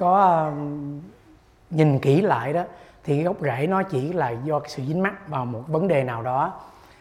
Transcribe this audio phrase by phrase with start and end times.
[0.00, 0.50] có à,
[1.70, 2.64] nhìn kỹ lại đó
[3.04, 6.04] thì gốc rễ nó chỉ là do cái sự dính mắc vào một vấn đề
[6.04, 6.60] nào đó.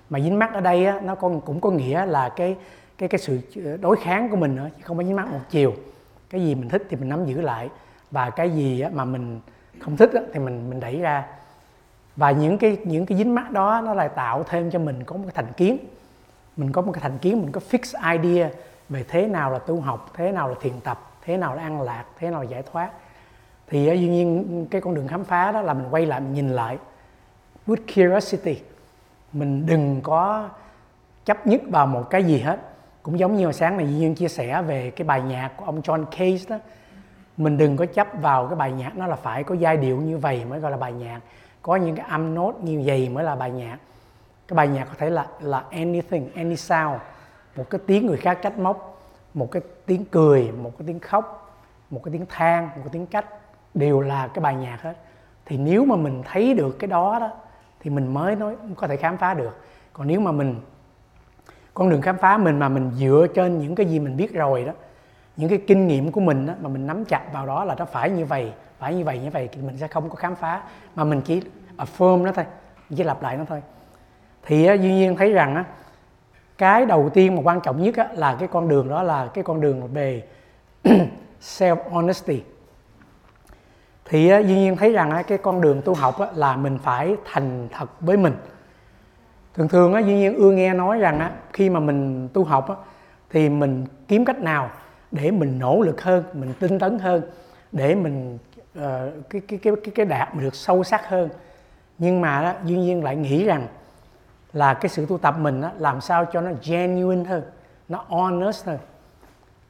[0.09, 2.55] Mà dính mắc ở đây á, nó còn cũng có nghĩa là cái
[2.97, 5.39] cái cái sự ờ, đối kháng của mình nữa chứ không phải dính mắc một
[5.49, 5.73] chiều.
[6.29, 7.69] Cái gì mình thích thì mình nắm giữ lại
[8.11, 9.39] và cái gì á, mà mình
[9.79, 11.25] không thích á, thì mình mình đẩy ra.
[12.15, 15.15] Và những cái những cái dính mắc đó nó lại tạo thêm cho mình có
[15.15, 15.77] một cái thành kiến.
[16.57, 18.49] Mình có một cái thành kiến mình có fix idea
[18.89, 21.81] về thế nào là tu học thế nào là thiền tập thế nào là an
[21.81, 22.91] lạc thế nào là giải thoát.
[23.67, 26.33] Thì uh, dĩ nhiên cái con đường khám phá đó là mình quay lại mình
[26.33, 26.77] nhìn lại
[27.67, 28.61] with curiosity.
[29.33, 30.49] Mình đừng có
[31.25, 32.59] chấp nhất vào một cái gì hết.
[33.03, 35.65] Cũng giống như hồi sáng này dĩ nhiên chia sẻ về cái bài nhạc của
[35.65, 36.59] ông John Cage đó.
[37.37, 40.17] Mình đừng có chấp vào cái bài nhạc nó là phải có giai điệu như
[40.17, 41.19] vậy mới gọi là bài nhạc.
[41.61, 43.77] Có những cái âm nốt như vậy mới là bài nhạc.
[44.47, 47.01] Cái bài nhạc có thể là là anything any sound.
[47.55, 49.01] Một cái tiếng người khác trách móc
[49.33, 51.35] một cái tiếng cười một cái tiếng khóc
[51.89, 53.25] một cái tiếng than một cái tiếng cách
[53.73, 54.93] đều là cái bài nhạc hết.
[55.45, 57.29] Thì nếu mà mình thấy được cái đó đó
[57.79, 59.57] thì mình mới nói có thể khám phá được.
[59.93, 60.55] Còn nếu mà mình
[61.73, 64.63] con đường khám phá mình mà mình dựa trên những cái gì mình biết rồi
[64.63, 64.71] đó
[65.37, 67.85] những cái kinh nghiệm của mình đó, mà mình nắm chặt vào đó là nó
[67.85, 70.61] phải như vậy phải như vậy như vậy thì mình sẽ không có khám phá.
[70.95, 71.41] Mà mình chỉ
[71.77, 72.45] affirm nó thôi
[72.95, 73.61] chỉ lặp lại nó thôi.
[74.45, 75.63] Thì á, duy nhiên thấy rằng á,
[76.59, 79.43] cái đầu tiên mà quan trọng nhất á, là cái con đường đó là cái
[79.43, 80.23] con đường về
[81.41, 82.41] self honesty
[84.05, 86.77] thì á, duy nhiên thấy rằng á, cái con đường tu học á, là mình
[86.83, 88.33] phải thành thật với mình.
[89.53, 92.69] Thường thường á, duy nhiên ưa nghe nói rằng á, khi mà mình tu học
[92.69, 92.75] á,
[93.29, 94.69] thì mình kiếm cách nào
[95.11, 97.21] để mình nỗ lực hơn mình tinh tấn hơn
[97.71, 98.37] để mình
[98.77, 98.83] uh,
[99.29, 101.29] cái, cái cái cái cái đạt mình được sâu sắc hơn.
[101.97, 103.67] Nhưng mà đó, duy nhiên lại nghĩ rằng
[104.53, 107.43] là cái sự tu tập mình làm sao cho nó genuine hơn
[107.89, 108.77] nó honest hơn.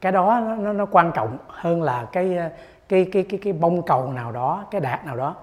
[0.02, 2.50] Cái đó nó, nó, nó quan trọng hơn là cái ờ,
[2.90, 5.36] cái cái cái cái bông cầu nào đó cái đạt nào đó.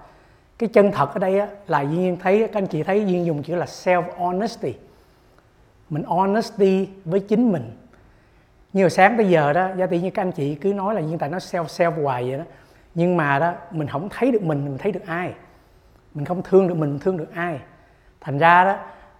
[0.57, 3.25] Cái chân thật ở đây á, là duyên nhiên thấy các anh chị thấy duyên
[3.25, 4.73] dùng chữ là self honesty
[5.89, 7.71] mình honesty với chính mình.
[8.73, 11.01] Như hồi sáng tới giờ đó giá tỷ như các anh chị cứ nói là
[11.01, 12.43] duyên tại nó self self hoài vậy đó.
[12.95, 15.33] Nhưng mà đó mình không thấy được mình mình thấy được ai.
[16.13, 17.59] Mình không thương được mình thương được ai.
[18.21, 18.77] Thành ra đó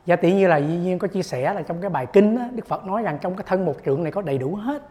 [0.08, 2.44] giả tỷ như là duyên nhiên có chia sẻ là trong cái bài kinh đó,
[2.52, 4.82] đức phật nói rằng trong cái thân một trượng này có đầy đủ hết.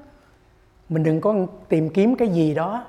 [0.88, 1.34] Mình đừng có
[1.68, 2.84] tìm kiếm cái gì đó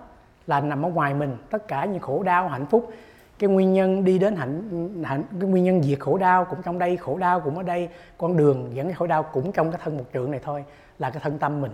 [0.47, 1.37] là nằm ở ngoài mình.
[1.49, 2.93] Tất cả những khổ đau hạnh phúc
[3.39, 4.69] cái nguyên nhân đi đến hạnh,
[5.03, 7.89] hạnh cái nguyên nhân diệt khổ đau cũng trong đây khổ đau cũng ở đây
[8.17, 10.65] con đường dẫn cái khổ đau cũng trong cái thân một trượng này thôi
[10.99, 11.71] là cái thân tâm mình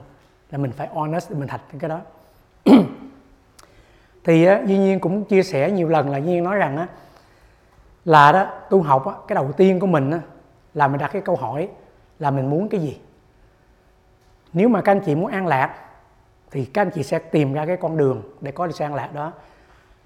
[0.51, 2.01] là mình phải honest mình thật cái đó.
[4.23, 6.87] Thì á, duy nhiên cũng chia sẻ nhiều lần là duy nhiên nói rằng á
[8.05, 10.19] là đó tu học á, cái đầu tiên của mình á,
[10.73, 11.69] là mình đặt cái câu hỏi
[12.19, 12.97] là mình muốn cái gì.
[14.53, 15.75] Nếu mà các anh chị muốn an lạc
[16.51, 18.95] thì các anh chị sẽ tìm ra cái con đường để có được sự an
[18.95, 19.31] lạc đó.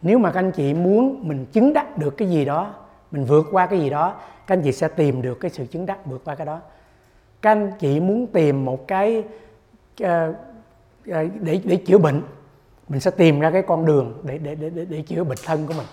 [0.02, 2.74] Nếu mà các anh chị muốn mình chứng đắc được cái gì đó
[3.12, 4.16] mình vượt qua cái gì đó
[4.48, 6.60] các anh chị sẽ tìm được cái sự chứng đắc vượt qua cái đó.
[7.42, 9.24] Các anh chị muốn tìm một cái
[10.04, 10.36] uh,
[11.06, 12.22] để để chữa bệnh
[12.90, 15.68] mình sẽ tìm ra cái con đường để để để để, để chữa bệnh thân
[15.68, 15.88] của mình.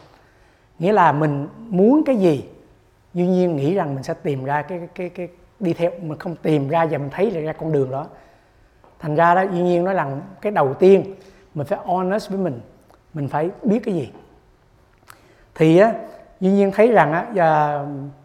[0.78, 2.44] Nghĩa là mình muốn cái gì
[3.14, 5.28] duy nhiên nghĩ rằng mình sẽ tìm ra cái cái cái
[5.60, 8.06] đi theo mình không tìm ra và mình thấy ra con đường đó.
[8.98, 11.14] Thành ra đó, duy nhiên nói rằng cái đầu tiên
[11.54, 12.60] mình phải honest với mình
[13.14, 14.12] mình phải biết cái gì.
[15.54, 15.92] Thì á,
[16.40, 17.80] duy nhiên thấy rằng á, và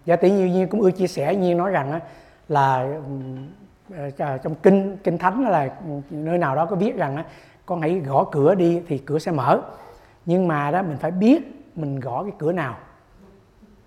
[0.06, 2.00] giả tỷ duy nhiên cũng ưa chia sẻ, duy nhiên nói rằng á,
[2.50, 2.98] là
[3.96, 5.70] ờ, ờ, trong kinh kinh thánh là
[6.10, 7.24] nơi nào đó có viết rằng á,
[7.66, 9.62] con hãy gõ cửa đi thì cửa sẽ mở.
[10.26, 12.78] Nhưng mà đó, mình phải biết mình gõ cái cửa nào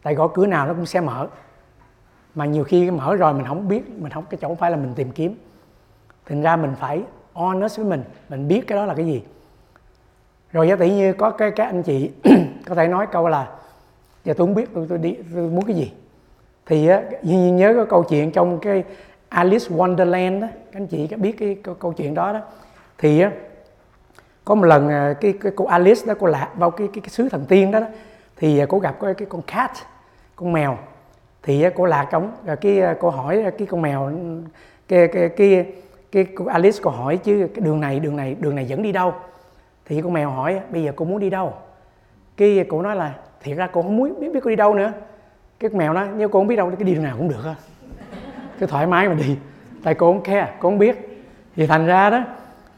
[0.02, 1.28] tại gõ cửa nào nó cũng sẽ mở.
[2.34, 4.76] Mà nhiều khi mở rồi mình không biết mình không cái chỗ không phải là
[4.76, 5.34] mình tìm kiếm.
[6.26, 7.02] Thành ra mình phải
[7.32, 9.22] honest với mình mình biết cái đó là cái gì.
[10.52, 12.10] Rồi giả tỷ như có cái các anh chị
[12.66, 13.48] có thể nói câu là
[14.24, 15.92] giờ tôi không biết tôi, tôi đi tôi muốn cái gì?
[16.66, 18.84] Thì á nhớ cái câu chuyện trong cái
[19.28, 22.40] Alice Wonderland đó các anh chị có biết cái câu, câu chuyện đó đó.
[22.98, 23.30] Thì á
[24.44, 27.10] có một lần à, cái, cái cô Alice đó cô lạc vào cái cái, cái
[27.10, 27.86] xứ thần tiên đó, đó
[28.36, 29.70] thì à, cô gặp cái, cái con cat
[30.36, 30.78] con mèo.
[31.42, 34.12] Thì cô lạc trong rồi à, cái à, cô hỏi à, cái con mèo,
[34.88, 35.66] cái cái cái
[36.12, 38.92] cái cô Alice cô hỏi chứ, cái đường này đường này đường này dẫn đi
[38.92, 39.14] đâu?
[39.84, 41.54] Thì con mèo hỏi, bây giờ cô muốn đi đâu?
[42.36, 44.92] Cái cô nói là, thiệt ra cô không muốn, biết biết cô đi đâu nữa.
[45.60, 47.44] Cái con mèo nói, nếu cô không biết đâu, cái đi đường nào cũng được
[47.44, 47.54] á.
[48.58, 49.38] Cứ thoải mái mà đi.
[49.82, 51.24] Tại cô không khe cô không biết.
[51.56, 52.24] Thì thành ra đó,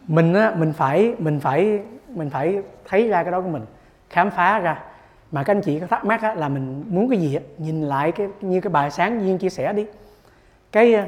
[0.06, 3.62] mình á, mình phải mình phải mình phải thấy ra cái đó của mình,
[4.10, 4.82] khám phá ra
[5.34, 7.82] mà các anh chị có thắc mắc á, là mình muốn cái gì á, nhìn
[7.82, 9.86] lại cái như cái bài sáng duyên chia sẻ đi.
[10.72, 11.06] Cái ờ, ờ,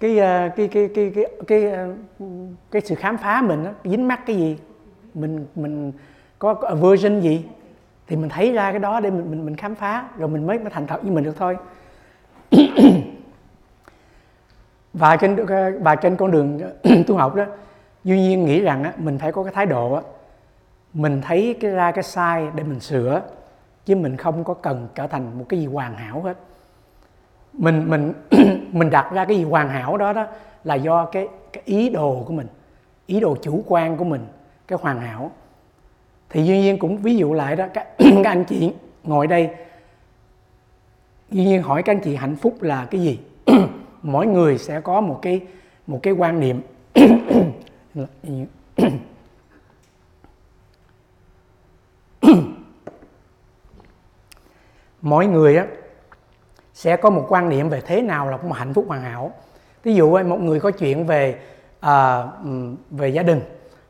[0.00, 0.16] cái
[0.56, 1.72] cái cái cái cái cái,
[2.70, 4.58] cái sự khám phá mình á, dính mắc cái gì?
[5.14, 5.92] Mình mình
[6.38, 7.44] có, có version gì?
[8.06, 10.58] Thì mình thấy ra cái đó để mình mình mình khám phá rồi mình mới
[10.58, 11.56] mới thành thật với mình được thôi.
[14.94, 15.46] Và trên
[15.82, 16.60] và trên con đường
[17.06, 17.44] tu học đó
[18.04, 20.02] duy nhiên nghĩ rằng á, mình phải có cái thái độ á,
[20.94, 23.22] mình thấy cái ra cái sai để mình sửa
[23.84, 26.36] chứ mình không có cần trở thành một cái gì hoàn hảo hết.
[27.52, 28.12] Mình mình
[28.72, 30.26] mình đặt ra cái gì hoàn hảo đó đó
[30.64, 32.46] là do cái cái ý đồ của mình
[33.06, 34.26] ý đồ chủ quan của mình
[34.66, 35.30] cái hoàn hảo.
[36.30, 38.72] Thì duy nhiên cũng ví dụ lại đó các, các anh chị
[39.04, 39.50] ngồi đây
[41.30, 43.18] duy nhiên hỏi các anh chị hạnh phúc là cái gì?
[44.02, 45.40] Mỗi người sẽ có một cái
[45.86, 46.60] một cái quan niệm
[55.02, 55.66] mỗi người á
[56.74, 59.32] sẽ có một quan niệm về thế nào là một hạnh phúc hoàn hảo.
[59.82, 61.38] Ví dụ một người có chuyện về
[61.80, 62.24] à,
[62.90, 63.40] về gia đình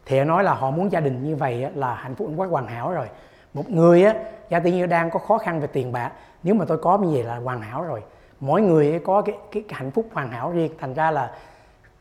[0.06, 2.93] thì nói là họ muốn gia đình như vậy là hạnh phúc quá hoàn hảo
[2.93, 3.06] rồi.
[3.55, 4.14] Một người á
[4.50, 6.12] gia tự nhiên đang có khó khăn về tiền bạc
[6.43, 8.03] nếu mà tôi có như vậy là hoàn hảo rồi.
[8.41, 11.31] Mỗi người có cái, cái, cái hạnh phúc hoàn hảo riêng thành ra là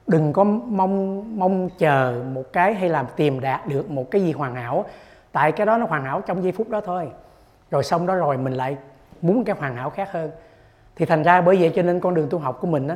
[0.08, 4.31] đừng có mong mong chờ một cái hay làm tìm đạt được một cái gì
[4.31, 4.86] hoàn hảo.
[5.31, 7.12] Tại cái đó nó hoàn hảo trong giây phút đó thôi.
[7.72, 8.78] Rồi xong đó rồi mình lại
[9.21, 10.31] muốn cái hoàn hảo khác hơn.
[10.95, 12.95] Thì thành ra bởi vậy cho nên con đường tu học của mình á,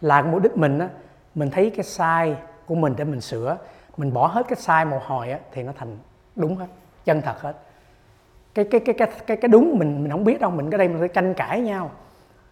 [0.00, 0.88] là mục đích mình á,
[1.34, 2.36] mình thấy cái sai
[2.66, 3.58] của mình để mình sửa.
[3.96, 5.98] Mình bỏ hết cái sai một hồi á, thì nó thành
[6.36, 6.66] đúng hết
[7.04, 7.56] chân thật hết.
[8.54, 10.88] Cái cái cái cái cái cái đúng mình mình không biết đâu mình cái đây
[10.88, 11.90] mình phải tranh cãi nhau.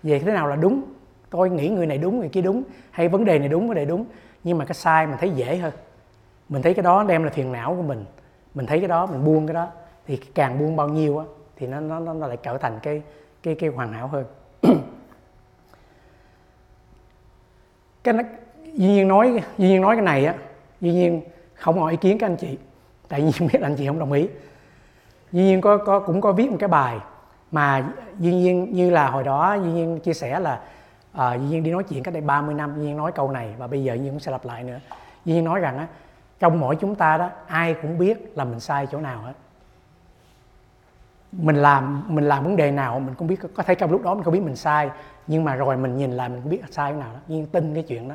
[0.03, 0.83] Về thế nào là đúng?
[1.31, 2.63] Tôi nghĩ người này đúng người kia đúng.
[2.91, 4.05] Hay vấn đề này đúng vấn đề đúng.
[4.45, 5.73] Nhưng mà cái sai mình thấy dễ hơn.
[6.49, 8.05] Mình thấy cái đó đem là phiền não của mình.
[8.55, 9.69] Mình thấy cái đó mình buông cái đó.
[10.07, 11.25] Thì càng buông bao nhiêu á
[11.61, 13.03] thì nó nó nó lại trở thành cái
[13.43, 14.25] cái cái hoàn hảo hơn
[18.05, 18.23] cái nó,
[18.75, 20.35] duy nhiên nói duy nhiên nói cái này á
[20.81, 21.23] duy nhiên
[21.55, 22.59] không hỏi ý kiến các anh chị
[23.09, 24.29] tại vì biết anh chị không đồng ý
[25.33, 26.99] duy nhiên có có cũng có viết một cái bài
[27.51, 30.61] mà duy nhiên như là hồi đó duy nhiên chia sẻ là
[31.13, 33.55] à, duy nhiên đi nói chuyện cách đây 30 năm duy nhiên nói câu này
[33.59, 34.79] và bây giờ duy nhiên cũng sẽ lặp lại nữa
[35.25, 35.87] duy nhiên nói rằng á
[36.39, 39.33] trong mỗi chúng ta đó ai cũng biết là mình sai chỗ nào hết
[41.33, 44.15] mình làm mình làm vấn đề nào mình cũng biết có thể trong lúc đó
[44.15, 44.91] mình không biết mình sai
[45.27, 47.75] nhưng mà rồi mình nhìn lại mình cũng biết sai cái nào đó nhưng tin
[47.75, 48.15] cái chuyện đó.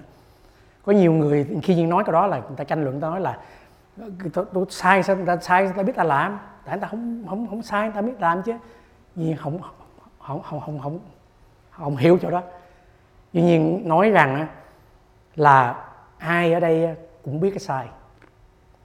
[0.85, 3.21] Có nhiều người khi nhiên nói cái đó là người ta tranh luận ta nói
[3.21, 3.39] là
[4.33, 6.39] tôi, tôi sai sao người ta sai người ta biết ta làm?
[6.65, 8.53] Tại người ta không không không sai người ta biết làm chứ.
[9.15, 9.59] Nhưng không
[10.19, 10.99] không không không không
[11.71, 12.41] không hiểu chỗ đó.
[13.33, 14.47] Tuy nhiên nói rằng
[15.35, 15.85] là
[16.17, 17.87] ai ở đây cũng biết cái sai.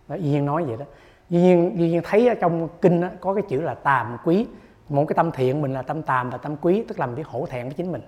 [0.08, 0.84] Đó, nhiên nói vậy đó.
[1.30, 4.46] Duy nhiên, duy nhiên thấy ở trong kinh đó, có cái chữ là tàm quý.
[4.88, 7.26] Một cái tâm thiện mình là tâm tàm và tâm quý tức là mình biết
[7.26, 8.02] hổ thẹn với chính mình.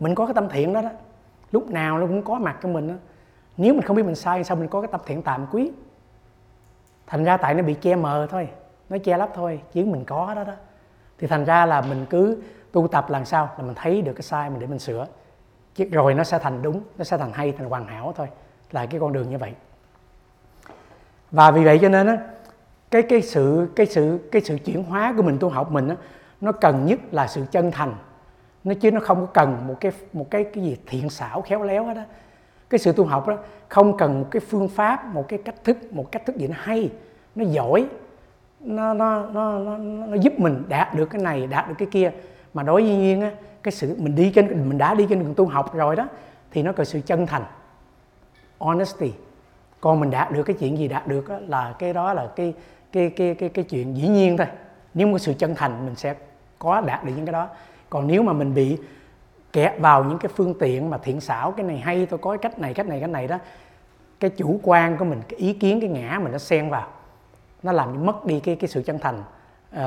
[0.00, 0.90] Mình có cái tâm thiện đó đó
[1.52, 2.94] lúc nào nó cũng có mặt cho mình đó.
[3.56, 5.70] nếu mình không biết mình sai sao mình có cái tâm thiện tàm quý?
[7.06, 8.48] Thành ra tại nó bị che mờ thôi
[8.88, 10.52] nó che lấp thôi chứ mình có đó đó.
[11.18, 12.42] Thì thành ra là mình cứ
[12.72, 15.06] tu tập làm sao là mình thấy được cái sai mình để mình sửa.
[15.74, 18.28] Chứ rồi nó sẽ thành đúng nó sẽ thành hay thành hoàn hảo thôi.
[18.72, 19.52] Là cái con đường như vậy.
[21.30, 22.18] Và vì vậy cho nên á
[22.92, 25.94] cái cái sự cái sự cái sự chuyển hóa của mình tu học mình đó,
[26.40, 27.94] nó cần nhất là sự chân thành.
[28.64, 31.62] Nó chứ nó không có cần một cái một cái cái gì thiện xảo khéo
[31.62, 32.02] léo hết đó
[32.70, 35.92] cái sự tu học đó không cần một cái phương pháp một cái cách thức
[35.92, 36.90] một cách thức gì nó hay
[37.34, 37.86] nó giỏi
[38.60, 42.12] nó nó nó nó, nó giúp mình đạt được cái này đạt được cái kia.
[42.54, 43.30] Mà đối với nhiên á
[43.62, 46.08] cái sự mình đi trên mình đã đi trên đường tu học rồi đó
[46.50, 47.42] thì nó cần sự chân thành
[48.58, 49.12] honesty.
[49.80, 52.54] Còn mình đạt được cái chuyện gì đạt được đó, là cái đó là cái
[52.92, 54.46] cái cái cái cái chuyện dĩ nhiên thôi.
[54.94, 56.14] Nếu có sự chân thành mình sẽ
[56.58, 57.48] có đạt được những cái đó.
[57.90, 58.78] Còn nếu mà mình bị
[59.52, 62.38] kẹt vào những cái phương tiện mà thiện xảo cái này hay tôi có cái
[62.38, 63.38] cách này cách này cách này đó
[64.20, 66.88] cái chủ quan của mình cái ý kiến cái ngã mình nó xen vào.
[67.62, 69.22] Nó làm mất đi cái cái sự chân thành
[69.76, 69.80] uh,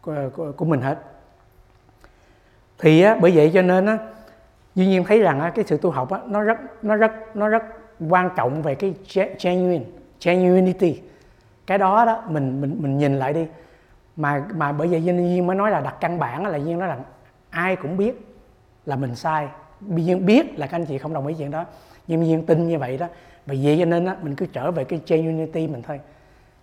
[0.00, 0.98] của, của, của mình hết.
[2.78, 3.98] Thì á, bởi vậy cho nên á,
[4.74, 7.48] duy nhiên thấy rằng á, cái sự tu học á, nó rất nó rất nó
[7.48, 7.62] rất
[8.08, 8.94] quan trọng về cái
[9.42, 9.84] genuine
[10.24, 11.00] genuinity
[11.70, 13.46] cái đó đó mình mình mình nhìn lại đi.
[14.16, 16.88] Mà mà bởi vậy nhân viên mới nói là đặt căn bản là duyên nói
[16.88, 16.98] là
[17.50, 18.34] ai cũng biết
[18.86, 19.48] là mình sai.
[19.80, 21.64] Nhiên biết là các anh chị không đồng ý chuyện đó.
[22.06, 23.06] Nhưng nhiên tin như vậy đó.
[23.46, 26.00] Và vậy cho nên á mình cứ trở về cái genuinity mình thôi.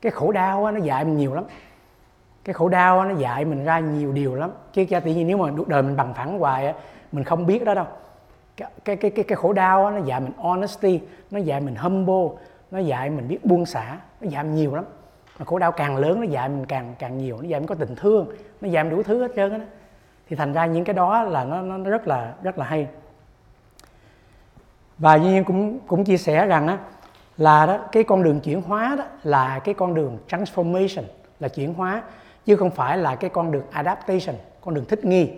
[0.01, 1.43] Cái khổ đau á, nó dạy mình nhiều lắm.
[2.43, 4.51] Cái khổ đau á, nó dạy mình ra nhiều điều lắm.
[4.73, 6.73] Chứ cha tự nhiên nếu mà đời mình bằng phẳng hoài
[7.11, 7.85] mình không biết đó đâu.
[8.57, 11.75] Cái cái cái cái, cái khổ đau á, nó dạy mình honesty nó dạy mình
[11.75, 12.37] humble
[12.71, 14.85] nó dạy mình biết buông xả nó dạy mình nhiều lắm
[15.39, 17.75] mà khổ đau càng lớn nó dạy mình càng càng nhiều, nó dạy mình có
[17.75, 18.27] tình thương,
[18.61, 19.59] nó dạy mình đủ thứ hết trơn á
[20.29, 22.87] thì thành ra những cái đó là nó nó rất là rất là hay.
[24.97, 26.77] Và nhiên cũng cũng chia sẻ rằng á,
[27.37, 31.03] là đó, cái con đường chuyển hóa đó là cái con đường transformation,
[31.39, 32.01] là chuyển hóa,
[32.45, 35.31] chứ không phải là cái con đường adaptation, con đường thích nghi.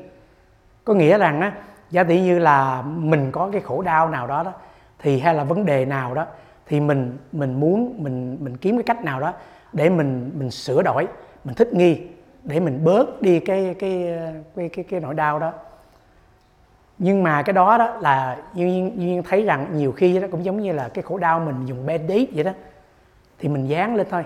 [0.84, 1.52] Có nghĩa rằng á,
[1.90, 4.52] giả tỷ như là mình có cái khổ đau nào đó đó,
[5.00, 6.26] thì hay là vấn đề nào đó,
[6.66, 9.34] thì mình mình muốn, mình mình kiếm cái cách nào đó
[9.74, 11.08] để mình mình sửa đổi
[11.44, 12.02] mình thích nghi
[12.44, 14.16] để mình bớt đi cái cái
[14.56, 15.54] cái cái, cái nỗi đau đó.
[16.98, 20.62] Nhưng mà cái đó đó là duyên duyên thấy rằng nhiều khi đó cũng giống
[20.62, 22.52] như là cái khổ đau mình dùng band-aid vậy đó
[23.40, 24.26] thì mình dán lên thôi.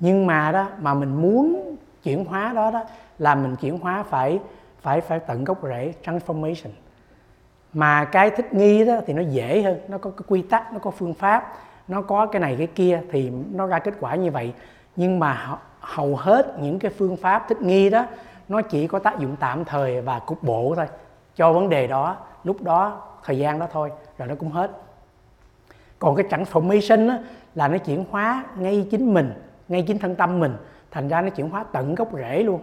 [0.00, 2.84] Nhưng mà đó mà mình muốn chuyển hóa đó đó
[3.18, 4.40] là mình chuyển hóa phải
[4.80, 6.70] phải phải tận gốc rễ transformation.
[7.72, 10.78] Mà cái thích nghi đó thì nó dễ hơn nó có cái quy tắc nó
[10.78, 11.52] có phương pháp
[11.88, 14.52] nó có cái này cái kia thì nó ra kết quả như vậy.
[14.96, 18.06] Nhưng mà hầu hết những cái phương pháp thích nghi đó
[18.48, 20.86] nó chỉ có tác dụng tạm thời và cục bộ thôi.
[21.36, 24.70] Cho vấn đề đó lúc đó thời gian đó thôi rồi nó cũng hết.
[25.98, 27.18] Còn cái transformation á,
[27.54, 29.32] là nó chuyển hóa ngay chính mình
[29.68, 30.56] ngay chính thân tâm mình.
[30.90, 32.60] Thành ra nó chuyển hóa tận gốc rễ luôn.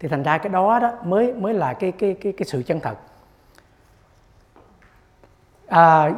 [0.00, 2.80] Thì thành ra cái đó đó mới mới là cái cái cái cái sự chân
[2.80, 2.94] thật.
[5.66, 6.10] À,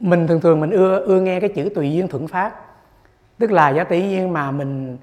[0.00, 2.64] mình thường thường mình ưa ưa nghe cái chữ tùy duyên thuận pháp
[3.38, 4.96] tức là giả tỷ nhiên mà mình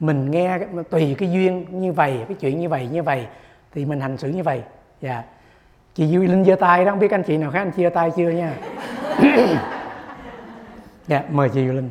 [0.00, 0.58] mình nghe
[0.90, 3.26] tùy cái duyên như vậy cái chuyện như vậy như vậy
[3.74, 4.62] thì mình hành xử như vậy.
[5.00, 5.22] Dạ.
[5.94, 8.10] Chị Duy Linh giơ tay đó không biết anh chị nào khác anh chia tay
[8.16, 8.54] chưa nha?
[11.06, 11.90] Dạ mời chị Duy Linh.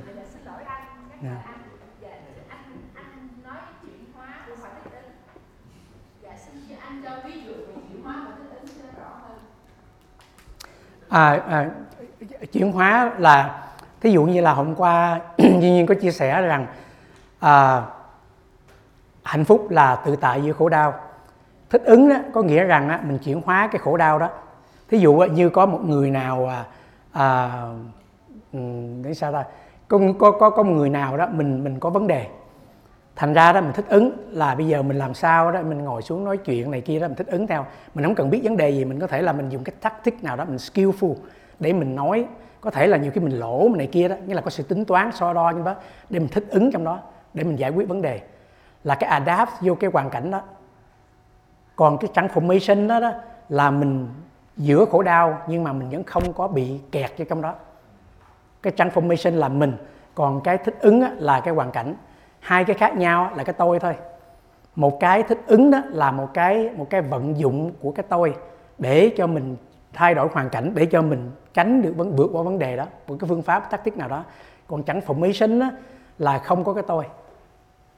[1.23, 1.29] Dạ.
[11.09, 11.69] à, à,
[12.45, 13.63] chuyển hóa là
[14.01, 16.67] thí dụ như là hôm qua duy nhiên có chia sẻ rằng
[17.39, 17.81] à,
[19.23, 20.93] hạnh phúc là tự tại giữa khổ đau.
[21.69, 24.29] Thích ứng đó có nghĩa rằng á, mình chuyển hóa cái khổ đau đó.
[24.89, 26.65] Thí dụ á, như có một người nào à,
[27.11, 27.49] à,
[29.03, 29.43] để sao ta?
[29.87, 32.27] Có có có có một người nào đó mình mình có vấn đề.
[33.15, 36.01] Thành ra đó mình thích ứng là bây giờ mình làm sao đó mình ngồi
[36.01, 37.65] xuống nói chuyện này kia đó mình thích ứng theo.
[37.95, 40.23] Mình không cần biết vấn đề gì mình có thể là mình dùng cái tactic
[40.23, 41.15] nào đó mình skillful
[41.61, 42.25] để mình nói.
[42.61, 44.85] Có thể là nhiều khi mình lỗ này kia đó nghĩa là có sự tính
[44.85, 45.75] toán so đo như đó
[46.09, 46.99] để mình thích ứng trong đó
[47.33, 48.21] để mình giải quyết vấn đề.
[48.83, 50.41] Là cái adapt vô cái hoàn cảnh đó.
[51.75, 53.11] Còn cái transformation đó, đó
[53.49, 54.07] là mình
[54.57, 57.53] giữa khổ đau nhưng mà mình vẫn không có bị kẹt vô trong đó.
[58.61, 59.73] Cái transformation là mình
[60.15, 61.95] còn cái thích ứng là cái hoàn cảnh.
[62.39, 63.95] Hai cái khác nhau là cái tôi thôi.
[64.75, 68.35] Một cái thích ứng đó là một cái một cái vận dụng của cái tôi
[68.77, 69.55] để cho mình
[69.93, 72.85] thay đổi hoàn cảnh để cho mình tránh được vấn, vượt qua vấn đề đó.
[73.07, 74.23] Một cái phương pháp tác tiết nào đó.
[74.67, 75.61] Còn chẳng mỹ sinh
[76.19, 77.05] là không có cái tôi.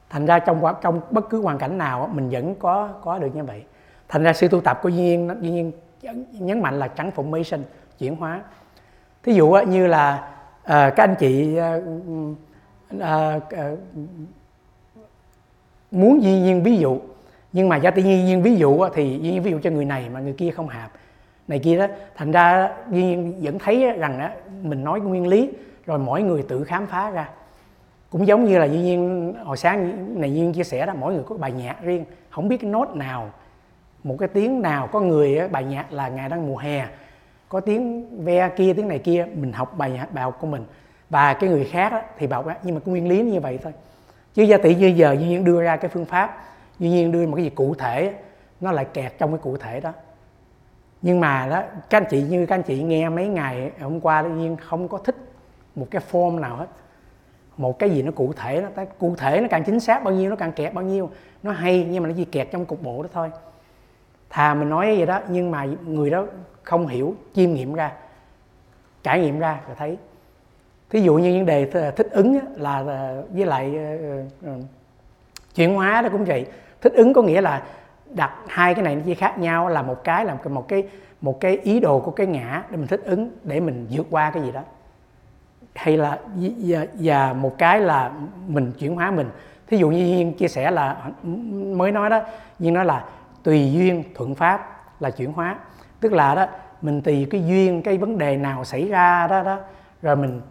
[0.10, 3.44] Thành ra trong trong bất cứ hoàn cảnh nào mình vẫn có có được như
[3.44, 3.64] vậy.
[4.10, 5.72] Thành ra sự tu tập của duy nhiên duy nhiên
[6.32, 7.60] nhấn mạnh là trắng formation,
[8.00, 8.42] chuyển hóa.
[9.24, 10.32] Thí dụ như là
[10.64, 11.82] ờ, các anh chị ờ,
[13.00, 13.40] ờ,
[15.92, 17.00] muốn duy nhiên ví dụ,
[17.54, 20.10] nhưng mà gia tự nhiên ví dụ thì duy nhiên ví dụ cho người này
[20.10, 20.92] mà người kia không hợp
[21.54, 21.88] này kia đó.
[22.16, 24.30] Thành ra duy nhiên vẫn thấy rằng đó,
[24.62, 25.50] mình nói nguyên lý
[25.86, 27.30] rồi mỗi người tự khám phá ra.
[28.10, 31.14] Cũng giống như là duy nhiên hồi sáng này duy nhiên chia sẻ đó mỗi
[31.14, 33.30] người có bài nhạc riêng không biết cái nốt nào
[34.04, 36.88] một cái tiếng nào có người bài nhạc là ngày đang mùa hè
[37.50, 40.66] có tiếng ve kia tiếng này kia mình học bài nhạc bài học của mình.
[41.10, 43.74] Và cái người khác thì bảo nhưng mà cái nguyên lý như vậy thôi.
[44.34, 46.44] Chứ gia tỷ như giờ duy nhiên đưa ra cái phương pháp
[46.80, 48.14] duy nhiên đưa một cái gì cụ thể
[48.62, 49.94] nó lại kẹt trong cái cụ thể đó
[51.04, 54.22] nhưng mà đó, các anh chị, như các anh chị nghe mấy ngày hôm qua,
[54.22, 55.16] tự nhiên không có thích
[55.76, 56.68] một cái form nào hết.
[57.58, 60.30] Một cái gì nó cụ thể nó cụ thể nó càng chính xác bao nhiêu,
[60.30, 61.10] nó càng kẹt bao nhiêu,
[61.44, 63.32] nó hay nhưng mà nó chỉ kẹt trong cục bộ đó thôi.
[64.30, 66.26] Thà mình nói vậy đó, nhưng mà người đó
[66.64, 67.92] không hiểu, chiêm nghiệm ra,
[69.04, 69.98] trải nghiệm ra rồi thấy.
[70.90, 72.84] Thí dụ như vấn đề thích ứng là
[73.30, 74.60] với lại ờ, ờ, ờ,
[75.56, 76.46] chuyển hóa đó cũng vậy.
[76.82, 77.64] Thích ứng có nghĩa là
[78.14, 80.84] đặt hai cái này nó chỉ khác nhau là một cái là một cái
[81.22, 84.32] một cái ý đồ của cái ngã để mình thích ứng để mình vượt qua
[84.32, 84.62] cái gì đó.
[85.76, 88.12] Hay là và, và một cái là
[88.48, 89.30] mình chuyển hóa mình.
[89.68, 91.12] Thí dụ như Duyên chia sẻ là
[91.76, 92.22] mới nói đó
[92.60, 93.06] Duyên nói là
[93.44, 95.58] tùy duyên thuận pháp là chuyển hóa.
[96.00, 96.48] Tức là đó
[96.82, 99.60] mình tùy cái duyên cái vấn đề nào xảy ra đó đó
[100.02, 100.42] rồi mình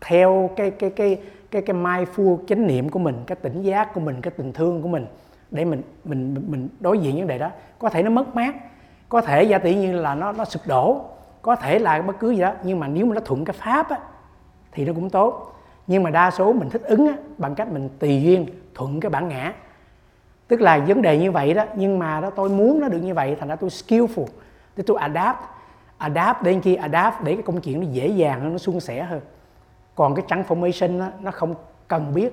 [0.00, 4.00] theo cái cái cái cái cái mindful chánh niệm của mình cái tỉnh giác của
[4.00, 5.06] mình cái tình thương của mình
[5.50, 7.50] để mình mình mình đối diện vấn đề đó.
[7.78, 8.54] Có thể nó mất mát
[9.08, 11.04] có thể giả tỷ như là nó nó sụp đổ
[11.42, 13.90] có thể là bất cứ gì đó nhưng mà nếu mà nó thuận cái pháp
[13.90, 13.98] á,
[14.72, 15.56] thì nó cũng tốt.
[15.86, 19.10] Nhưng mà đa số mình thích ứng á, bằng cách mình tùy duyên thuận cái
[19.10, 19.52] bản ngã.
[20.48, 23.14] Tức là vấn đề như vậy đó nhưng mà đó tôi muốn nó được như
[23.14, 24.26] vậy thành ra tôi skillful
[24.76, 25.38] để tôi adapt.
[25.98, 29.02] Adapt đến khi adapt để cái công chuyện nó dễ dàng hơn nó suôn sẻ
[29.02, 29.20] hơn.
[29.94, 31.54] Còn cái transformation đó, nó không
[31.88, 32.32] cần biết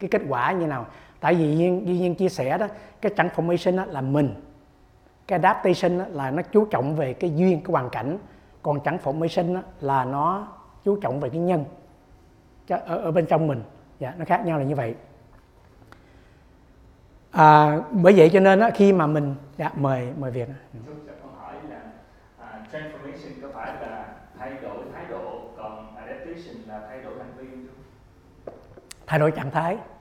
[0.00, 0.86] cái kết quả như nào
[1.20, 2.66] tại vì nhiên duy nhiên chia sẻ đó
[3.00, 4.34] cái transformation đó là mình.
[5.26, 8.18] Cái adaptation đó là nó chú trọng về cái duyên cái hoàn cảnh.
[8.62, 10.48] Còn transformation đó là nó
[10.84, 11.64] chú trọng về cái nhân
[12.68, 13.62] ở, ở bên trong mình.
[13.98, 14.94] Dạ nó khác nhau là như vậy.
[17.30, 20.30] À, bởi vậy cho nên đó, khi mà mình dạ mời mời
[21.70, 21.80] là
[22.38, 24.06] uh, transformation có phải là
[24.38, 28.54] thay đổi thái độ còn adaptation là thay đổi hành vi không?
[29.06, 29.74] Thay đổi trạng thái.
[29.74, 29.97] à,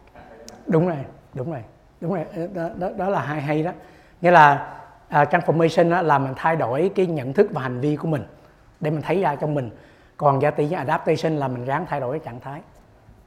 [0.68, 0.98] đúng rồi
[1.34, 1.62] đúng rồi
[2.02, 2.48] đúng rồi.
[2.54, 3.72] Đó, đó, đó là hay hay đó.
[4.22, 4.74] Nghĩa là
[5.10, 8.08] à, uh, transformation đó là mình thay đổi cái nhận thức và hành vi của
[8.08, 8.24] mình
[8.80, 9.70] để mình thấy ra trong mình.
[10.18, 12.62] Còn giá trị adaptation là mình ráng thay đổi cái trạng thái.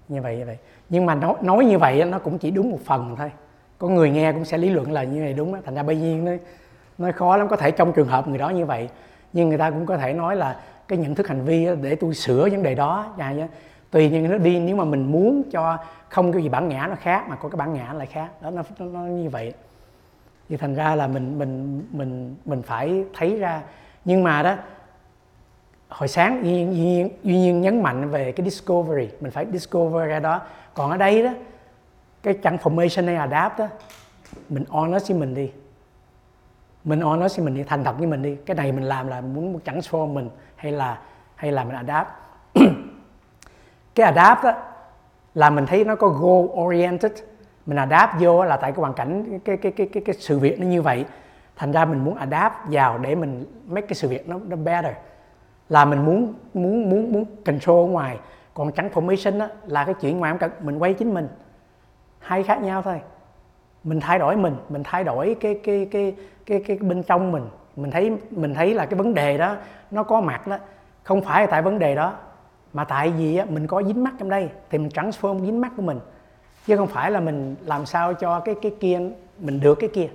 [0.09, 0.59] Như vậy như vậy.
[0.89, 3.33] Nhưng mà nói, nói như vậy nó cũng chỉ đúng một phần thôi.
[3.79, 5.59] Có người nghe cũng sẽ lý luận là như này đúng đó.
[5.65, 6.33] thành ra bây nhiên nó
[6.99, 7.49] nó khó lắm.
[7.49, 8.89] Có thể trong trường hợp người đó như vậy
[9.33, 10.57] nhưng người ta cũng có thể nói là
[10.89, 13.15] cái nhận thức hành vi để tôi sửa vấn đề đó
[13.91, 15.79] tùy nhiên nó đi nếu mà mình muốn cho
[16.09, 18.43] không cái gì bản ngã nó khác mà có cái bản ngã lại khác.
[18.43, 19.55] Đó nó, nó, nó như vậy.
[20.49, 23.63] Thì thành ra là mình mình mình mình phải thấy ra.
[24.05, 24.57] Nhưng mà đó
[25.89, 29.09] hồi sáng duy nhiên, duy nhiên, duy nhiên nhấn mạnh về cái discovery.
[29.21, 30.41] Mình phải discover ra đó.
[30.75, 31.31] Còn ở đây đó
[32.23, 33.69] cái transformation hay adapt đó
[34.49, 35.51] mình honest với mình đi.
[36.85, 38.37] Mình honest với mình đi thành thật với mình đi.
[38.47, 40.99] Cái này mình làm là muốn transform mình hay là
[41.35, 42.09] hay là mình adapt
[43.95, 44.55] cái adapt á,
[45.35, 47.13] là mình thấy nó có goal oriented.
[47.67, 50.61] Mình adapt vô là tại cái hoàn cảnh cái cái cái cái, cái sự việc
[50.61, 51.05] nó như vậy.
[51.57, 54.95] Thành ra mình muốn adapt vào để mình make cái sự việc nó nó better.
[55.69, 58.19] Là mình muốn muốn muốn muốn control ở ngoài.
[58.55, 61.29] Còn transformation á, là cái chuyện ngoài mình quay chính mình.
[62.19, 63.01] Hai khác nhau thôi.
[63.85, 66.15] Mình thay đổi mình mình thay đổi cái cái cái
[66.47, 67.47] cái cái, cái bên trong mình.
[67.77, 69.57] Mình thấy mình thấy là cái vấn đề đó
[69.91, 70.59] nó có mặt đó.
[71.03, 72.15] Không phải tại vấn đề đó
[72.73, 75.73] mà tại vì á, mình có dính mắt trong đây thì mình transform dính mắt
[75.77, 76.01] của mình.
[76.67, 79.01] Chứ không phải là mình làm sao cho cái cái kia
[79.39, 80.09] mình được cái kia.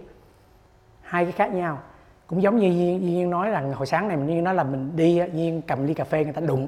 [1.01, 1.79] Hai cái khác nhau.
[2.27, 4.91] Cũng giống như Duyên, Duyên nói rằng hồi sáng này mình Duyên nói là mình
[4.95, 6.67] đi Duyên cầm ly cà phê người ta đụng.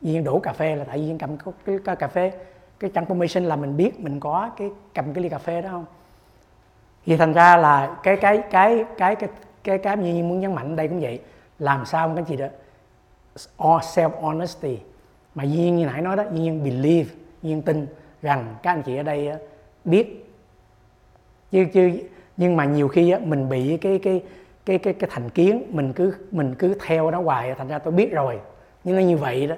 [0.00, 2.32] Duyên đổ cà phê là tại Duyên cầm cái, cái cà phê.
[2.80, 5.84] Cái transformation là mình biết mình có cái cầm cái ly cà phê đó không?
[7.06, 9.28] Thì thành ra là cái cái cái cái cái
[9.64, 11.20] cái cái như muốn nhấn mạnh đây cũng vậy.
[11.58, 12.46] Làm sao các chị đó
[13.58, 14.78] self honesty
[15.34, 17.10] mà duyên như nãy nói đó duyên believe
[17.42, 17.86] duyên tin
[18.22, 19.30] rằng các anh chị ở đây
[19.84, 20.34] biết.
[21.50, 21.90] Chứ chứ
[22.36, 24.22] nhưng mà nhiều khi mình bị cái cái
[24.66, 27.92] cái cái cái thành kiến mình cứ mình cứ theo nó hoài thành ra tôi
[27.92, 28.40] biết rồi.
[28.84, 29.54] Nhưng nó như vậy đó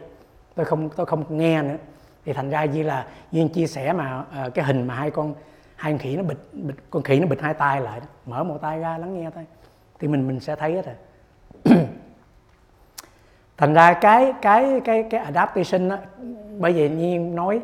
[0.55, 1.77] tôi không tôi không nghe nữa.
[2.25, 5.35] Thì thành ra như là duyên chia sẻ mà ờ, cái hình mà hai con
[5.77, 8.59] hai con khỉ nó bịt, bịt con khỉ nó bịt hai tay lại mở một
[8.63, 9.45] tay ra lắng nghe thôi.
[9.99, 10.87] Thì mình mình sẽ thấy hết
[11.65, 11.77] rồi
[13.61, 15.97] thành ra cái cái cái cái adaptation đó,
[16.59, 17.61] bởi vì nhiên nói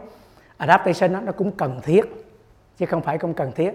[0.56, 2.02] adaptation đó, nó cũng cần thiết
[2.76, 3.72] chứ không phải không cần thiết.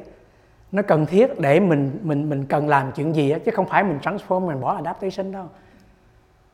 [0.71, 3.83] Nó cần thiết để mình mình mình cần làm chuyện gì đó, chứ không phải
[3.83, 5.45] mình transform mình bỏ adaptation đâu.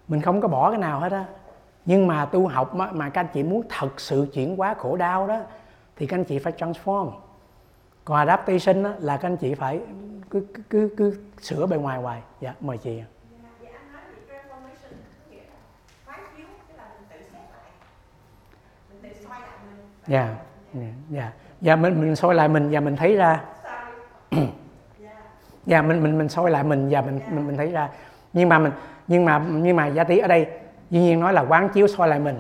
[0.08, 1.26] Mình không có bỏ cái nào hết á.
[1.86, 4.96] Nhưng mà tu học mà, mà các anh chị muốn thật sự chuyển hóa khổ
[4.96, 5.40] đau đó
[5.96, 7.12] thì các anh chị phải transform.
[8.06, 9.80] Còn adaptation đó, là các anh chị phải
[10.30, 12.22] cứ cứ cứ, cứ sửa bề ngoài hoài.
[12.42, 13.02] Dạ mời chị
[20.08, 20.36] dạ
[21.10, 21.32] dạ.
[21.62, 23.42] Dạ mình mình soi lại mình và mình thấy ra.
[25.66, 27.90] Dạ mình mình mình soi lại mình và mình mình mình thấy ra.
[28.34, 28.72] Nhưng mà mình
[29.08, 30.48] nhưng mà nhưng mà giá tí ở đây
[30.90, 32.40] dĩ nhiên nói là quán chiếu soi lại mình.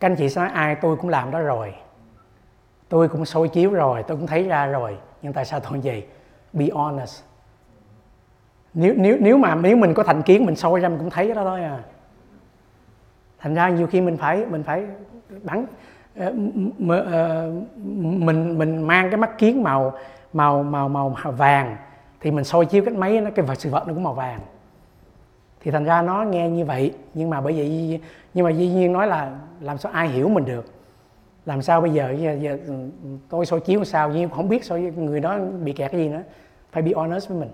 [0.00, 1.74] Các anh chị sẽ nói ai tôi cũng làm đó rồi.
[2.88, 4.98] Tôi cũng soi chiếu rồi tôi cũng thấy ra rồi.
[5.22, 6.06] Nhưng tại sao tôi vậy?
[6.52, 7.22] Be honest.
[8.74, 11.34] Nếu nếu nếu mà nếu mình có thành kiến mình soi ra mình cũng thấy
[11.34, 11.78] đó thôi à.
[13.38, 14.86] Thành ra nhiều khi mình phải mình phải
[15.42, 15.66] bắn
[16.16, 16.32] Ờ,
[16.88, 17.52] ờ,
[18.04, 19.92] mình mình mang cái mắt kiến màu
[20.32, 21.76] màu màu màu vàng
[22.20, 24.40] thì mình soi chiếu cái máy nó cái vật sự vật nó cũng màu vàng.
[25.60, 28.00] Thì thành ra nó nghe như vậy nhưng mà bởi vậy
[28.34, 30.66] nhưng mà dĩ nhiên nói là làm sao ai hiểu mình được?
[31.46, 32.74] Làm sao bây giờ, giờ, giờ ừ,
[33.28, 34.10] tôi soi chiếu sao?
[34.10, 36.22] Nhưng không biết soi người đó bị kẹt cái gì nữa
[36.72, 37.50] phải be honest với mình.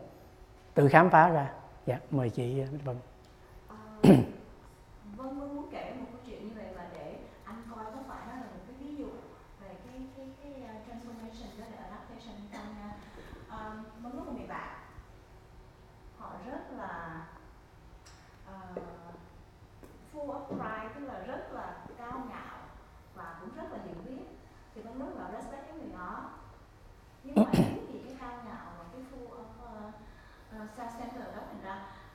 [0.74, 1.50] Tự khám phá ra.
[1.86, 2.96] Dạ mời chị vâng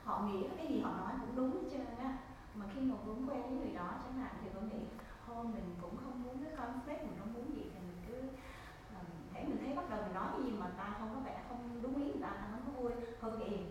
[0.06, 2.18] họ nghĩ cái gì họ nói cũng đúng hết trơn á
[2.54, 4.86] mà khi mà vướng quen với người đó chẳng hạn thì tôi nghĩ
[5.26, 8.20] thôi mình cũng không muốn cái conflict mình không muốn gì thì mình cứ
[8.96, 11.42] um, hãy mình thấy bắt đầu mình nói cái gì mà ta không có vẻ
[11.48, 13.66] không đúng ý người ta ta không có vui thôi vậy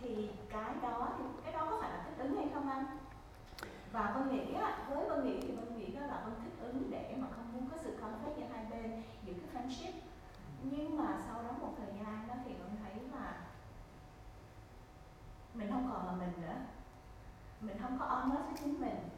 [0.00, 2.84] thì cái đó thì cái đó có phải là thích ứng hay không anh?
[3.92, 6.90] Và vân nghĩ á, với vân nghĩ thì vân nghĩ đó là vân thích ứng
[6.90, 9.92] để mà không muốn có sự conflict giữa hai bên giữa cái friendship
[10.62, 13.40] nhưng mà sau đó một thời gian đó thì vân thấy là
[15.54, 16.54] mình không còn là mình nữa.
[17.60, 19.08] Mình không có honest với chính mình.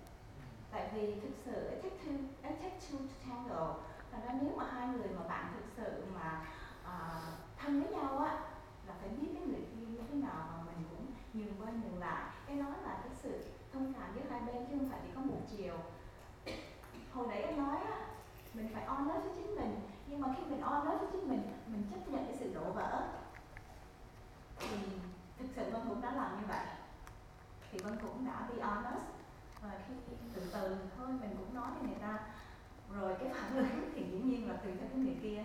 [0.70, 3.74] Tại vì thực sự it takes two it takes two to tango
[4.12, 6.46] và nếu mà hai người mà bạn thực sự mà
[6.83, 8.38] uh, thân với nhau á
[8.87, 12.00] là phải biết cái người kia như thế nào mà mình cũng nhường qua nhường
[12.00, 12.24] lại.
[12.46, 15.20] Cái đó là cái sự thông cảm giữa hai bên chứ không phải chỉ có
[15.20, 15.76] một chiều.
[17.12, 18.07] Hồi nãy em nói á
[18.54, 19.80] mình phải honest với chính mình
[20.14, 23.03] nhưng mà khi mình honest với chính mình mình chấp nhận cái sự đổ vỡ.
[24.59, 24.77] Thì
[25.38, 26.66] thực sự vân cũng đã làm như vậy.
[27.72, 29.05] Thì vân cũng đã be honest.
[29.62, 29.94] Và khi
[30.35, 32.18] từ từ thôi mình cũng nói với người ta.
[33.00, 35.44] Rồi cái phản ứng thì dĩ nhiên là tùy theo cái người kia.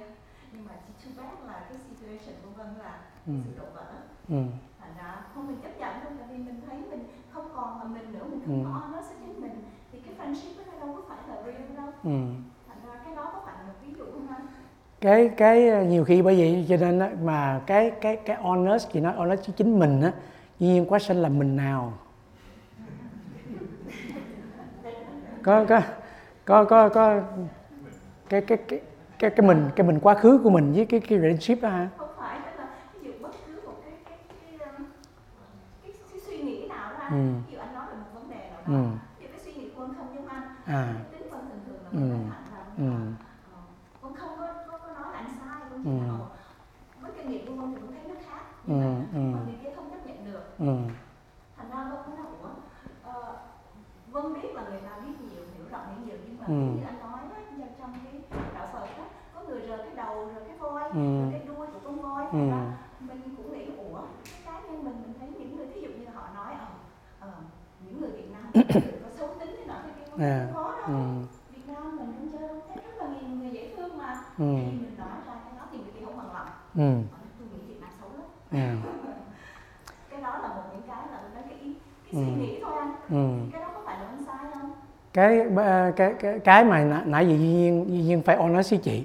[0.51, 3.34] Nhưng mà chỉ too bad là cái situation của vân là ừ.
[3.45, 3.93] sự đổ vỡ.
[4.27, 4.43] Ừ.
[4.79, 7.84] thành ra không mình chấp nhận thôi tại vì mình thấy mình không còn là
[7.84, 8.69] mình nữa mình không ừ.
[8.69, 9.63] có honest với chính mình.
[9.91, 11.91] Thì cái friendship nó đâu có phải là real đâu.
[12.03, 12.19] Ừ.
[12.67, 14.47] thành ra cái đó có phải là một ví dụ không anh
[15.01, 18.99] cái cái nhiều khi bởi vậy cho nên á, mà cái cái cái honest chị
[18.99, 20.12] nói honest với chính mình á
[20.59, 21.93] nhiên quá sinh là mình nào
[25.43, 25.81] có có
[26.45, 27.21] có có có
[28.29, 28.79] cái cái cái
[29.19, 31.89] cái cái mình cái mình quá khứ của mình với cái cái relationship đó hả?
[31.97, 34.17] Không phải tức là ví dụ bất cứ một cái cái
[34.59, 34.69] cái,
[35.83, 37.33] cái, cái suy nghĩ nào đó, ừ.
[37.47, 38.83] ví dụ anh nói về một vấn đề nào đó, ừ.
[39.21, 40.93] dụ cái suy nghĩ của anh không giống anh, à.
[41.12, 42.31] tính phân thường thường là mình ừ.
[42.31, 42.91] thẳng là ừ.
[44.01, 46.07] con không có, có có nói là anh sai luôn ừ.
[46.07, 46.29] nào
[47.01, 48.15] với kinh nghiệm của con thì cũng thấy nó
[48.69, 49.19] nhưng ừ.
[49.19, 49.45] mà ừ.
[49.45, 50.43] người kia không chấp nhận được.
[50.60, 50.75] Ừ.
[51.58, 52.49] Thành ra con cũng nói ủa,
[53.10, 53.36] uh,
[54.12, 56.53] Vân biết là người ta biết nhiều, hiểu rộng hiểu nhiều nhưng mà ừ.
[56.53, 57.19] như anh nói
[60.93, 61.29] ừ.
[61.32, 62.38] cái đuôi của con voi ừ.
[62.99, 66.05] mình cũng nghĩ ủa cái cá nhân mình mình thấy những người thí dụ như
[66.13, 66.53] họ nói
[67.19, 67.41] ờ à,
[67.86, 68.51] những người Việt Nam
[69.03, 70.49] có xấu tính thế nọ thế kia không yeah.
[70.53, 71.03] có đâu ừ.
[71.55, 74.53] Việt Nam mình cũng chơi rất là nhiều người dễ thương mà ừ.
[74.65, 77.18] khi mình nói ra cái đó thì người kia không bằng lòng ừ.
[78.51, 78.77] Yeah.
[80.12, 81.73] cái đó là một những cái là cái cái, cái
[82.12, 82.25] suy ừ.
[82.38, 83.49] nghĩ thôi anh ừ.
[83.51, 84.71] cái đó có phải là anh sai không
[85.13, 85.45] cái
[85.95, 89.03] cái cái cái mà nãy giờ Duy Nhiên Duy Nhiên phải honest với chị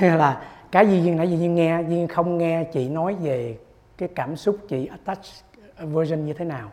[0.00, 3.58] là cái Duy Duyên nãy Duy Duyên nghe Duy Duyên không nghe chị nói về
[3.98, 5.20] cái cảm xúc chị attach
[5.82, 6.70] version như thế nào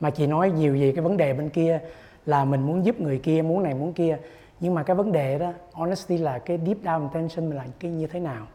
[0.00, 1.80] mà chị nói nhiều về cái vấn đề bên kia
[2.26, 4.18] là mình muốn giúp người kia muốn này muốn kia
[4.60, 8.06] nhưng mà cái vấn đề đó honesty là cái deep down intention là cái như
[8.06, 8.46] thế nào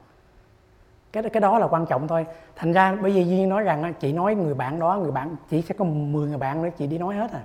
[1.12, 2.26] cái cái đó là quan trọng thôi.
[2.56, 5.62] Thành ra bởi vì duyên nói rằng chị nói người bạn đó người bạn chỉ
[5.62, 7.42] sẽ có 10 người bạn nữa chị đi nói hết à.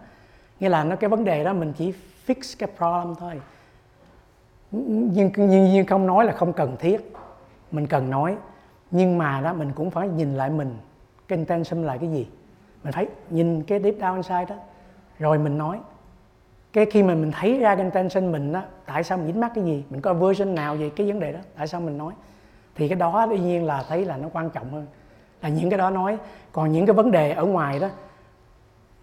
[0.60, 1.92] Nghĩa là nó cái vấn đề đó mình chỉ
[2.26, 3.40] fix cái problem thôi.
[4.70, 7.12] Nhưng nhưng, nhưng không nói là không cần thiết.
[7.70, 8.36] Mình cần nói.
[8.90, 10.76] Nhưng mà đó mình cũng phải nhìn lại mình
[11.28, 12.28] cái intention là cái gì.
[12.82, 14.56] Mình phải nhìn cái deep down inside đó.
[15.18, 15.78] Rồi mình nói.
[16.72, 19.52] Cái khi mà mình thấy ra cái intention mình đó tại sao mình dính mắc
[19.54, 19.84] cái gì?
[19.90, 21.40] Mình có version nào về cái vấn đề đó?
[21.56, 22.12] Tại sao mình nói?
[22.76, 24.86] Thì cái đó đương nhiên là thấy là nó quan trọng hơn.
[25.42, 26.18] Là những cái đó nói.
[26.52, 27.88] Còn những cái vấn đề ở ngoài đó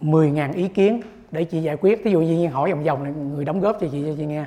[0.00, 2.04] 10.000 ý kiến để chị giải quyết.
[2.04, 4.44] Ví dụ như hỏi vòng vòng này, người đóng góp cho chị cho chị nghe.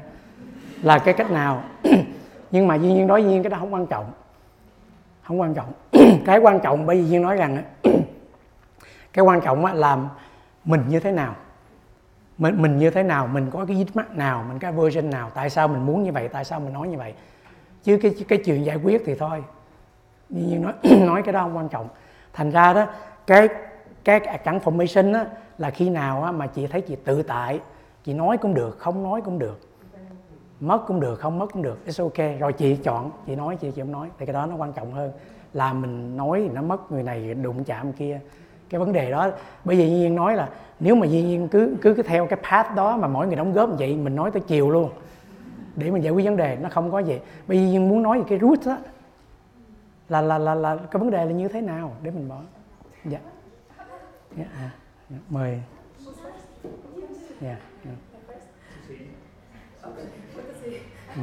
[0.81, 1.63] Là cái cách nào?
[2.51, 4.11] Nhưng mà duy nhiên nói duy nhiên cái đó không quan trọng.
[5.23, 5.73] Không quan trọng.
[6.25, 7.63] Cái quan trọng bởi vì nhiên nói rằng
[9.13, 9.97] cái quan trọng là
[10.65, 11.35] mình như thế nào?
[12.37, 13.27] Mình mình như thế nào?
[13.27, 14.45] Mình có cái dính mắt nào?
[14.49, 15.31] Mình có version nào?
[15.35, 16.27] Tại sao mình muốn như vậy?
[16.27, 17.13] Tại sao mình nói như vậy?
[17.85, 19.43] Chứ cái cái chuyện giải quyết thì thôi.
[20.29, 21.87] Nhưng nói nói cái đó không quan trọng.
[22.33, 22.87] Thành ra đó
[23.27, 23.47] cái
[24.03, 25.25] cái transformation á,
[25.57, 27.59] là khi nào á, mà chị thấy chị tự tại
[28.03, 29.59] chị nói cũng được không nói cũng được.
[30.59, 32.39] Mất cũng được không mất cũng được it's ok.
[32.39, 35.11] Rồi chị chọn chị nói chị chịu nói thì cái đó nó quan trọng hơn.
[35.53, 38.19] Là mình nói thì nó mất người này đụng chạm kia.
[38.69, 39.29] Cái vấn đề đó
[39.63, 42.97] bởi vì nhiên nói là nếu mà nhiên cứ cứ cứ theo cái path đó
[42.97, 44.89] mà mỗi người đóng góp vậy mình nói tới chiều luôn
[45.75, 48.19] để mình giải quyết vấn đề nó không có gì bây giờ nhiên muốn nói
[48.19, 48.77] về cái root đó
[50.09, 52.41] là là là là cái vấn đề là như thế nào để mình bỏ
[53.05, 53.19] dạ
[54.37, 54.47] yeah.
[54.57, 54.71] yeah.
[55.09, 55.21] yeah.
[55.29, 55.61] mời
[57.41, 57.57] yeah.
[57.83, 57.97] yeah.
[61.15, 61.21] ừ.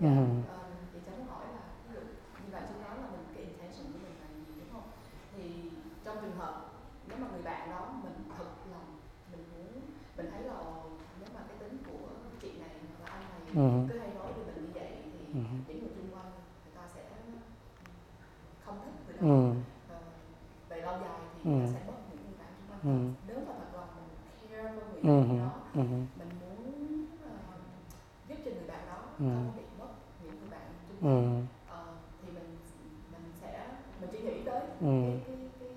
[0.00, 0.41] dạ
[13.54, 13.88] uh-huh.
[13.88, 15.40] cứ hay nói với mình như vậy thì ừ.
[15.68, 16.30] những người xung quanh
[16.64, 17.32] người ta sẽ ừ,
[18.64, 19.54] không thích người
[19.88, 19.96] đó.
[20.68, 23.88] Về lâu dài thì sẽ mất những người bạn xung quanh nếu mà thật lòng
[24.50, 25.38] care với người uh-huh.
[25.38, 25.52] đó
[26.18, 27.30] mình muốn ờ,
[28.28, 29.88] giúp cho người bạn đó không bị mất
[30.22, 31.46] những người bạn xung quanh.
[31.68, 31.84] Ờ,
[32.22, 32.56] thì mình
[33.12, 33.68] mình sẽ
[34.00, 35.68] mình chỉ nghĩ tới cái, cái,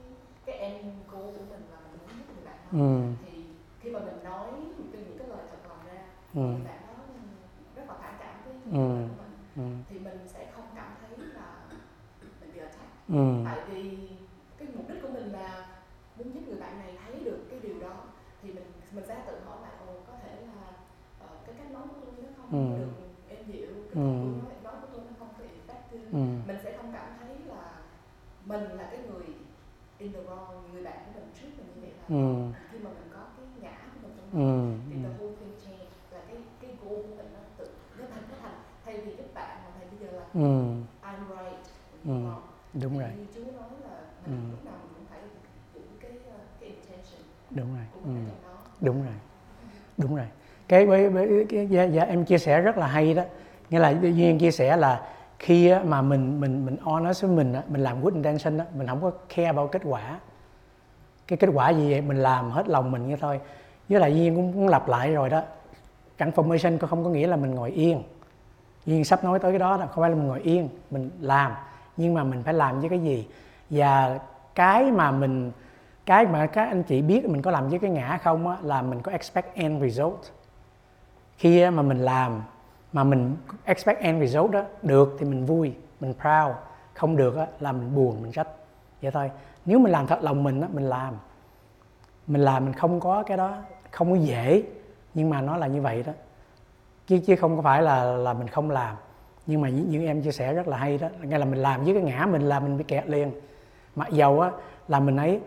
[0.45, 2.77] cái em cô của mình là mình muốn giúp người bạn đó.
[3.25, 3.43] Thì
[3.79, 6.01] khi mà mình nói những cái lời thật lòng ra
[8.75, 9.07] ừ.
[9.55, 9.63] ừ.
[9.89, 11.53] thì mình sẽ không cảm thấy là
[12.21, 13.41] mình bị attack ừ.
[13.45, 14.09] tại vì
[14.57, 15.67] cái mục đích của mình là
[16.17, 18.03] muốn giúp người bạn này thấy được cái điều đó
[18.41, 20.67] thì mình mình sẽ tự hỏi lại ồ có thể là
[21.25, 22.79] uh, cái cách nói của tôi nó không ừ.
[22.79, 22.91] được
[23.29, 24.09] êm dịu cái ừ.
[24.43, 26.25] nói, nói của tôi nó không có effective ừ.
[26.47, 27.81] mình sẽ không cảm thấy là
[28.45, 29.25] mình là cái người
[29.97, 32.51] in the wrong người bạn của mình trước mình như vậy là ừ.
[32.71, 34.77] khi mà mình có cái ngã của mình trong ừ.
[34.89, 38.23] thì the whole thing change là cái cái goal của mình nó tự nó thành
[38.31, 38.57] nó thành
[38.95, 40.49] thay vì giúp bạn mà thầy bây giờ là ừ.
[41.03, 41.59] I'm right.
[42.05, 42.11] Ừ.
[42.11, 42.39] wrong
[42.73, 43.09] đúng rồi.
[43.17, 44.31] như chú nói là ừ.
[44.51, 45.19] lúc nào mình cũng phải
[45.73, 47.85] giữ cái ờ, cái intention đúng rồi.
[48.03, 48.11] ừ.
[48.81, 49.13] đúng rồi.
[49.97, 50.25] Đúng rồi.
[50.67, 53.23] Cái với, với cái, dạ, dạ, em chia sẻ rất là hay đó.
[53.69, 55.01] Nghĩa là duyên chia sẻ là
[55.39, 59.01] khi mà mình mình mình honest với mình mình làm good intention đó, mình không
[59.01, 60.19] có care about kết quả.
[61.27, 62.01] Cái kết quả gì vậy?
[62.01, 63.39] Mình làm hết lòng mình như thôi.
[63.89, 65.43] Với lại duyên cũng, cũng lặp lại rồi đó.
[66.17, 68.03] Transformation có không có nghĩa là mình ngồi yên
[68.85, 71.51] duyên sắp nói tới cái đó là không phải là mình ngồi yên mình làm.
[71.97, 73.27] Nhưng mà mình phải làm với cái gì?
[73.69, 74.19] Và
[74.55, 75.51] cái mà mình
[76.05, 78.81] cái mà các anh chị biết mình có làm với cái ngã không á, là
[78.81, 80.19] mình có expect end result.
[81.37, 82.43] Khi mà mình làm
[82.93, 86.55] mà mình expect end result đó được thì mình vui mình proud.
[86.93, 88.47] Không được á, là mình buồn mình trách
[89.01, 89.31] vậy thôi.
[89.65, 91.13] Nếu mình làm thật lòng mình á, mình làm.
[92.27, 93.57] Mình làm mình không có cái đó
[93.91, 94.63] không có dễ.
[95.13, 96.13] Nhưng mà nó là như vậy đó
[97.07, 98.95] chứ chứ không có phải là là mình không làm.
[99.47, 101.07] Nhưng mà những, em chia sẻ rất là hay đó.
[101.21, 103.31] Ngay là mình làm với cái ngã mình là mình bị kẹt liền.
[103.95, 104.51] Mặc dầu á
[104.87, 105.39] là mình ấy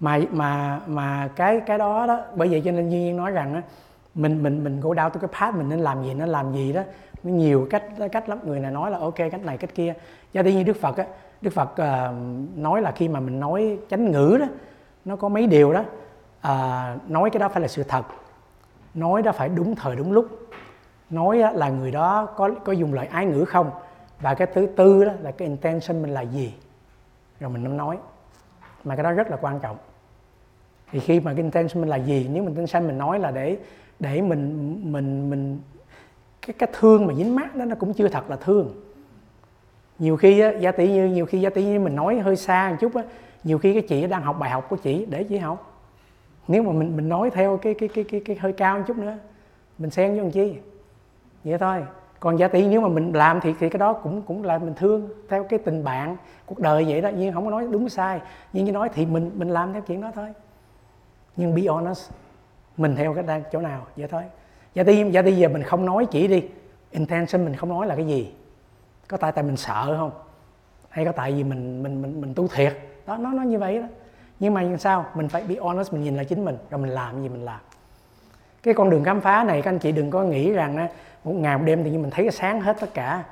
[0.00, 3.62] mà mà mà cái cái đó đó bởi vậy cho nên nhiên nói rằng á
[4.14, 6.72] mình mình mình go đau tới cái path mình nên làm gì nên làm gì
[6.72, 6.82] đó.
[7.22, 8.38] Nó nhiều cách cách lắm.
[8.44, 9.94] Người này nói là ok cách này cách kia.
[10.32, 11.04] Cho đi như đức phật á
[11.40, 14.46] đức phật uh, nói là khi mà mình nói chánh ngữ đó
[15.04, 18.02] nó có mấy điều đó uh, nói cái đó phải là sự thật.
[18.94, 20.26] Nói đó phải đúng thời đúng lúc
[21.10, 23.70] nói là người đó có có dùng lời ái ngữ không?
[24.20, 26.54] Và cái thứ tư đó là cái intention mình là gì?
[27.40, 27.98] Rồi mình nói.
[28.84, 29.76] Mà cái đó rất là quan trọng.
[30.92, 33.56] Thì khi mà cái intention mình là gì nếu mình intention mình nói là để
[33.98, 35.60] để mình mình mình
[36.46, 38.72] cái cái thương mà dính mắt đó nó cũng chưa thật là thương.
[39.98, 42.70] Nhiều khi á, gia tỷ như nhiều khi gia tỷ như mình nói hơi xa
[42.70, 43.02] một chút á
[43.44, 45.82] nhiều khi cái chị đang học bài học của chị để chị học.
[46.48, 48.96] Nếu mà mình mình nói theo cái cái cái cái, cái hơi cao một chút
[48.96, 49.16] nữa
[49.78, 50.54] mình xen vô làm chi?
[51.44, 51.84] Vậy thôi.
[52.20, 54.74] Còn giả tỷ nếu mà mình làm thì thì cái đó cũng cũng là mình
[54.74, 57.10] thương theo cái tình bạn, cuộc đời vậy đó.
[57.16, 58.20] Nhưng không có nói đúng sai.
[58.52, 60.28] Nhưng như nói thì mình mình làm theo chuyện đó thôi.
[61.36, 62.10] Nhưng be honest,
[62.76, 64.22] mình theo cái đang chỗ nào, vậy thôi.
[64.74, 66.44] Giả tỷ giả tỷ giờ mình không nói chỉ đi.
[66.90, 68.34] Intention mình không nói là cái gì?
[69.08, 70.10] Có tại tại mình sợ không?
[70.88, 72.78] Hay có tại vì mình mình mình mình tu thiệt?
[73.06, 73.86] Đó, nó nó như vậy đó.
[74.40, 75.06] Nhưng mà sao?
[75.14, 77.60] Mình phải be honest, mình nhìn lại chính mình, rồi mình làm gì mình làm
[78.62, 80.88] cái con đường khám phá này các anh chị đừng có nghĩ rằng
[81.24, 83.24] một ngày một đêm thì mình thấy cái sáng hết tất cả.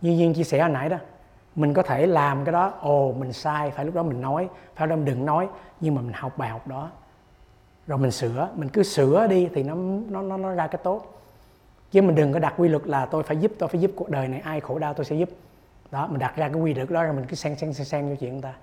[0.00, 0.96] Như duyên chia sẻ hồi nãy đó
[1.54, 4.88] mình có thể làm cái đó ồ mình sai phải lúc đó mình nói phải
[4.88, 5.48] lúc đó mình đừng nói
[5.80, 6.90] nhưng mà mình học bài học đó.
[7.86, 9.74] Rồi mình sửa mình cứ sửa đi thì nó
[10.08, 11.12] nó nó, nó ra cái tốt.
[11.90, 14.10] Chứ mình đừng có đặt quy luật là tôi phải giúp tôi phải giúp cuộc
[14.10, 15.28] đời này ai khổ đau tôi sẽ giúp.
[15.90, 18.08] Đó mình đặt ra cái quy luật đó rồi mình cứ xen xen xen xen
[18.08, 18.54] vô chuyện người ta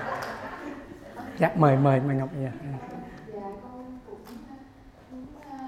[1.38, 2.52] dạ mời mời mời ngọc dạ.
[3.32, 4.18] dạ con cũng
[5.10, 5.26] muốn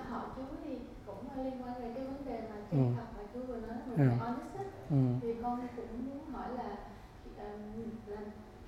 [0.08, 2.92] hỏi chú thì cũng liên quan đến cái vấn đề mà chân ừ.
[2.96, 4.26] thật mà chú vừa nói mình ừ.
[4.90, 4.96] ừ.
[5.22, 6.76] thì con cũng muốn hỏi là,
[7.36, 7.50] là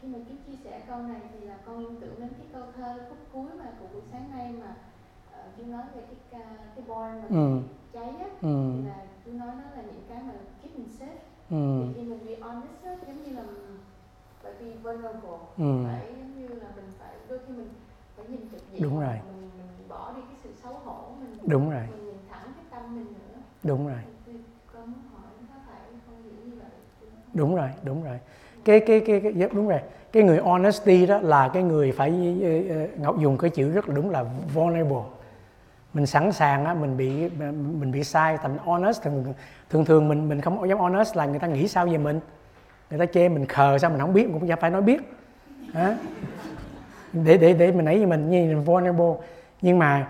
[0.01, 2.63] khi mà chú chia sẻ câu này thì là con liên tưởng đến cái câu
[2.77, 4.75] thơ khúc cuối mà của buổi sáng nay mà
[5.31, 6.43] uh, chú nói về cái
[6.77, 7.61] cái born mà ừ.
[7.93, 8.73] cháy á ừ.
[8.77, 10.33] thì là chú nói nó là những cái mà
[10.63, 11.85] keep mình safe ừ.
[11.87, 13.43] thì khi mình be honest á, giống như là
[14.43, 15.85] phải be vulnerable ừ.
[15.87, 16.13] phải
[16.49, 17.69] như là mình phải đôi khi mình
[18.17, 19.15] phải nhìn trực diện đúng rồi.
[19.41, 21.39] mình, mình bỏ đi cái sự xấu hổ mình.
[21.47, 21.83] Đúng rồi.
[21.91, 23.41] Mình nhìn thẳng cái tâm mình nữa.
[23.63, 23.99] Đúng rồi.
[24.27, 24.33] Thì
[24.73, 26.71] con muốn hỏi có phải không hiểu như vậy
[27.35, 28.19] đúng rồi đúng rồi.
[28.65, 29.81] Cái cái cái, cái dạ, đúng rồi.
[30.13, 33.95] Cái người honesty đó là cái người phải uh, ngọc dùng cái chữ rất là
[33.95, 35.03] đúng là vulnerable.
[35.95, 37.29] Mình sẵn sàng á mình bị
[37.81, 39.03] mình bị sai thành honest.
[39.03, 39.35] Thường
[39.71, 42.21] thường thường mình mình không dám honest là người ta nghĩ sao về mình.
[42.91, 45.01] Người ta chê mình khờ sao mình không biết cũng phải nói biết
[47.13, 49.27] để để để mình nãy mình, như mình vulnerable.
[49.63, 50.09] Nhưng mà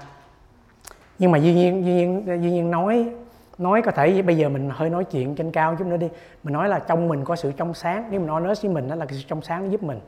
[1.19, 3.11] nhưng mà duy nhiên duy nhiên duy nhiên nói
[3.59, 6.09] nói có thể bây giờ mình hơi nói chuyện trên cao chút nữa đi.
[6.43, 8.05] Mình nói là trong mình có sự trong sáng.
[8.11, 10.01] Nếu mình nói nói với mình, đó là cái sự trong sáng nó giúp mình.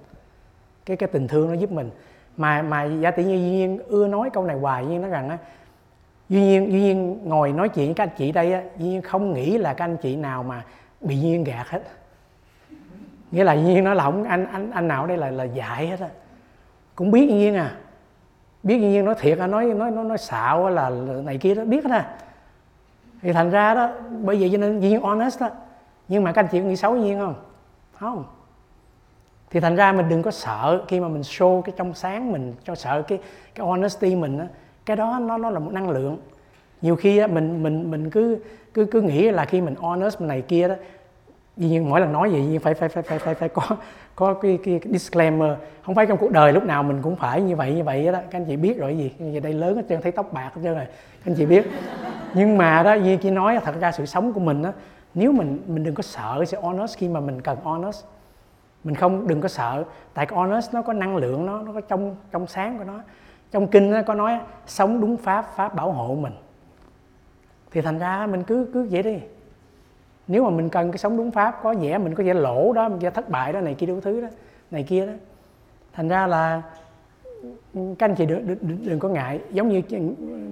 [0.86, 1.90] Cái cái tình thương nó giúp mình.
[2.36, 5.10] Mà mà giả tỷ như duy nhiên ưa nói câu này hoài, duy nhiên nói
[5.10, 5.38] rằng á,
[6.28, 9.02] duy nhiên duy nhiên ngồi nói chuyện với các anh chị đây á, duy nhiên
[9.02, 10.64] không nghĩ là các anh chị nào mà
[11.00, 11.82] bị duyên gạt hết
[13.30, 16.00] nghĩa là nhiên nói là không anh anh anh nào đây là là dạy hết
[16.00, 16.08] á.
[16.94, 17.76] Cũng biết nhiên à.
[18.62, 21.64] Biết nhiên nói thiệt à nói nói nói nói xạo là, là này kia đó
[21.64, 22.16] biết hết à.
[23.22, 23.90] Thì thành ra đó
[24.22, 25.50] bởi vậy cho nên nhiên honest đó.
[26.08, 27.34] Nhưng mà các anh chị có nghĩ xấu nhiên không?
[27.92, 28.24] Không.
[29.50, 32.54] Thì thành ra mình đừng có sợ khi mà mình show cái trong sáng mình
[32.64, 33.18] cho sợ cái
[33.54, 34.46] cái honesty mình á.
[34.86, 36.18] Cái đó nó nó là một năng lượng.
[36.82, 38.38] Nhiều khi á, mình mình mình cứ
[38.74, 40.74] cứ cứ nghĩ là khi mình honest này kia đó
[41.60, 43.62] dĩ nhiên mỗi lần nói gì phải phải phải phải phải phải có
[44.16, 45.50] có cái, cái, cái disclaimer.
[45.86, 48.12] Không phải trong cuộc đời lúc nào mình cũng phải như vậy như vậy đó
[48.12, 49.12] các anh chị biết rồi gì?
[49.32, 50.84] Giờ đây lớn hết trơn thấy tóc bạc hết trơn rồi.
[51.24, 51.66] Các anh chị biết.
[52.34, 54.72] Nhưng mà đó như kia nói thật ra sự sống của mình đó
[55.14, 58.04] nếu mình mình đừng có sợ sẽ honest khi mà mình cần honest.
[58.84, 59.84] Mình không đừng có sợ.
[60.14, 63.00] Tại cái honest nó có năng lượng nó nó có trong trong sáng của nó.
[63.50, 66.32] Trong kinh nó có nói sống đúng pháp pháp bảo hộ mình.
[67.70, 69.18] Thì thành ra mình cứ cứ vậy đi
[70.30, 72.88] nếu mà mình cần cái sống đúng pháp có vẻ mình có vẻ lỗ đó
[72.88, 74.28] mình vẻ thất bại đó này kia đủ thứ đó
[74.70, 75.12] này kia đó.
[75.92, 76.62] Thành ra là
[77.74, 79.40] các anh chị đừng, đừng, đừng có ngại.
[79.50, 79.82] Giống như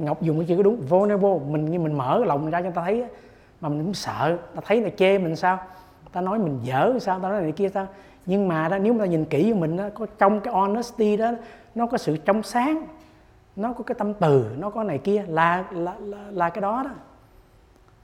[0.00, 1.38] ngọc dùng cái chữ đúng vulnerable.
[1.48, 3.04] Mình như mình mở lòng ra cho người ta thấy
[3.60, 4.38] mà mình cũng sợ.
[4.54, 5.58] Ta thấy là chê mình sao?
[6.12, 7.20] Ta nói mình dở sao?
[7.20, 7.86] Ta nói này kia sao?
[8.26, 11.16] Nhưng mà đó nếu mà ta nhìn kỹ vào mình đó có trong cái honesty
[11.16, 11.30] đó
[11.74, 12.86] nó có sự trong sáng
[13.56, 16.82] nó có cái tâm từ nó có này kia là là là, là cái đó
[16.84, 16.90] đó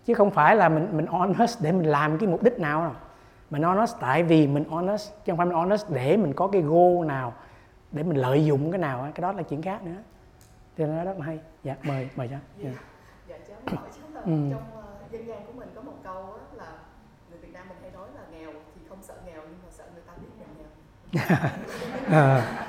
[0.05, 2.93] chứ không phải là mình mình honest để mình làm cái mục đích nào đâu.
[3.51, 6.63] Mình honest tại vì mình honest chứ không phải mình honest để mình có cái
[6.63, 7.33] goal nào
[7.93, 10.03] để mình lợi dụng cái nào cái đó là chuyện khác nữa.
[10.77, 11.39] Thì nó rất là hay.
[11.63, 12.37] Dạ mời mời cho.
[12.59, 12.71] Dạ,
[13.29, 14.51] dạ cháu hỏi cháu là ừ.
[14.51, 16.73] trong uh, dân gian của mình có một câu đó là
[17.31, 19.85] người Việt Nam mình hay nói là nghèo thì không sợ nghèo nhưng mà sợ
[19.95, 20.69] người ta biết mình nghèo.
[22.11, 22.61] À.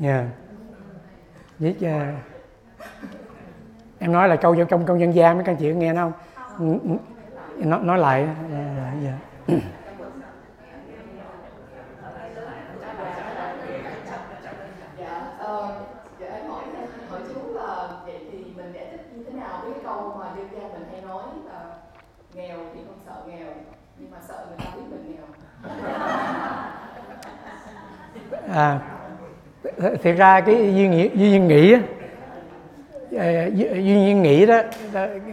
[0.00, 0.26] yeah.
[1.58, 2.32] với uh,
[4.02, 6.12] em nói là câu trong câu dân gian mấy các anh chị nghe không?
[6.58, 6.96] Ừ, ừ.
[7.64, 8.28] nói, nói lại
[22.36, 23.48] nghèo thì không sợ nghèo
[23.98, 25.26] nhưng mà sợ người ta biết mình nghèo.
[28.54, 28.80] À
[30.02, 31.76] thiệt ra cái duy nghĩ duy nghĩ
[33.16, 34.60] Ờ, duy nhiên nghĩ đó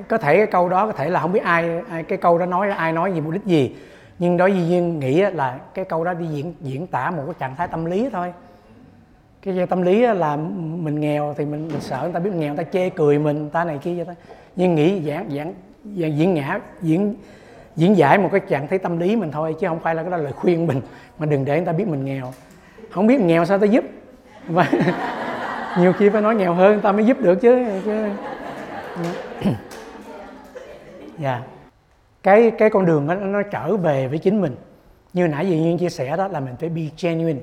[0.08, 2.46] có thể cái câu đó có thể là không biết ai, ai cái câu đó
[2.46, 3.76] nói ai nói gì mục đích gì.
[4.20, 7.36] Nhưng đối duy nhiên nghĩ là cái câu đó đi diễn diễn tả một cái
[7.40, 8.34] trạng thái tâm lý thôi.
[9.42, 12.54] Cái tâm lý là mình nghèo thì mình, mình sợ người ta biết mình nghèo
[12.54, 14.14] người ta chê cười mình người ta này kia vậy đó
[14.56, 15.54] nhưng nghĩ giảng giảng
[16.18, 17.16] diễn ngã diễn
[17.76, 20.12] diễn giải một cái trạng thái tâm lý mình thôi chứ không phải là cái
[20.12, 20.82] đó lời khuyên mình
[21.20, 22.34] mà đừng để người ta biết mình nghèo.
[22.90, 23.86] Không biết nghèo sao ta giúp?
[24.48, 24.72] Và
[25.78, 27.66] nhiều khi phải nói nghèo hơn người ta mới giúp được chứ
[31.18, 31.32] dạ.
[31.32, 31.44] Yeah.
[32.24, 34.56] cái cái con đường đó, nó trở về với chính mình.
[35.14, 37.40] Như nãy giờ nhiên chia sẻ đó là mình phải be genuine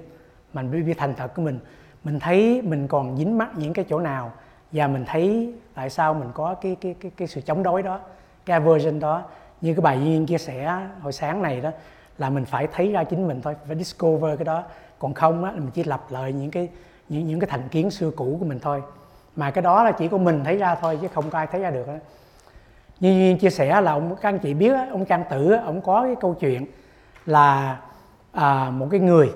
[0.52, 1.58] mình phải be thành thật của mình.
[2.04, 4.32] Mình thấy mình còn dính mắc những cái chỗ nào
[4.72, 8.00] và mình thấy tại sao mình có cái cái cái cái sự chống đối đó
[8.46, 9.22] cái aversion đó.
[9.60, 11.70] Như cái bài duyên chia sẻ hồi sáng này đó
[12.18, 14.62] là mình phải thấy ra chính mình thôi phải discover cái đó.
[14.98, 16.68] Còn không á mình chỉ lặp lại những cái
[17.08, 18.82] những những cái thành kiến xưa cũ của mình thôi.
[19.36, 21.60] Mà cái đó là chỉ có mình thấy ra thôi chứ không có ai thấy
[21.60, 21.94] ra được đó.
[23.00, 26.02] như duyên chia sẻ là ông các anh chị biết ông trang tử ông có
[26.02, 26.66] cái câu chuyện
[27.26, 27.80] là
[28.32, 29.32] à, một cái người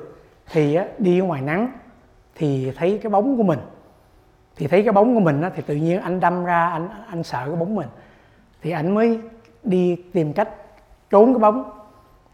[0.52, 1.72] thì đi ngoài nắng
[2.34, 3.58] thì thấy cái bóng của mình.
[4.56, 7.46] Thì thấy cái bóng của mình thì tự nhiên anh đâm ra anh anh sợ
[7.46, 7.88] cái bóng mình.
[8.62, 9.20] Thì anh mới
[9.62, 10.48] đi tìm cách
[11.10, 11.70] trốn cái bóng.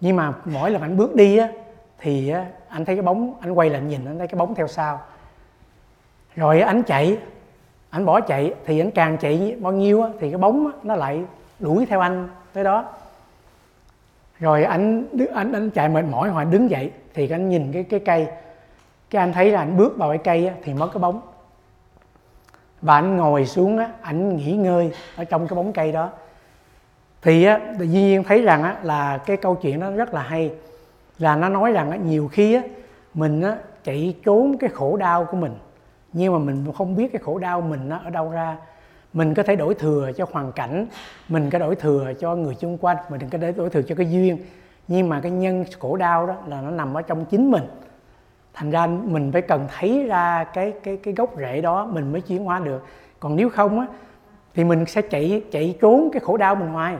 [0.01, 1.49] Nhưng mà mỗi lần anh bước đi á
[1.99, 2.33] thì
[2.69, 5.01] anh thấy cái bóng anh quay lại anh nhìn anh thấy cái bóng theo sau
[6.37, 7.19] rồi anh chạy
[7.91, 10.97] anh bỏ chạy thì anh càng chạy bao nhiêu á, thì cái bóng á, nó
[10.97, 11.25] lại
[11.59, 12.85] đuổi theo anh tới đó.
[14.39, 15.05] Rồi anh
[15.35, 18.27] anh anh chạy mệt mỏi hoặc đứng dậy thì anh nhìn cái cái cây.
[19.11, 21.21] Cái anh thấy là anh bước vào cái cây á, thì mất cái bóng.
[22.83, 26.11] Và anh ngồi xuống á, anh nghỉ ngơi ở trong cái bóng cây đó.
[27.23, 30.53] Thì á, tự nhiên thấy rằng á, là cái câu chuyện đó rất là hay.
[31.19, 32.63] Là nó nói rằng á, nhiều khi á,
[33.15, 35.55] mình á, chạy trốn cái khổ đau của mình
[36.19, 38.57] nhưng mà mình không biết cái khổ đau mình nó ở đâu ra.
[39.13, 40.87] Mình có thể đổi thừa cho hoàn cảnh,
[41.29, 43.95] mình có đổi thừa cho người xung quanh, mình đừng có để đổi thừa cho
[43.95, 44.39] cái duyên.
[44.89, 47.65] Nhưng mà cái nhân khổ đau đó là nó nằm ở trong chính mình.
[48.55, 52.21] Thành ra mình phải cần thấy ra cái cái cái gốc rễ đó mình mới
[52.21, 52.85] chuyển hóa được.
[53.21, 53.87] Còn nếu không á,
[54.55, 56.97] thì mình sẽ chạy chạy trốn cái khổ đau mình hoài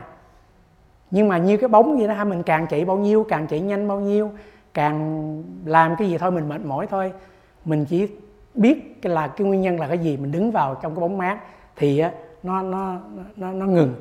[1.11, 3.59] nhưng mà như cái bóng vậy đó ha mình càng chạy bao nhiêu, càng chạy
[3.59, 4.31] nhanh bao nhiêu,
[4.73, 7.11] càng làm cái gì thôi, mình mệt mỏi thôi.
[7.65, 8.07] Mình chỉ
[8.57, 11.17] biết cái là cái nguyên nhân là cái gì mình đứng vào trong cái bóng
[11.17, 11.39] mát
[11.75, 12.03] thì
[12.43, 12.99] nó nó
[13.35, 13.95] nó nó ngừng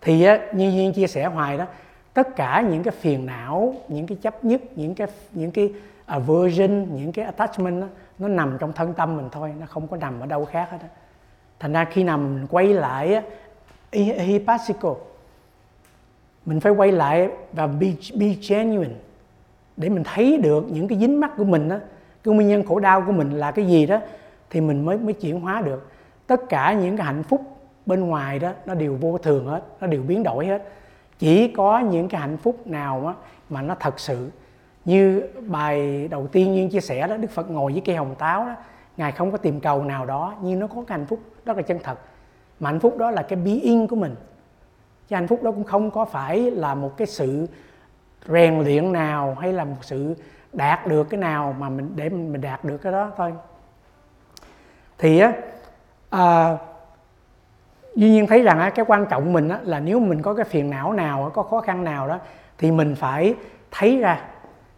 [0.00, 1.66] thì như duyên chia sẻ hoài đó
[2.14, 5.72] tất cả những cái phiền não những cái chấp nhất những cái những cái
[6.06, 7.86] à, aversion những cái attachment đó,
[8.18, 10.78] nó nằm trong thân tâm mình thôi nó không có nằm ở đâu khác hết
[10.82, 10.88] đó.
[11.58, 13.22] thành ra khi nào mình quay lại
[13.92, 14.94] hypasico
[16.46, 17.86] mình phải quay lại và be,
[18.18, 18.94] be genuine
[19.76, 21.76] để mình thấy được những cái dính mắt của mình đó
[22.24, 24.00] cái nguyên nhân khổ đau của mình là cái gì đó
[24.50, 25.90] thì mình mới mới chuyển hóa được.
[26.26, 27.42] Tất cả những cái hạnh phúc
[27.86, 30.62] bên ngoài đó, nó đều vô thường hết, nó đều biến đổi hết.
[31.18, 33.14] Chỉ có những cái hạnh phúc nào đó
[33.50, 34.30] mà nó thật sự.
[34.84, 38.46] Như bài đầu tiên như chia sẻ đó, đức phật ngồi với cây hồng táo
[38.46, 38.54] đó,
[38.96, 41.62] ngài không có tìm cầu nào đó, nhưng nó có cái hạnh phúc rất là
[41.62, 41.98] chân thật.
[42.60, 44.14] Mà hạnh phúc đó là cái being của mình.
[45.08, 47.46] Cái hạnh phúc đó cũng không có phải là một cái sự
[48.28, 50.14] rèn luyện nào hay là một sự
[50.54, 53.34] đạt được cái nào mà mình để mình đạt được cái đó thôi.
[54.98, 55.32] Thì á
[56.10, 56.56] à,
[57.94, 60.44] duy nhiên thấy rằng á, cái quan trọng mình á, là nếu mình có cái
[60.44, 62.18] phiền não nào có khó khăn nào đó
[62.58, 63.34] thì mình phải
[63.70, 64.20] thấy ra.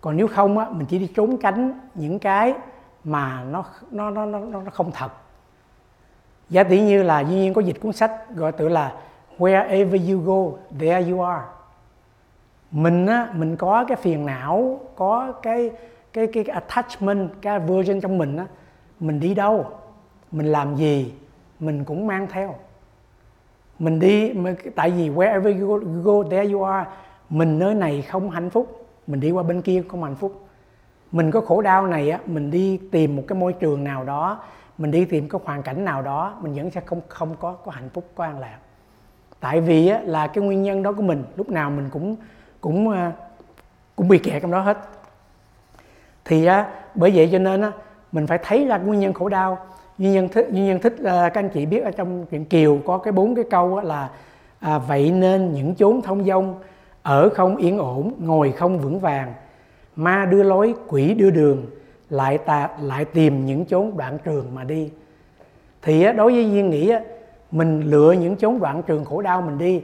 [0.00, 2.54] Còn nếu không á, mình chỉ đi trốn tránh những cái
[3.04, 5.12] mà nó nó nó nó, nó không thật.
[6.50, 8.92] Giả tỷ như là duy nhiên có dịch cuốn sách gọi tự là
[9.38, 11.42] wherever you go there you are
[12.76, 15.70] mình á mình có cái phiền não có cái
[16.12, 18.46] cái cái, cái attachment cái version trong mình á
[19.00, 19.66] mình đi đâu?
[20.32, 21.14] Mình làm gì?
[21.60, 22.54] Mình cũng mang theo.
[23.78, 24.32] Mình đi
[24.74, 26.90] tại vì wherever you go, you go there you are.
[27.30, 30.46] Mình nơi này không hạnh phúc mình đi qua bên kia không hạnh phúc.
[31.12, 34.42] Mình có khổ đau này á mình đi tìm một cái môi trường nào đó
[34.78, 37.72] mình đi tìm cái hoàn cảnh nào đó mình vẫn sẽ không không có có
[37.72, 38.58] hạnh phúc có an lạc.
[39.40, 42.16] Tại vì á, là cái nguyên nhân đó của mình lúc nào mình cũng
[42.60, 43.12] cũng ờ,
[43.96, 44.78] cũng bị kẹt trong đó hết.
[46.24, 47.72] Thì á, bởi vậy cho nên á,
[48.12, 49.58] mình phải thấy ra nguyên nhân khổ đau.
[49.98, 52.78] Nguyên nhân thích nguyên nhân thích uh, các anh chị biết ở trong truyện kiều
[52.86, 54.08] có cái bốn cái câu là
[54.60, 56.54] à, vậy nên những chốn thông dông
[57.02, 59.34] ở không yên ổn ngồi không vững vàng.
[59.96, 61.66] Ma đưa lối quỷ đưa đường
[62.10, 64.90] lại tà lại tìm những chốn đoạn trường mà đi.
[65.82, 67.00] Thì á, đối với duyên nghĩ á,
[67.50, 69.82] mình lựa những chốn đoạn trường khổ đau mình đi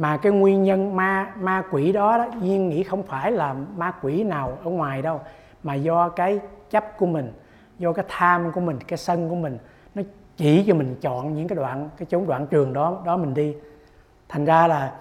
[0.00, 3.92] mà cái nguyên nhân ma ma quỷ đó, đó duyên nghĩ không phải là ma
[4.02, 5.20] quỷ nào ở ngoài đâu
[5.62, 6.40] mà do cái
[6.70, 7.32] chấp của mình
[7.78, 9.58] do cái tham của mình cái sân của mình
[9.94, 10.02] nó
[10.36, 13.54] chỉ cho mình chọn những cái đoạn cái chốn đoạn trường đó đó mình đi.
[14.28, 14.94] Thành ra là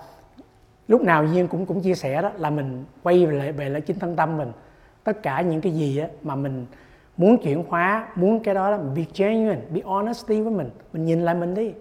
[0.88, 3.82] lúc nào duyên cũng cũng chia sẻ đó là mình quay về lại về lại
[3.82, 4.52] chính thân tâm mình.
[5.04, 6.66] Tất cả những cái gì á, mà mình
[7.18, 11.22] muốn chuyển hóa muốn cái đó là be genuine be honesty với mình mình nhìn
[11.22, 11.74] lại mình đi.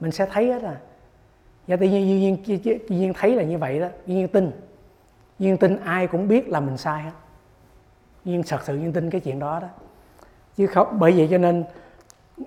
[0.00, 0.76] Mình sẽ thấy hết à
[1.66, 3.88] và tự nhiên duyên, duyên, duyên thấy là như vậy đó.
[4.06, 4.50] Duyên tin.
[5.38, 7.10] Duyên tin ai cũng biết là mình sai hết.
[8.24, 9.68] Duyên thật sự duyên tin cái chuyện đó đó.
[10.56, 11.64] Chứ không bởi vậy cho nên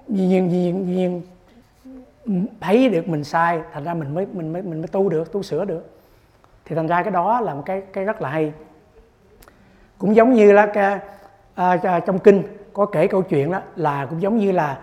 [0.08, 1.22] duyên duyên duyên
[2.60, 5.44] thấy được mình sai thành ra mình mới mình mới mình mới tu được tu
[5.44, 6.00] sửa được.
[6.66, 8.54] Thì thành ra cái đó là một cái cái rất là hay.
[9.98, 11.00] Cũng giống như là cái,
[11.56, 12.44] à, à trong kinh
[12.74, 14.80] có kể câu chuyện đó là cũng giống như là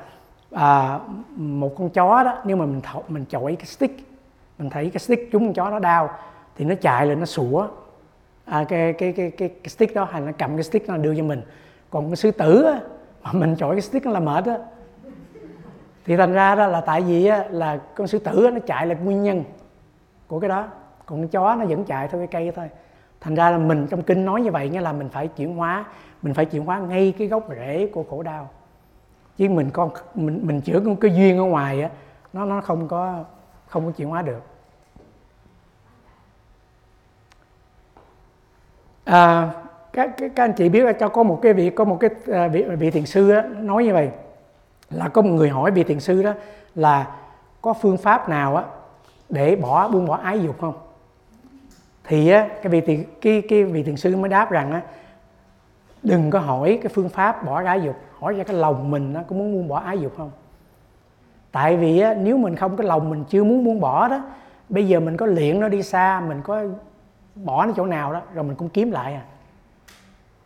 [0.50, 1.00] à,
[1.36, 4.15] một con chó đó nếu mà mình thọ, mình chọi cái stick
[4.58, 6.10] mình thấy cái stick chúng con chó nó đau
[6.56, 7.68] thì nó chạy lên nó sủa.
[8.44, 11.16] À, cái, cái, cái, cái, cái stick đó hay nó cầm cái stick nó đưa
[11.16, 11.42] cho mình.
[11.90, 12.80] Còn cái sư tử á,
[13.22, 14.58] mà mình chọi cái stick nó là mệt á.
[16.04, 18.86] Thì thành ra đó là tại vì á, là con sư tử á, nó chạy
[18.86, 19.44] là nguyên nhân
[20.26, 20.68] của cái đó.
[21.06, 22.68] Còn con chó nó vẫn chạy theo cái cây thôi.
[23.20, 25.84] Thành ra là mình trong kinh nói như vậy nghĩa là mình phải chuyển hóa
[26.22, 28.50] mình phải chuyển hóa ngay cái gốc rễ của khổ đau.
[29.36, 31.90] Chứ mình con mình mình chữa cái, cái duyên ở ngoài á
[32.32, 33.24] nó nó không có
[33.68, 34.42] không có chuyển hóa được.
[39.04, 39.50] À,
[39.92, 42.10] các, các các anh chị biết là cho có một cái vị có một cái
[42.32, 44.10] à, vị, vị thiền sư đó, nói như vậy
[44.90, 46.32] là có một người hỏi vị thiền sư đó
[46.74, 47.16] là
[47.62, 48.64] có phương pháp nào á
[49.28, 50.74] để bỏ buông bỏ ái dục không?
[52.04, 54.82] Thì á, cái vị thiền cái cái vị thiền sư mới đáp rằng á
[56.02, 59.20] đừng có hỏi cái phương pháp bỏ ái dục hỏi ra cái lòng mình nó
[59.28, 60.30] có muốn buông bỏ ái dục không?
[61.56, 64.20] Tại vì á, nếu mình không cái lòng mình chưa muốn buông bỏ đó
[64.68, 66.62] bây giờ mình có luyện nó đi xa mình có
[67.34, 69.22] bỏ nó chỗ nào đó rồi mình cũng kiếm lại à.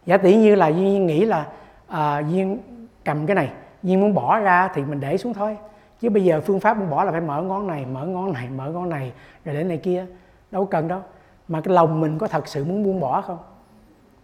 [0.06, 1.46] Giả tỷ như là duyên nghĩ là
[1.88, 2.58] à, duyên
[3.04, 3.50] cầm cái này
[3.82, 5.56] duyên muốn bỏ ra thì mình để xuống thôi.
[6.00, 8.48] Chứ bây giờ phương pháp muốn bỏ là phải mở ngón này mở ngón này
[8.56, 9.12] mở ngón này
[9.44, 10.06] rồi để này kia
[10.50, 11.00] đâu cần đâu.
[11.48, 13.38] Mà cái lòng mình có thật sự muốn buông bỏ không?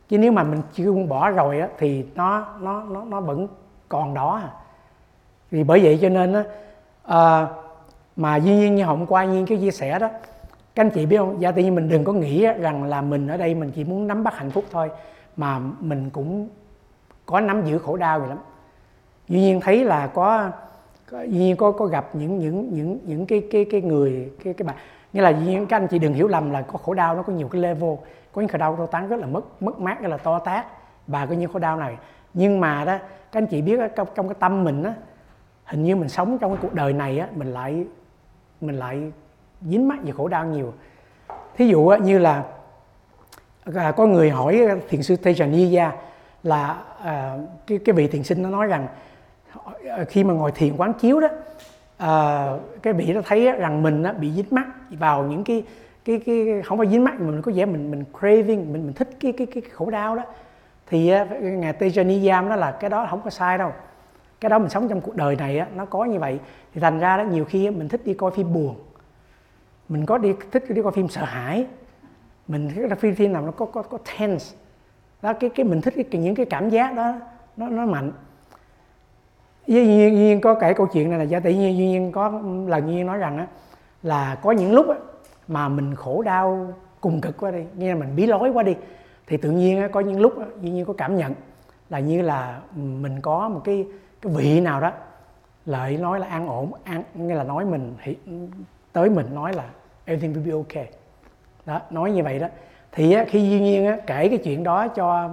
[0.08, 3.48] Chứ nếu mà mình chưa buông bỏ rồi á, thì nó nó nó nó vẫn
[3.88, 4.50] còn đó à.
[5.50, 6.44] vì bởi vậy cho nên á,
[7.06, 7.46] à,
[8.16, 10.08] mà duy nhiên như hôm qua nhiên cái chia sẻ đó
[10.74, 11.40] các anh chị biết không?
[11.40, 14.06] Dạ tự nhiên mình đừng có nghĩ rằng là mình ở đây mình chỉ muốn
[14.06, 14.90] nắm bắt hạnh phúc thôi
[15.36, 16.48] mà mình cũng
[17.26, 18.38] có nắm giữ khổ đau vậy lắm.
[19.28, 20.50] Duy nhiên thấy là có,
[21.10, 24.54] có duy nhiên có có gặp những những những những cái cái cái người cái
[24.54, 24.76] cái bạn.
[25.12, 27.32] Nghĩa là những các anh chị đừng hiểu lầm là có khổ đau nó có
[27.32, 27.94] nhiều cái level
[28.32, 30.66] có những khổ đau to tán rất là mất mất mát rất là to tát
[31.06, 31.96] và có những khổ đau này.
[32.34, 32.98] Nhưng mà đó
[33.32, 34.94] các anh chị biết trong, trong cái tâm mình á
[35.66, 37.84] hình như mình sống trong cái cuộc đời này á mình lại
[38.60, 39.12] mình lại
[39.62, 40.72] dính mắc về khổ đau nhiều.
[41.56, 42.44] Thí dụ á, như là
[43.74, 45.90] à, có người hỏi thiền sư Tejaniya
[46.42, 48.86] là à, cái cái vị thiền sinh nó nói rằng
[49.88, 51.28] ờ, khi mà ngồi thiền quán chiếu đó
[51.96, 52.46] à,
[52.82, 55.62] cái vị nó thấy rằng mình á, bị dính mắc vào những cái
[56.04, 58.92] cái cái không phải dính mắc mà mình có vẻ mình mình craving mình mình
[58.92, 60.22] thích cái cái cái khổ đau đó.
[60.86, 63.72] Thì ngài Tejaniya nó là cái đó không có sai đâu
[64.40, 66.38] cái đó mình sống trong cuộc đời này á, nó có như vậy.
[66.74, 68.74] Thì thành ra đó nhiều khi mình thích đi coi phim buồn.
[69.88, 71.66] Mình có đi thích đi coi phim sợ hãi.
[72.48, 74.56] Mình thích phim phim nào nó có có có tense.
[75.22, 77.14] Đó cái cái mình thích cái, những cái cảm giác đó
[77.56, 78.12] nó nó mạnh.
[79.66, 82.42] Duy nhiên, nhiên có kể câu chuyện này là do tự nhiên duy nhiên có
[82.66, 83.46] lần nhiên nói rằng á
[84.02, 84.96] là có những lúc á,
[85.48, 88.74] mà mình khổ đau cùng cực quá đi nghe là mình bí lối quá đi.
[89.26, 91.34] Thì tự nhiên á, có những lúc á, duy nhiên có cảm nhận
[91.90, 93.86] là như là mình có một cái
[94.26, 94.92] cái vị nào đó
[95.66, 97.94] lợi nói là an ổn, an, nghĩa là nói mình
[98.92, 99.64] tới mình nói là
[100.04, 100.88] everything will be okay.
[101.66, 102.46] Đó, nói như vậy đó.
[102.92, 105.30] Thì khi duy nhiên kể cái chuyện đó cho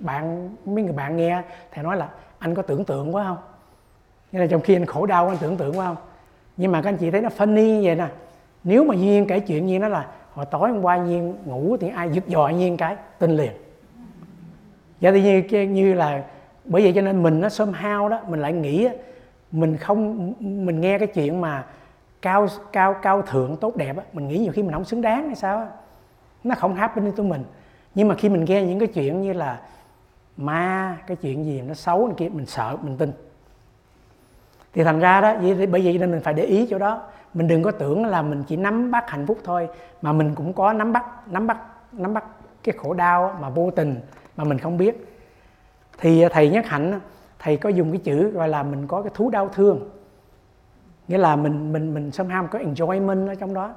[0.00, 1.42] bạn, mấy người bạn nghe
[1.72, 3.38] thì nói là anh có tưởng tượng quá không?
[4.32, 5.96] Như là trong khi anh khổ đau, anh tưởng tượng quá không?
[6.56, 8.06] Nhưng mà các anh chị thấy nó funny như vậy nè.
[8.64, 11.76] Nếu mà duy nhiên kể chuyện như nó là hồi tối hôm qua nhiên ngủ
[11.80, 13.52] thì ai giật dò nhiên cái, tin liền.
[15.00, 16.24] Vậy thì như như là
[16.64, 18.88] bởi vậy cho nên mình nó somehow đó mình lại nghĩ
[19.52, 21.64] mình không mình nghe cái chuyện mà
[22.22, 25.26] cao cao cao thượng tốt đẹp á mình nghĩ nhiều khi mình không xứng đáng
[25.26, 25.66] hay sao á.
[26.44, 27.44] Nó không happen với tụi mình.
[27.94, 29.60] Nhưng mà khi mình nghe những cái chuyện như là
[30.36, 33.12] ma cái chuyện gì nó xấu này kia mình sợ mình tin.
[34.72, 37.02] Thì thành ra đó vậy, bởi vậy nên mình phải để ý chỗ đó.
[37.34, 39.68] Mình đừng có tưởng là mình chỉ nắm bắt hạnh phúc thôi
[40.02, 41.58] mà mình cũng có nắm bắt nắm bắt
[41.92, 42.24] nắm bắt
[42.62, 43.96] cái khổ đau mà vô tình
[44.36, 45.13] mà mình không biết
[45.98, 47.00] thì à, thầy nhất hạnh
[47.38, 49.90] thầy có dùng cái chữ gọi là mình có cái thú đau thương.
[51.08, 53.70] Nghĩa là mình mình mình somehow có enjoyment ở trong đó.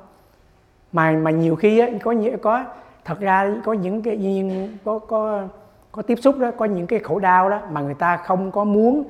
[0.91, 2.65] Mà mà nhiều khi á, có có
[3.05, 5.47] thật ra có những cái nhiên có có
[5.91, 8.63] có tiếp xúc đó có những cái khổ đau đó mà người ta không có
[8.63, 9.03] muốn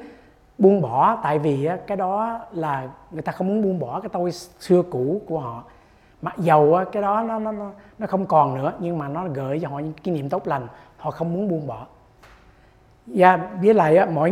[0.58, 1.20] buông bỏ.
[1.24, 4.82] Tại vì á, cái đó là người ta không muốn buông bỏ cái tôi xưa
[4.82, 5.64] cũ của họ.
[6.22, 7.52] Mặc dầu á, cái đó nó nó
[8.00, 10.68] nó không còn nữa nhưng mà nó gợi cho họ những kỷ niệm tốt lành
[10.98, 11.86] họ không muốn buông bỏ
[13.08, 14.32] và với lại á, mọi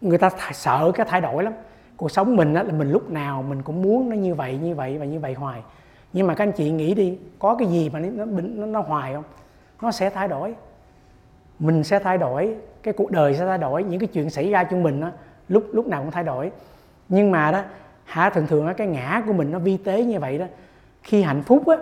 [0.00, 1.52] người ta sợ cái thay đổi lắm.
[1.96, 4.74] Cuộc sống mình á, là mình lúc nào mình cũng muốn nó như vậy như
[4.74, 5.62] vậy và như vậy hoài.
[6.12, 9.14] Nhưng mà các anh chị nghĩ đi có cái gì mà nó nó, nó hoài
[9.14, 9.24] không?
[9.82, 10.54] Nó sẽ thay đổi.
[11.58, 14.64] Mình sẽ thay đổi cái cuộc đời sẽ thay đổi những cái chuyện xảy ra
[14.64, 15.12] cho mình á,
[15.48, 16.50] lúc lúc nào cũng thay đổi.
[17.08, 17.62] Nhưng mà đó
[18.04, 20.46] hả thường thường á, cái ngã của mình nó vi tế như vậy đó.
[21.02, 21.76] Khi hạnh phúc á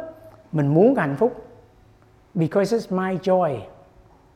[0.53, 1.47] mình muốn hạnh phúc.
[2.35, 3.59] Because it's my joy.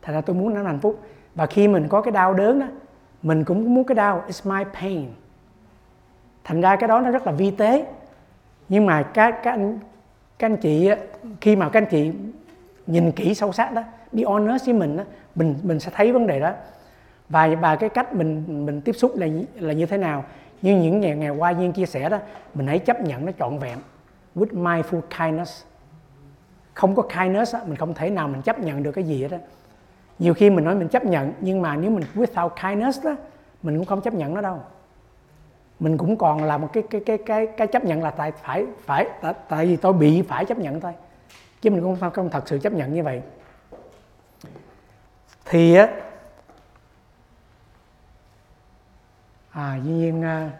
[0.03, 1.01] Thành ra tôi muốn nó hạnh phúc
[1.35, 2.67] và khi mình có cái đau đớn đó
[3.23, 5.07] mình cũng muốn cái đau it's my pain.
[6.45, 7.87] Thành ra cái đó nó rất là vi tế.
[8.69, 9.79] Nhưng mà các các anh
[10.39, 10.91] các anh chị
[11.41, 12.13] khi mà các anh chị
[12.87, 15.05] nhìn kỹ sâu sắc đó be honest với mình đó,
[15.35, 16.53] mình mình sẽ thấy vấn đề đó.
[17.29, 20.25] Và và cái cách mình mình tiếp xúc là là như thế nào?
[20.63, 22.19] Như những ngày ngày qua nhiên chia sẻ đó
[22.55, 23.79] mình hãy chấp nhận nó trọn vẹn.
[24.37, 25.65] With mindful kindness.
[26.75, 29.29] Không có kindness đó, mình không thể nào mình chấp nhận được cái gì hết
[29.31, 29.39] đó
[30.19, 33.17] nhiều khi mình nói mình chấp nhận nhưng mà nếu mình without kindness đó
[33.63, 34.63] mình cũng không chấp nhận nó đâu.
[35.81, 38.67] Mình cũng còn là một cái cái cái cái cái chấp nhận là tại phải
[38.85, 40.93] phải tại, tại vì tôi bị phải chấp nhận thôi.
[41.61, 43.23] Chứ mình cũng không, không thật sự chấp nhận như vậy.
[45.45, 45.89] Thì á
[49.51, 50.51] à duy nhiên à,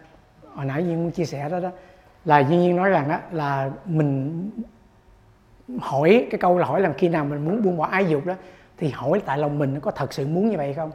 [0.53, 1.69] hồi nãy duyên chia sẻ đó đó
[2.25, 4.49] là duy nhiên nói rằng đó là mình
[5.79, 8.33] hỏi cái câu là hỏi là khi nào mình muốn buông bỏ ái dục đó
[8.79, 10.91] thì hỏi tại lòng mình có thật sự muốn như vậy không?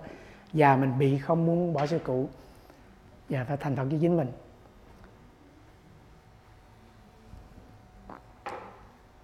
[0.53, 2.29] Và mình bị không muốn bỏ sư cụ
[3.29, 4.29] và phải thành thật với chính mình.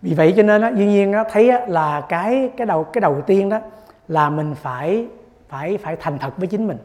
[0.02, 3.00] Vì vậy cho nên á duy nhiên á, thấy á, là cái cái đầu cái
[3.00, 3.60] đầu tiên đó
[4.08, 5.06] là mình phải
[5.48, 6.78] phải phải thành thật với chính mình.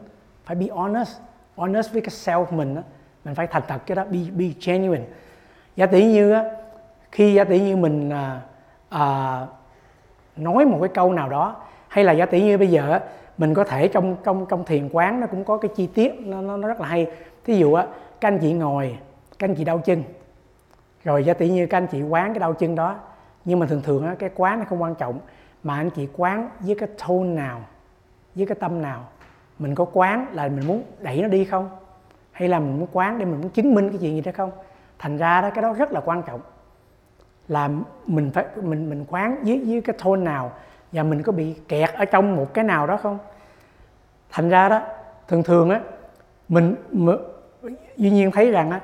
[0.44, 1.18] Phải be honest
[1.56, 2.82] honest với cái self mình đó.
[3.24, 5.04] mình phải thành thật cái đó be be genuine.
[5.76, 6.44] Giả tỷ như á,
[7.12, 8.40] khi giả tỷ như mình à,
[8.88, 9.40] à,
[10.36, 11.56] nói một cái câu nào đó.
[11.88, 12.98] Hay là giả tỷ như bây giờ
[13.38, 16.40] mình có thể trong trong trong thiền quán nó cũng có cái chi tiết nó
[16.40, 17.06] nó, nó rất là hay.
[17.44, 17.86] Thí dụ á
[18.20, 18.98] các anh chị ngồi
[19.38, 20.02] các anh chị đau chân.
[21.04, 22.96] Rồi giả tỷ như các anh chị quán cái đau chân đó.
[23.44, 25.18] Nhưng mà thường thường á cái quán nó không quan trọng.
[25.62, 27.60] Mà anh chị quán với cái tone nào
[28.34, 29.04] với cái tâm nào.
[29.58, 31.70] Mình có quán là mình muốn đẩy nó đi không?
[32.32, 34.50] Hay là mình muốn quán để mình muốn chứng minh cái chuyện gì đó không?
[34.98, 36.40] Thành ra đó cái đó rất là quan trọng
[37.48, 37.68] là
[38.06, 40.52] mình phải mình mình quán với với cái thôn nào
[40.92, 43.18] và mình có bị kẹt ở trong một cái nào đó không?
[44.30, 44.80] Thành ra đó
[45.28, 45.80] thường thường á
[46.48, 47.16] mình, mình
[47.96, 48.80] duy nhiên thấy rằng á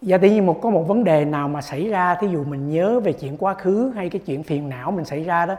[0.00, 2.70] và tự nhiên một có một vấn đề nào mà xảy ra thí dụ mình
[2.70, 5.54] nhớ về chuyện quá khứ hay cái chuyện phiền não mình xảy ra đó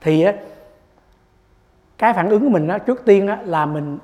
[0.00, 0.34] thì á
[1.98, 3.98] cái phản ứng của mình đó trước tiên đó là mình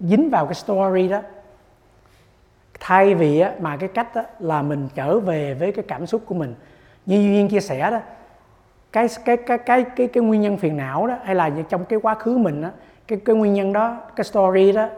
[0.00, 1.20] dính vào cái story đó
[2.80, 6.22] thay vì á, mà cái cách á, là mình trở về với cái cảm xúc
[6.26, 6.54] của mình.
[7.06, 8.00] Như duyên chia sẻ đó
[8.92, 11.98] cái cái cái cái cái cái nguyên nhân phiền não đó hay là trong cái
[12.02, 12.68] quá khứ mình đó
[13.08, 14.88] cái cái nguyên nhân đó cái story đó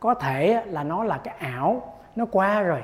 [0.00, 2.82] có thể là nó là cái ảo nó qua rồi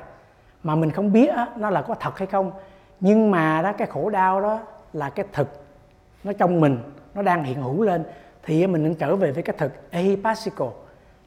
[0.62, 2.52] mà mình không biết á, nó là có thật hay không.
[3.00, 4.58] Nhưng mà đó cái khổ đau đó
[4.92, 5.48] là cái thực
[6.24, 6.78] nó trong mình
[7.14, 8.04] nó đang hiện hữu lên.
[8.42, 10.70] Thì mình nên trở về với cái thực ahipasico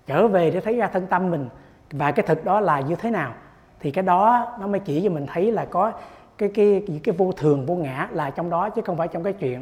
[0.07, 1.49] trở về để thấy ra thân tâm mình
[1.91, 3.33] và cái thực đó là như thế nào?
[3.79, 5.91] Thì cái đó nó mới chỉ cho mình thấy là có
[6.38, 9.23] cái cái cái, cái vô thường vô ngã là trong đó chứ không phải trong
[9.23, 9.61] cái chuyện.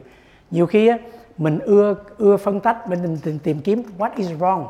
[0.51, 0.97] Nhiều khi á,
[1.37, 4.65] mình ưa ưa phân tách mình tìm, tìm kiếm what is wrong.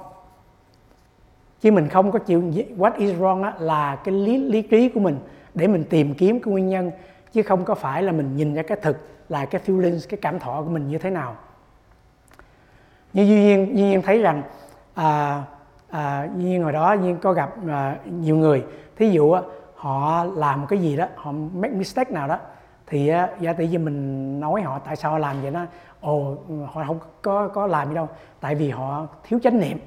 [1.61, 2.43] Chứ mình không có chịu
[2.77, 5.17] what is wrong á, là cái lý lý trí của mình
[5.53, 6.91] để mình tìm kiếm cái nguyên nhân
[7.33, 8.97] chứ không có phải là mình nhìn ra cái thực
[9.29, 11.35] là cái feelings cái cảm thọ của mình như thế nào.
[13.13, 14.43] Như duy nhiên duy nhiên thấy rằng
[14.93, 15.43] à,
[15.93, 18.65] à, nhiên hồi đó nhiên có gặp à, nhiều người.
[18.95, 19.41] Thí dụ á,
[19.75, 22.37] họ làm một cái gì đó họ make mistake nào đó
[22.87, 25.65] thì á, giả tỷ như mình nói họ tại sao họ làm vậy đó
[26.01, 26.35] ồ
[26.73, 29.77] họ không có có làm gì đâu tại vì họ thiếu chánh niệm.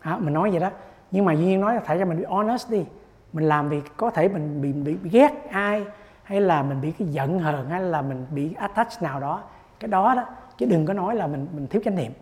[0.00, 0.70] À, mình nói vậy đó.
[1.10, 2.84] Nhưng mà duy nhiên nói là phải cho mình bị honest đi
[3.32, 5.84] mình làm việc có thể mình bị, bị, bị ghét ai
[6.22, 9.42] hay là mình bị cái giận hờn hay là mình bị attach nào đó
[9.80, 10.24] cái đó đó
[10.58, 12.12] chứ đừng có nói là mình mình thiếu chánh niệm.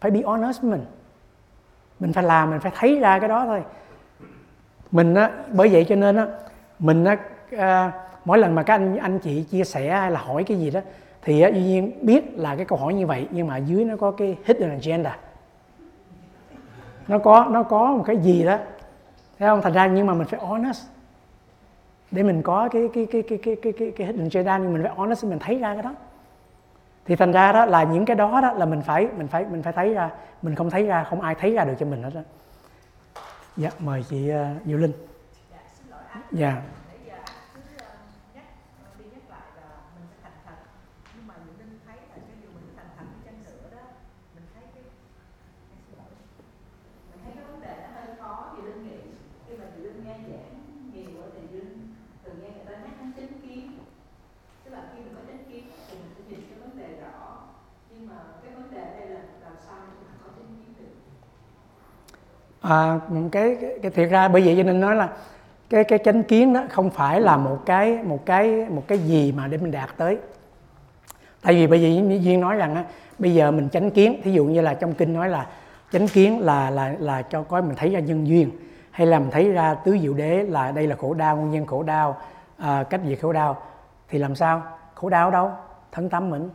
[0.00, 0.84] Phải be honest với mình
[2.00, 3.62] mình phải làm mình phải thấy ra cái đó thôi.
[4.90, 6.26] Mình á bởi vậy cho nên á
[6.78, 7.16] mình á
[7.58, 7.92] à,
[8.24, 10.80] mỗi lần mà các anh anh chị chia sẻ hay là hỏi cái gì đó
[11.22, 13.96] thì á, duy nhiên biết là cái câu hỏi như vậy nhưng mà dưới nó
[13.96, 15.18] có cái hidden agenda.
[17.08, 18.58] Nó có nó có một cái gì đó
[19.38, 19.62] thấy không?
[19.62, 20.86] Thành ra nhưng mà mình phải honest.
[22.10, 24.82] Để mình có cái cái cái cái cái cái cái, cái hidden agenda nhưng mình
[24.82, 25.94] phải honest mình thấy ra cái đó
[27.06, 29.62] thì thành ra đó là những cái đó đó là mình phải mình phải mình
[29.62, 30.10] phải thấy ra
[30.42, 32.20] mình không thấy ra không ai thấy ra được cho mình hết đó
[33.56, 34.92] dạ mời chị uh, Diệu Linh.
[36.32, 36.62] Dạ yeah.
[62.68, 63.00] À,
[63.32, 65.08] cái, cái cái thiệt ra bởi vậy cho nên nói là
[65.70, 69.32] cái cái chánh kiến đó không phải là một cái một cái một cái gì
[69.32, 70.18] mà để mình đạt tới.
[71.42, 72.84] Tại vì bởi vì duyên nói rằng á,
[73.18, 75.46] bây giờ mình chánh kiến thí dụ như là trong kinh nói là
[75.92, 78.50] chánh kiến là là là cho coi mình thấy ra nhân duyên
[78.90, 81.66] hay là mình thấy ra tứ diệu đế là đây là khổ đau nguyên nhân
[81.66, 82.16] khổ đau
[82.56, 83.56] à, cách diệt khổ đau
[84.08, 84.62] thì làm sao?
[84.94, 85.50] Khổ đau đâu?
[85.92, 86.50] Thân tâm mình.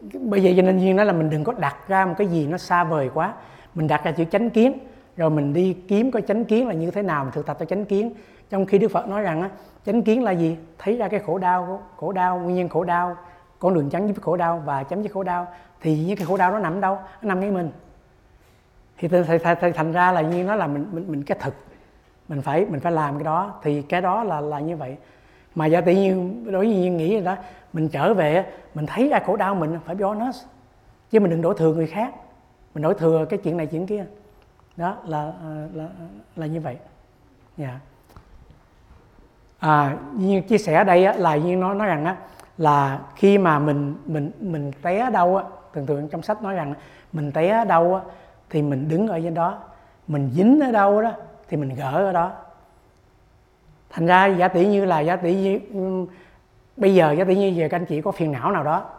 [0.00, 2.46] Bây giờ cho nên duyên nói là mình đừng có đặt ra một cái gì
[2.46, 3.34] nó xa vời quá
[3.74, 4.78] mình đặt ra chữ chánh kiến
[5.16, 7.64] rồi mình đi kiếm coi chánh kiến là như thế nào mình thực tập cho
[7.64, 8.14] chánh kiến.
[8.50, 9.50] Trong khi đức phật nói rằng á
[9.86, 10.56] chánh kiến là gì?
[10.78, 13.16] Thấy ra cái khổ đau khổ đau nguyên nhân khổ đau
[13.58, 15.46] con đường chấm dứt khổ đau và chấm dứt khổ đau
[15.80, 16.94] thì những cái khổ đau nó nằm đâu?
[16.94, 17.70] Nó nằm ngay mình.
[18.98, 21.54] Thì thầy, thành ra là như nó là mình mình mình cái thực.
[22.28, 23.54] Mình phải mình phải làm cái đó.
[23.62, 24.96] Thì cái đó là là như vậy.
[25.54, 27.36] Mà giả tự nhiên đối với nhiên nghĩ rồi đó
[27.72, 28.44] mình trở về
[28.74, 30.44] mình thấy ra khổ đau mình phải be honest
[31.10, 32.14] chứ mình đừng đổ thừa người khác
[32.74, 34.04] mình nói thừa cái chuyện này chuyện kia.
[34.76, 35.88] Đó là à, là
[36.36, 36.76] là như vậy.
[37.56, 37.80] Nha yeah.
[39.58, 42.16] à như chia sẻ ở đây á, là như nó nói rằng á
[42.58, 46.74] là khi mà mình mình mình té đâu á thường thường trong sách nói rằng
[47.12, 48.00] mình té ở đâu á
[48.50, 49.58] thì mình đứng ở trên đó.
[50.08, 51.12] Mình dính ở đâu đó
[51.48, 52.32] thì mình gỡ ở đó.
[53.90, 55.60] Thành ra giả tỷ như là giả tỷ như
[56.76, 58.90] bây giờ giả tỷ như giờ các anh chị có phiền não nào đó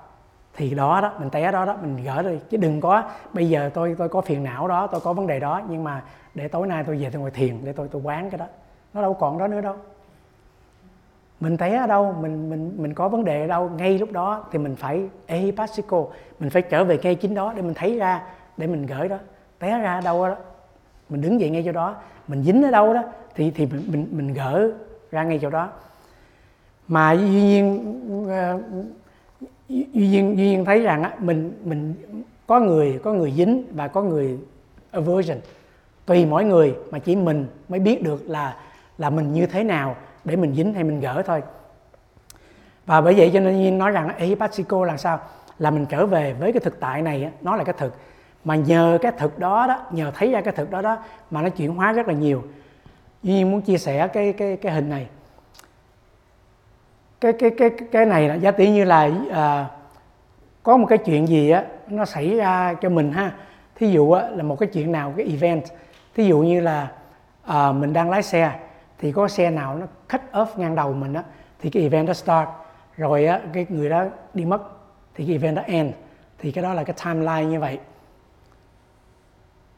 [0.56, 2.40] thì đó đó mình té đó đó mình gỡ đi.
[2.50, 5.40] Chứ đừng có bây giờ tôi tôi có phiền não đó tôi có vấn đề
[5.40, 6.04] đó nhưng mà
[6.36, 8.46] để tối nay tôi về tôi ngồi thiền để tôi tôi quán cái đó.
[8.94, 9.76] Nó đâu còn đó nữa đâu.
[11.40, 14.46] Mình té ở đâu mình mình mình có vấn đề ở đâu ngay lúc đó
[14.52, 16.06] thì mình phải ehipasiko
[16.40, 18.22] mình phải trở về ngay chính đó để mình thấy ra
[18.58, 19.18] để mình gửi đó.
[19.60, 20.36] Té ra ở đâu đó
[21.10, 21.96] mình đứng dậy ngay chỗ đó.
[22.28, 23.04] Mình dính ở đâu đó
[23.36, 24.72] thì thì mình mình, mình gỡ
[25.12, 25.70] ra ngay chỗ đó.
[26.88, 28.60] Mà duy nhiên ờ,
[29.70, 31.94] duy nhiên duy nhiên thấy rằng á, mình mình
[32.48, 34.38] có người có người dính và có người
[34.92, 35.38] aversion.
[36.06, 38.56] Tùy mỗi người mà chỉ mình mới biết được là
[38.98, 41.42] là mình như thế nào để mình dính hay mình gỡ thôi.
[42.86, 45.20] Và bởi vậy cho nên nhiên nói rằng ehipatiko là sao?
[45.60, 47.96] Là mình trở về với cái thực tại này nó là cái thực.
[48.44, 50.98] Mà nhờ cái thực đó đó, nhờ thấy ra cái thực đó đó
[51.32, 52.44] mà nó chuyển hóa rất là nhiều.
[53.24, 55.08] Nhiên muốn chia sẻ cái cái cái hình này
[57.24, 59.68] cái cái cái cái này là giá tỷ như là à,
[60.64, 63.32] có một cái chuyện gì á nó xảy ra cho mình ha.
[63.76, 65.64] Thí dụ á, là một cái chuyện nào cái event
[66.16, 66.92] thí dụ như là
[67.46, 68.52] à, mình đang lái xe
[69.00, 71.24] thì có xe nào nó cut off ngang đầu mình á
[71.60, 72.50] thì cái event đó start.
[72.98, 74.62] Rồi á cái người đó đi mất
[75.16, 75.94] thì cái event đó end.
[76.40, 77.80] Thì cái đó là cái timeline như vậy.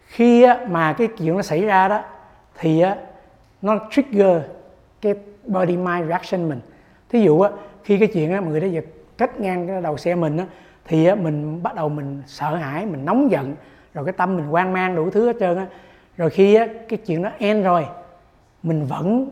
[0.07, 2.03] Khi á, mà cái chuyện nó xảy ra đó
[2.57, 2.95] thì á,
[3.61, 4.41] nó trigger
[5.01, 5.13] cái
[5.45, 6.59] body mind reaction mình
[7.15, 7.49] thí dụ á,
[7.83, 8.85] khi cái chuyện á, người đó giật
[9.17, 10.45] cách ngang cái đầu xe mình á,
[10.85, 13.55] thì á, mình bắt đầu mình sợ hãi mình nóng giận
[13.93, 15.67] rồi cái tâm mình hoang mang đủ thứ hết trơn á.
[16.17, 17.85] Rồi khi á, cái chuyện nó end rồi
[18.63, 19.29] mình vẫn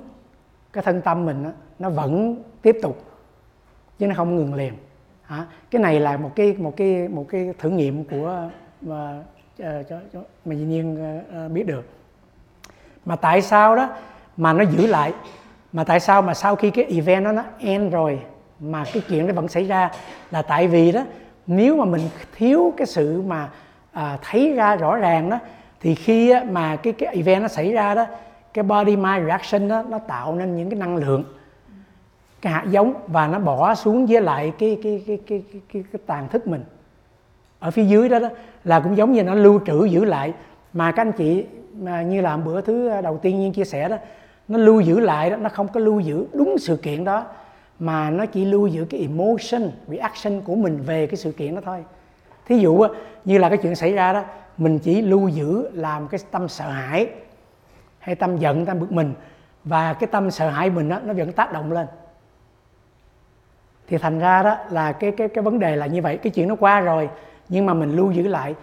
[0.73, 3.03] cái thân tâm mình á, nó vẫn tiếp tục
[3.99, 4.73] chứ nó không ngừng liền.
[5.23, 5.45] Hả?
[5.71, 8.49] Cái này là một cái một cái một cái thử nghiệm của
[8.81, 9.23] mà
[9.57, 9.65] cho,
[10.13, 11.85] cho mà dĩ nhiên ờ, biết được.
[13.05, 13.89] Mà tại sao đó
[14.37, 15.13] mà nó giữ lại?
[15.73, 18.19] Mà tại sao mà sau khi cái event đó nó end rồi
[18.59, 19.91] mà cái chuyện nó vẫn xảy ra?
[20.31, 21.01] Là tại vì đó
[21.47, 22.01] nếu mà mình
[22.35, 23.49] thiếu cái sự mà
[23.91, 25.39] à, thấy ra rõ ràng đó
[25.79, 28.05] thì khi á, mà cái cái event nó xảy ra đó
[28.53, 31.23] cái body mind reaction đó nó tạo nên những cái năng lượng
[32.41, 35.83] cái hạt giống và nó bỏ xuống với lại cái cái cái cái cái, cái,
[35.91, 36.63] cái tàn thức mình.
[37.59, 38.29] Ở phía dưới đó, đó
[38.63, 40.33] là cũng giống như nó lưu trữ giữ lại.
[40.73, 41.45] Mà các anh chị
[41.79, 43.97] mà như là bữa thứ à, đầu tiên nhiên chia sẻ đó
[44.47, 47.25] nó lưu giữ lại đó nó không có lưu giữ đúng sự kiện đó
[47.79, 51.61] mà nó chỉ lưu giữ cái emotion reaction của mình về cái sự kiện đó
[51.65, 51.83] thôi.
[52.45, 52.85] Thí dụ
[53.25, 54.23] như là cái chuyện xảy ra đó
[54.57, 57.09] mình chỉ lưu giữ làm cái tâm sợ hãi
[57.99, 59.13] hay tâm giận tâm bực mình
[59.63, 61.87] và cái tâm sợ hãi mình đó, nó vẫn tác động lên.
[63.87, 66.17] Thì thành ra đó là cái cái cái vấn đề là như vậy.
[66.17, 67.09] Cái chuyện nó qua rồi
[67.49, 68.55] nhưng mà mình lưu giữ lại.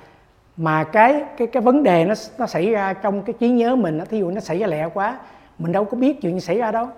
[0.56, 3.98] Mà cái cái cái vấn đề nó nó xảy ra trong cái trí nhớ mình
[3.98, 5.18] đó, thí dụ nó xảy ra lẹ quá
[5.61, 6.88] mình đâu có biết chuyện gì xảy ra đâu.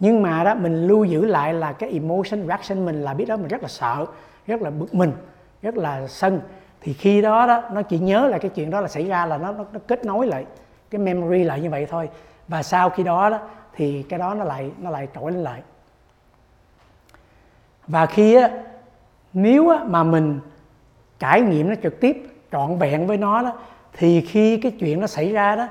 [0.00, 3.36] Nhưng mà đó mình lưu giữ lại là cái emotion reaction mình là biết đó
[3.36, 4.06] mình rất là sợ
[4.46, 5.12] rất là bực mình
[5.62, 6.40] rất là sân.
[6.80, 9.38] Thì khi đó đó nó chỉ nhớ là cái chuyện đó là xảy ra là
[9.38, 10.44] nó nó, nó kết nối lại
[10.90, 12.08] cái memory lại như vậy thôi.
[12.48, 13.38] Và sau khi đó đó
[13.74, 15.62] thì cái đó nó lại nó lại trỗi lên lại.
[17.86, 18.50] Và khi á,
[19.32, 20.40] nếu á, mà mình
[21.18, 23.52] trải nghiệm nó trực tiếp trọn vẹn với nó đó
[23.92, 25.68] thì khi cái chuyện nó xảy ra đó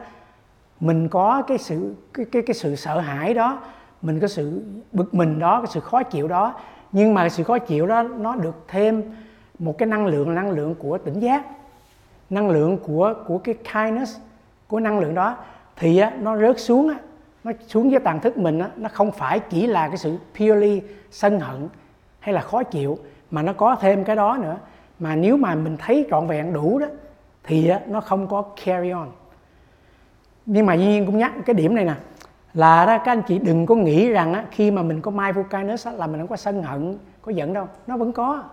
[0.84, 3.60] mình có cái sự cái cái cái sự sợ hãi đó
[4.02, 4.62] mình có sự
[4.92, 6.54] bực mình đó cái sự khó chịu đó.
[6.92, 9.04] Nhưng mà sự khó chịu đó nó được thêm
[9.60, 11.46] một cái năng lượng năng lượng của tỉnh giác
[12.30, 14.18] năng lượng của của cái kindness
[14.68, 15.36] của năng lượng đó.
[15.76, 16.96] Thì á, nó rớt xuống á,
[17.44, 20.82] nó xuống với tàn thức mình á, nó không phải chỉ là cái sự purely
[21.12, 21.68] sân hận
[22.20, 22.98] hay là khó chịu
[23.32, 24.58] mà nó có thêm cái đó nữa.
[25.00, 26.88] Mà nếu mà mình thấy trọn vẹn đủ đó
[27.44, 29.08] thì á, nó không có carry on
[30.46, 31.94] nhưng mà duy nhiên cũng nhắc cái điểm này nè.
[32.54, 35.44] Là đó các anh chị đừng có nghĩ rằng á, khi mà mình có mindful
[35.44, 37.68] kindness á, là mình không có sân hận có giận đâu.
[37.88, 38.44] Nó vẫn có.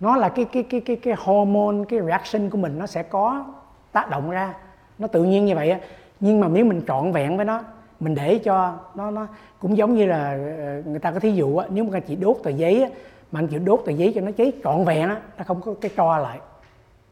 [0.00, 3.44] Nó là cái cái cái cái cái hormone cái reaction của mình nó sẽ có
[3.92, 4.54] tác động ra.
[4.98, 5.78] Nó tự nhiên như vậy á.
[6.20, 7.62] Nhưng mà nếu mình trọn vẹn với nó
[8.00, 9.26] mình để cho nó nó
[9.58, 12.16] cũng giống như là ờ, người ta có thí dụ á nếu mà anh chị
[12.16, 12.88] đốt tờ giấy á,
[13.32, 15.74] mà anh chị đốt tờ giấy cho nó cháy trọn vẹn á nó không có
[15.80, 16.38] cái tro lại.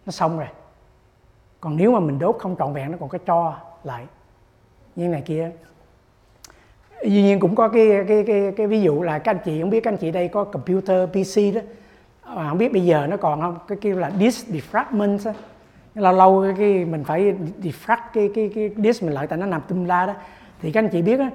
[0.07, 0.49] Nó xong rồi
[1.63, 3.55] còn nếu mà mình đốt không trọn vẹn nó còn cái tro
[3.85, 4.07] lại
[4.97, 5.51] như này kia.
[7.03, 9.71] Dĩ nhiên cũng có cái cái cái cái ví dụ là các anh chị không
[9.71, 11.61] biết các anh chị đây có computer PC đó.
[12.35, 13.59] Mà không biết bây giờ nó còn không?
[13.69, 15.33] Cái kêu là disk defragment đó.
[15.95, 19.61] lâu lâu cái mình phải defrag cái cái cái disk mình lại tại nó nằm
[19.69, 20.15] tum la đó.
[20.63, 21.31] Thì các anh chị biết á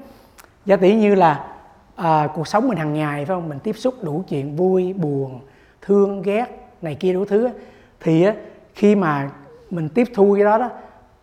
[0.66, 1.50] giả tỷ như là
[1.96, 3.50] à, cuộc sống mình hàng ngày phải không?
[3.50, 5.40] Mình tiếp xúc đủ chuyện vui buồn
[5.82, 6.46] thương ghét
[6.82, 7.54] này kia đủ thứ đó.
[8.00, 8.34] thì á,
[8.74, 9.30] khi mà
[9.70, 10.70] mình tiếp thu cái đó đó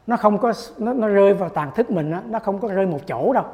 [0.06, 2.86] nó không có nó, nó rơi vào tàn thức mình đó, nó không có rơi
[2.86, 3.44] một chỗ đâu.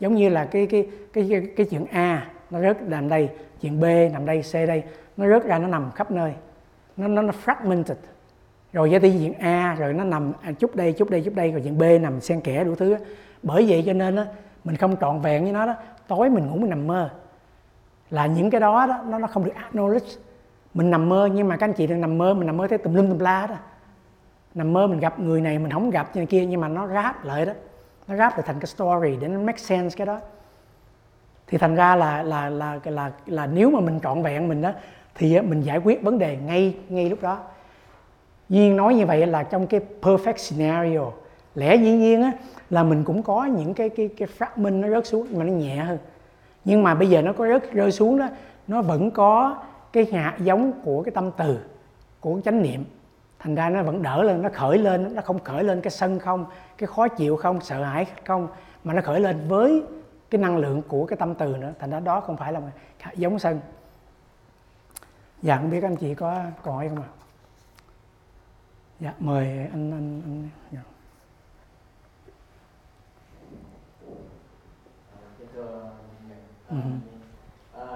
[0.00, 3.28] Giống như là cái cái cái cái, cái chuyện A nó rớt nằm đây
[3.60, 4.82] chuyện B nằm đây C đây
[5.16, 6.32] nó rớt ra nó nằm khắp nơi.
[6.96, 7.94] Nó nó, nó fragmented.
[8.72, 11.50] Rồi giá đi chuyện A rồi nó nằm à, chút đây chút đây chút đây
[11.52, 12.96] rồi chuyện B nằm xen kẽ đủ thứ
[13.42, 14.24] bởi vậy cho nên á
[14.64, 15.74] mình không trọn vẹn với nó đó
[16.08, 17.10] tối mình ngủ mình nằm mơ.
[18.10, 20.18] Là những cái đó đó nó nó không được acknowledge.
[20.74, 22.78] Mình nằm mơ nhưng mà các anh chị đang nằm mơ mình nằm mơ thấy
[22.78, 23.56] tùm lum tùm la đó
[24.58, 27.24] nằm mơ mình gặp người này mình không gặp như kia nhưng mà nó ráp
[27.24, 27.52] lại đó.
[28.08, 30.20] Nó ráp lại thành cái story để nó make sense cái đó.
[31.46, 34.62] Thì thành ra là là là là là, là nếu mà mình trọn vẹn mình
[34.62, 34.72] đó
[35.14, 37.38] thì mình giải quyết vấn đề ngay ngay lúc đó.
[38.48, 41.04] Duyên nói như vậy là trong cái perfect scenario
[41.54, 42.32] lẽ dĩ nhiên á
[42.70, 45.76] là mình cũng có những cái cái cái fragment nó rớt xuống mà nó nhẹ
[45.76, 45.98] hơn.
[46.64, 48.28] Nhưng mà bây giờ nó có rớt rơi xuống đó
[48.66, 49.56] nó vẫn có
[49.92, 51.58] cái hạt giống của cái tâm từ
[52.20, 52.84] của chánh niệm
[53.38, 56.18] thành ra nó vẫn đỡ lên nó khởi lên nó không khởi lên cái sân
[56.18, 56.46] không
[56.78, 58.48] cái khó chịu không sợ hãi không
[58.84, 59.82] mà nó khởi lên với
[60.30, 62.60] cái năng lượng của cái tâm từ nữa thành ra đó không phải là
[63.14, 63.60] giống sân
[65.42, 67.08] dạ không biết anh chị có câu hỏi không ạ
[69.00, 70.80] dạ mời anh anh anh dạ.
[76.70, 76.76] Ừ.
[77.74, 77.86] À,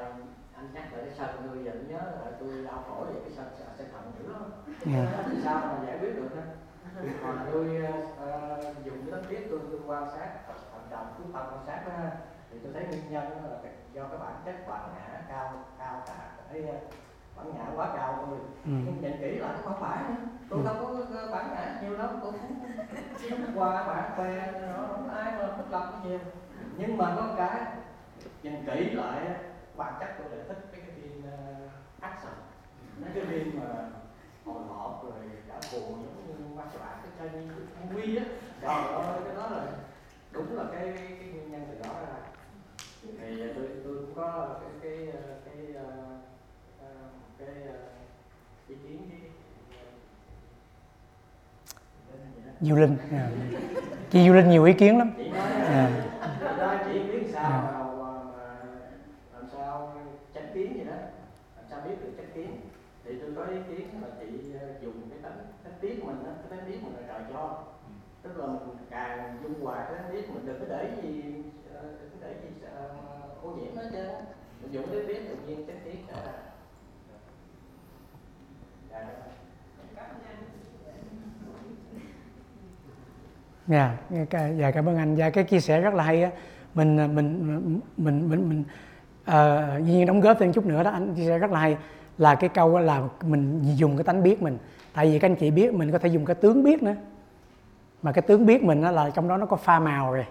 [0.54, 3.46] anh nhắc lại cái sân tôi giờ nhớ là tôi đau khổ về cái sân
[3.78, 4.42] sân thận dữ lắm
[4.86, 5.08] yeah.
[5.12, 5.40] Dạ.
[5.44, 6.42] sao mà giải quyết được đó
[7.22, 11.40] còn tôi uh, dùng cái tấm thiết tôi, tôi quan sát thận trọng chúng ta
[11.40, 11.92] quan sát đó
[12.50, 16.30] thì tôi thấy nguyên nhân là do cái bản chất bản ngã cao cao cả
[16.52, 16.62] cái
[17.36, 18.70] bản ngã quá cao thôi ừ.
[18.84, 20.02] nhưng nhìn kỹ lại không phải
[20.50, 20.64] tôi ừ.
[20.64, 22.32] đâu có bản ngã nhiều lắm tôi
[23.30, 26.18] cũng qua bản khoe nó không ai mà thích lập nhiều
[26.76, 27.60] nhưng mà có cái
[28.42, 29.20] nhìn kỹ lại
[29.76, 31.70] bản chất tôi lại thích cái cái phim uh,
[32.00, 32.34] action
[33.14, 33.84] cái phim mà
[34.44, 35.12] hồi hộp rồi
[35.48, 38.24] cả buồn giống như bác bạn cái như movie á
[38.62, 39.66] trời ơi cái đó là
[40.32, 42.16] đúng là cái cái nguyên nhân từ đó ra
[43.02, 45.06] thì tôi tôi cũng có cái cái
[45.44, 46.12] cái cái, uh,
[47.38, 49.30] cái uh, ý kiến cái
[52.60, 53.30] du linh à.
[54.10, 55.90] chị du linh nhiều ý kiến lắm chị nói à.
[56.84, 57.82] chị biết sao à.
[59.34, 59.94] làm sao
[60.34, 60.96] tránh kiến gì đó
[61.56, 62.60] làm sao biết được tránh kiến
[63.04, 64.26] thì tôi có ý kiến là chị
[64.82, 67.64] dùng cái tánh tánh biết mình á cái tánh biết mình là trời cho.
[68.22, 71.22] Tức là mình càng dung hòa cái tánh biết mình đừng có để gì
[71.72, 72.48] đừng có để gì
[73.42, 74.10] ô nhiễm hết trơn
[74.62, 76.32] mình dùng cái biết tự nhiên tránh kiến ra
[83.66, 84.28] dạ yeah,
[84.58, 85.14] dạ cảm ơn anh.
[85.14, 86.30] Dạ cái chia sẻ rất là hay á.
[86.74, 88.64] Mình mình mình mình mình, mình
[89.22, 91.76] uh, nhiên đóng góp thêm chút nữa đó anh chia sẻ rất là hay
[92.22, 94.58] là cái câu là mình dùng cái tánh biết mình.
[94.94, 96.94] Tại vì các anh chị biết mình có thể dùng cái tướng biết nữa.
[98.02, 100.24] Mà cái tướng biết mình là trong đó nó có pha màu rồi.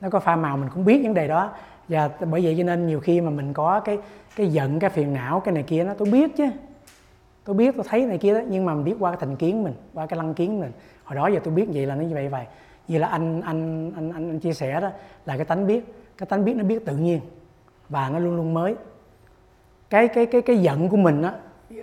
[0.00, 1.52] Nó có pha màu mình cũng biết vấn đề đó.
[1.88, 3.98] Và bởi vậy cho nên nhiều khi mà mình có cái
[4.36, 6.44] cái giận cái phiền não cái này kia nó tôi biết chứ.
[7.44, 9.64] Tôi biết tôi thấy này kia đó nhưng mà mình biết qua cái thành kiến
[9.64, 10.72] mình qua cái lăng kiến mình.
[11.04, 12.46] Hồi đó giờ tôi biết vậy là nó như vậy vậy.
[12.88, 14.90] Như là anh anh anh anh, anh chia sẻ đó
[15.26, 15.94] là cái tánh biết.
[16.18, 17.20] Cái tánh biết nó biết tự nhiên
[17.88, 18.74] và nó luôn luôn mới
[19.94, 21.32] cái cái cái cái giận của mình á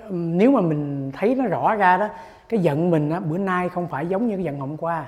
[0.09, 2.09] nếu mà mình thấy nó rõ ra đó
[2.49, 5.05] cái giận mình á bữa nay không phải giống như cái giận hôm qua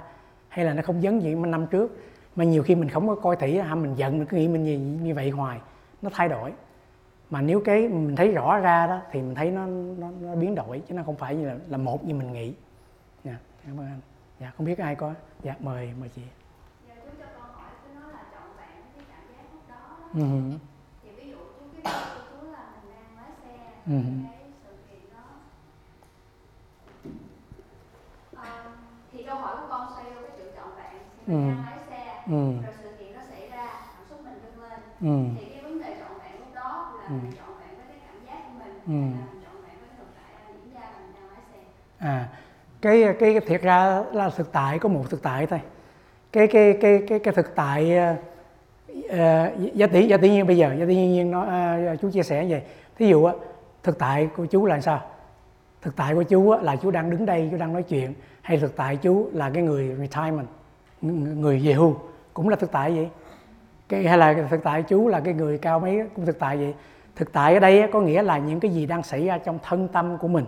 [0.50, 2.00] hay là nó không giống như năm trước
[2.36, 4.64] mà nhiều khi mình không có coi thị ham mình giận mình cứ nghĩ mình
[4.64, 5.60] như, như vậy hoài
[6.02, 6.54] nó thay đổi
[7.30, 9.66] mà nếu cái mình thấy rõ ra đó thì mình thấy nó
[9.98, 12.54] nó, nó biến đổi chứ nó không phải như là, là một như mình nghĩ
[13.24, 13.36] dạ
[13.66, 14.00] cảm ơn anh
[14.40, 16.22] dạ không biết ai có dạ mời mời chị
[16.88, 19.76] dạ chú cho con hỏi chú nói là chọn bạn cái cảm giác lúc đó,
[20.14, 20.20] đó.
[20.20, 20.58] Uh-huh.
[21.04, 23.73] thì ví dụ chú biết của chú là mình đang
[29.12, 30.96] thì câu hỏi của con xoay vô cái chữ chọn bạn
[31.28, 31.56] thì mình uh-huh.
[31.56, 32.54] đang lái xe ừ.
[32.64, 35.30] rồi sự kiện nó xảy ra cảm xúc mình dâng lên ừ.
[35.40, 37.14] thì cái vấn đề chọn bạn lúc đó là ừ.
[37.22, 39.18] mình chọn bạn với cái cảm giác của mình ừ.
[39.18, 41.60] là mình chọn bạn với thực tại diễn ra là mình đang lái xe
[41.98, 42.30] à
[42.82, 45.62] cái cái, thiệt ra là thực tại có một thực tại thôi
[46.32, 47.98] cái cái cái cái cái thực tại
[48.90, 51.42] uh, giá tỷ giá tỷ nhiên bây giờ giá tỷ nhiên nó
[51.94, 52.62] uh, chú chia sẻ vậy
[52.98, 53.53] thí dụ uh,
[53.84, 55.02] thực tại của chú là sao?
[55.82, 58.76] Thực tại của chú là chú đang đứng đây chú đang nói chuyện hay thực
[58.76, 60.48] tại chú là cái người retirement
[61.02, 61.96] người về hưu?
[62.34, 63.10] Cũng là thực tại vậy.
[63.90, 66.74] Cái hay là thực tại chú là cái người cao mấy cũng thực tại vậy.
[67.16, 69.88] Thực tại ở đây có nghĩa là những cái gì đang xảy ra trong thân
[69.88, 70.46] tâm của mình.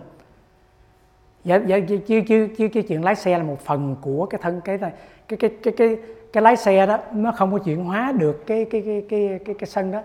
[1.44, 4.40] Dạ, dạ chứ, chứ, chứ, chứ cái chuyện lái xe là một phần của cái
[4.42, 4.90] thân cái cái
[5.38, 5.96] cái cái cái
[6.32, 9.54] cái lái xe đó nó không có chuyển hóa được cái cái cái cái cái,
[9.58, 10.02] cái sân đó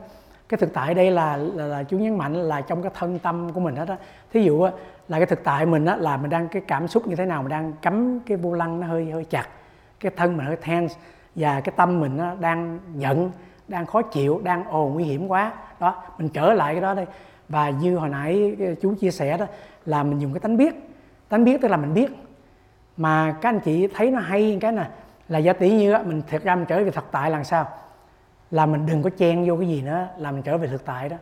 [0.51, 3.53] cái thực tại đây là, là là chú nhấn mạnh là trong cái thân tâm
[3.53, 3.97] của mình hết á.
[4.33, 4.67] Thí dụ
[5.07, 7.41] là cái thực tại mình á là mình đang cái cảm xúc như thế nào
[7.41, 9.47] mình đang cắm cái vô lăng nó hơi hơi chặt
[9.99, 10.95] cái thân mình hơi tense
[11.35, 13.31] và cái tâm mình nó đang giận
[13.67, 15.53] đang khó chịu đang ồ nguy hiểm quá.
[15.79, 17.05] Đó mình trở lại cái đó đây.
[17.49, 19.45] Và như hồi nãy ờ, chú chia sẻ đó
[19.85, 20.73] là mình dùng cái tánh biết.
[21.29, 22.11] Tánh biết tức là mình biết.
[22.97, 24.87] Mà các anh chị thấy nó hay cái nè
[25.29, 27.67] là giả tỷ như mình thật ra mình trở về thực tại là sao?
[28.51, 31.09] Là mình đừng có chen vô cái gì nữa là mình trở về thực tại
[31.09, 31.17] đó.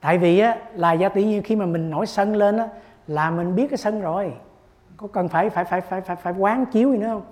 [0.00, 2.68] Tại vì á là do tự như khi mà mình nổi sân lên á
[3.06, 4.32] là mình biết cái sân rồi.
[4.96, 7.22] Có cần phải phải phải phải phải phải quán chiếu gì nữa không?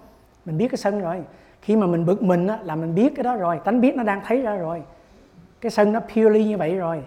[0.44, 1.22] Mình biết cái sân rồi.
[1.62, 3.60] Khi mà mình bực mình á là mình biết cái đó rồi.
[3.64, 4.82] Tánh biết nó đang thấy ra rồi.
[5.60, 7.02] Cái sân nó purely như vậy rồi.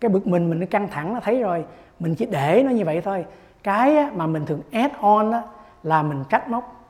[0.00, 1.64] Cái bực mình mình nó căng thẳng nó thấy rồi.
[2.00, 3.24] Mình chỉ để nó như vậy thôi.
[3.62, 5.42] Cái mà mình thường add on á,
[5.82, 6.84] là mình cách móc.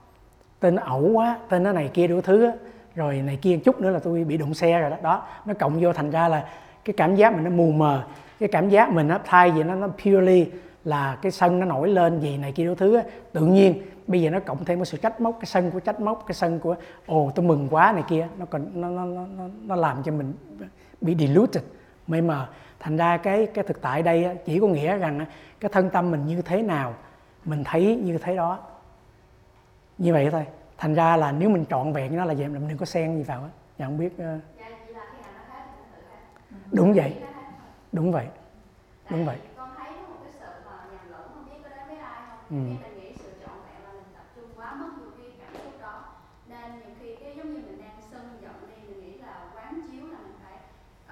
[0.60, 2.52] Tên ẩu quá tên nó này kia đủ thứ á,
[2.94, 4.96] rồi này kia chút nữa là tôi bị đụng xe rồi đó.
[5.02, 6.48] Đó nó cộng vô thành ra là
[6.84, 8.04] cái cảm giác mình nó mù mờ.
[8.40, 10.46] Cái cảm giác mình nó thay vì nó nó purely
[10.84, 14.22] là cái sân nó nổi lên gì này kia đủ thứ á, tự nhiên bây
[14.22, 16.58] giờ nó cộng thêm cái sự trách móc cái sân của trách móc cái sân
[16.58, 16.74] của
[17.06, 20.34] ồ tôi mừng quá này kia nó còn nó nó nó nó làm cho mình
[21.00, 21.62] bị diluted
[22.06, 22.46] mê mờ.
[22.80, 25.26] Thành ra cái cái thực tại đây chỉ có nghĩa rằng
[25.60, 26.94] cái thân tâm mình như thế nào
[27.44, 28.58] mình thấy như thế đó.
[29.98, 30.44] Như vậy thôi
[30.82, 33.22] thành ra là nếu mình trọn vẹn nó là vậy mình đừng có xen gì
[33.22, 33.48] vào á.
[33.78, 34.42] Dạ không biết uh...
[36.72, 37.22] đúng vậy.
[37.92, 38.26] Đúng vậy.
[39.10, 39.36] Đúng vậy.
[39.56, 42.20] Con thấy có một cái sự mà nhầm lẫn không biết có đến với ai
[42.28, 42.56] không ừ.
[42.82, 45.72] mình nghĩ sự trọn vẹn là mình tập trung quá mất nhiều cái cảm xúc
[45.80, 46.04] đó
[46.48, 49.80] nên nhiều khi cái giống như mình đang sân giận đi mình nghĩ là quán
[49.90, 50.56] chiếu là mình phải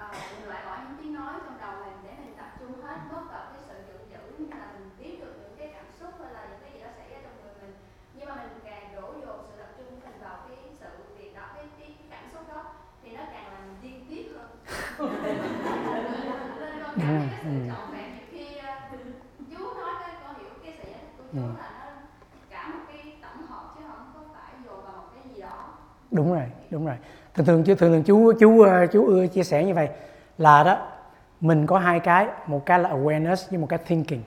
[0.07, 2.97] uh, mình loại bỏ những tiếng nói trong đầu mình để mình tập trung hết
[3.11, 6.11] bớt vào cái sự giận dữ như là mình biết được những cái cảm xúc
[6.23, 7.73] hay là những cái gì đó xảy ra trong người mình
[8.15, 11.45] nhưng mà mình càng đổ dồn sự tập trung mình vào cái sự việc đó
[11.55, 12.63] cái, cái, cái cảm xúc đó
[13.03, 14.49] thì nó càng làm mình điên tiết hơn
[15.21, 18.73] nên con cảm thấy cái sự trọn vẹn nhiều khi ờ,
[19.51, 21.45] chú nói cái con hiểu cái sự giải thích của chú Ừ.
[21.57, 21.91] là nó
[22.49, 25.73] cả một cái tổng hợp chứ không có phải dồn vào một cái gì đó
[26.11, 26.95] đúng rồi đúng rồi.
[27.33, 29.89] Thường thường chú thường thường chú chú ờ, chú ưa chia sẻ như vậy
[30.37, 30.77] là đó
[31.41, 34.21] mình có hai cái một cái là awareness với một cái thinking.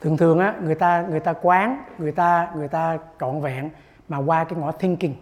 [0.00, 3.70] Thường thường á người ta người ta quán người ta người ta trọn vẹn
[4.08, 5.12] mà qua cái ngõ thinking.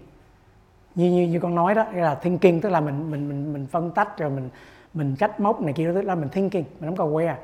[0.94, 3.90] Như như như con nói đó là thinking tức là mình mình mình mình phân
[3.90, 4.48] tách rồi mình
[4.94, 7.34] mình trách móc này kia tức là mình thinking mình không có aware.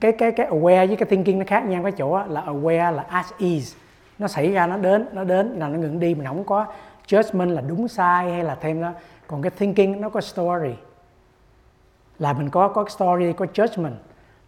[0.00, 2.92] Cái cái cái aware với cái thinking nó khác nhau cái chỗ á, là aware
[2.92, 3.74] là as is
[4.18, 6.66] nó xảy ra nó đến nó đến là nó ngừng đi mình không có
[7.06, 8.92] judgment là đúng sai hay là thêm đó,
[9.26, 10.74] còn cái thinking nó có story.
[12.18, 13.94] Là mình có có story, có judgment.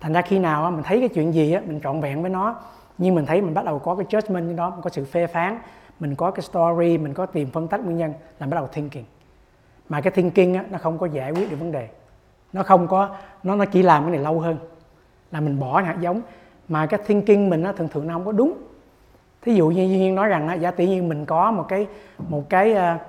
[0.00, 2.56] Thành ra khi nào mình thấy cái chuyện gì mình trọn vẹn với nó
[2.98, 5.26] nhưng mình thấy mình bắt đầu có cái judgment như đó, mình có sự phê
[5.26, 5.58] phán,
[6.00, 9.04] mình có cái story, mình có tìm phân tách nguyên nhân là bắt đầu thinking.
[9.88, 11.88] Mà cái thinking nó không có giải quyết được vấn đề.
[12.52, 14.56] Nó không có, nó nó chỉ làm cái này lâu hơn.
[15.30, 16.20] Là mình bỏ hạt giống.
[16.68, 18.52] Mà cái thinking mình nó thường thường nó không có đúng
[19.44, 21.86] thí dụ như duyên nói rằng á, giả tỷ như mình có một cái
[22.28, 23.00] một cái uh,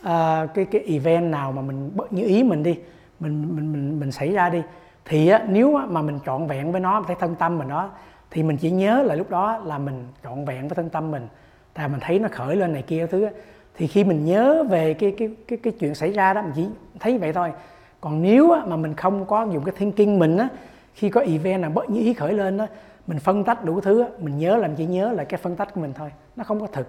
[0.00, 2.78] uh, cái cái event nào mà mình bất như ý mình đi
[3.20, 4.62] mình mình mình mình xảy ra đi
[5.04, 7.90] thì á, nếu mà mình trọn vẹn với nó thấy thân tâm mình đó
[8.30, 11.28] thì mình chỉ nhớ là lúc đó là mình trọn vẹn với thân tâm mình.
[11.74, 13.28] Tại mình thấy nó khởi lên này kia thứ
[13.76, 16.66] thì khi mình nhớ về cái cái cái cái chuyện xảy ra đó mình chỉ
[17.00, 17.52] thấy vậy thôi.
[18.00, 20.48] Còn nếu á, mà mình không có dùng cái thinking mình á
[20.94, 22.66] khi có event nào bất như ý khởi lên đó
[23.06, 25.80] mình phân tách đủ thứ mình nhớ là chỉ nhớ là cái phân tách của
[25.80, 26.12] mình thôi.
[26.36, 26.88] Nó không có thực.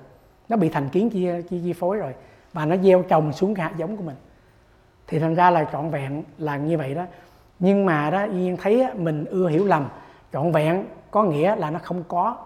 [0.49, 2.13] Nó bị thành kiến chi, chi, chi phối rồi.
[2.53, 4.15] Và nó gieo trồng xuống cái hạt giống của mình.
[5.07, 7.03] Thì thành ra là trọn vẹn là như vậy đó.
[7.59, 9.87] Nhưng mà đó Duyên thấy mình ưa hiểu lầm.
[10.33, 12.37] Trọn vẹn có nghĩa là nó không có.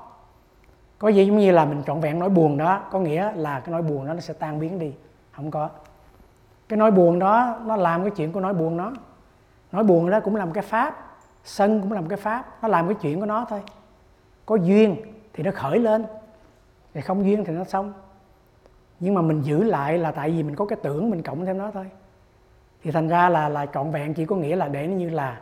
[0.99, 3.71] Có gì giống như là mình trọn vẹn nỗi buồn đó có nghĩa là cái
[3.71, 4.93] nỗi buồn đó nó sẽ tan biến đi.
[5.31, 5.69] Không có.
[6.69, 8.91] Cái nỗi buồn đó nó làm cái chuyện của nỗi buồn nó
[9.71, 11.08] nỗi buồn đó cũng làm cái pháp
[11.43, 13.61] sân cũng làm cái pháp nó làm cái chuyện của nó thôi.
[14.45, 14.95] Có duyên
[15.33, 16.05] thì nó khởi lên
[16.93, 17.93] thì không duyên thì nó xong.
[18.99, 21.57] Nhưng mà mình giữ lại là tại vì mình có cái tưởng mình cộng thêm
[21.57, 21.85] nó thôi.
[22.83, 25.41] Thì thành ra là là trọn vẹn chỉ có nghĩa là để nó như là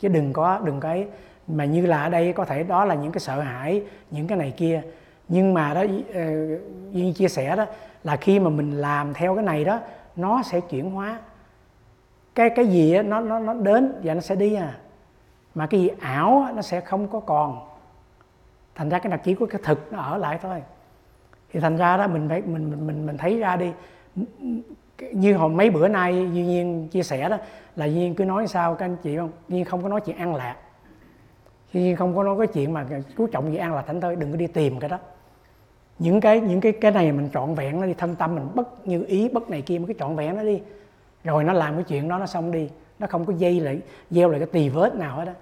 [0.00, 1.06] chứ đừng có đừng cái
[1.46, 4.38] mà như là ở đây có thể đó là những cái sợ hãi những cái
[4.38, 4.82] này kia.
[5.28, 5.84] Nhưng mà đó
[6.14, 6.24] ờ,
[6.92, 7.66] như chia sẻ đó
[8.04, 9.80] là khi mà mình làm theo cái này đó
[10.16, 11.18] nó sẽ chuyển hóa.
[12.34, 14.76] Cái cái gì đó, nó nó nó đến và nó sẽ đi à
[15.56, 17.68] mà cái gì ảo nó sẽ không có còn.
[18.74, 20.62] Thành ra cái đặc chỉ của cái thực nó ở lại thôi.
[21.52, 23.72] Thì thành ra đó mình phải mình mình mình, mình thấy ra đi.
[25.12, 27.36] Như hồi mấy bữa nay duy nhiên chia sẻ đó
[27.76, 29.30] là duy nhiên cứ nói sao các anh chị không?
[29.48, 30.56] Duy nhiên không có nói chuyện an lạc.
[31.72, 32.86] Duy nhiên không có nói cái chuyện mà
[33.16, 34.98] chú trọng gì an lạc thánh thôi đừng có đi tìm cái đó.
[35.98, 38.86] Những cái những cái cái này mình trọn vẹn nó đi thân tâm mình bất
[38.88, 40.62] như ý bất này kia mới cái trọn vẹn nó đi.
[41.24, 42.70] Rồi nó làm cái chuyện đó nó xong đi.
[42.98, 43.80] Nó không có dây lại
[44.10, 45.32] gieo lại cái tì vết nào hết đó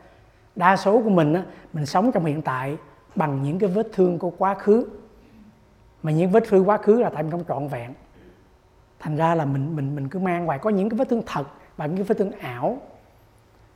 [0.57, 1.43] đa số của mình á,
[1.73, 2.77] mình sống trong hiện tại
[3.15, 4.89] bằng những cái vết thương của quá khứ.
[6.03, 7.95] Mà những vết thương quá khứ là tại mình không trọn vẹn.
[8.99, 10.59] Thành ra là mình mình mình cứ mang hoài.
[10.59, 11.45] Có những cái vết thương thật
[11.77, 12.79] và những cái vết thương ảo.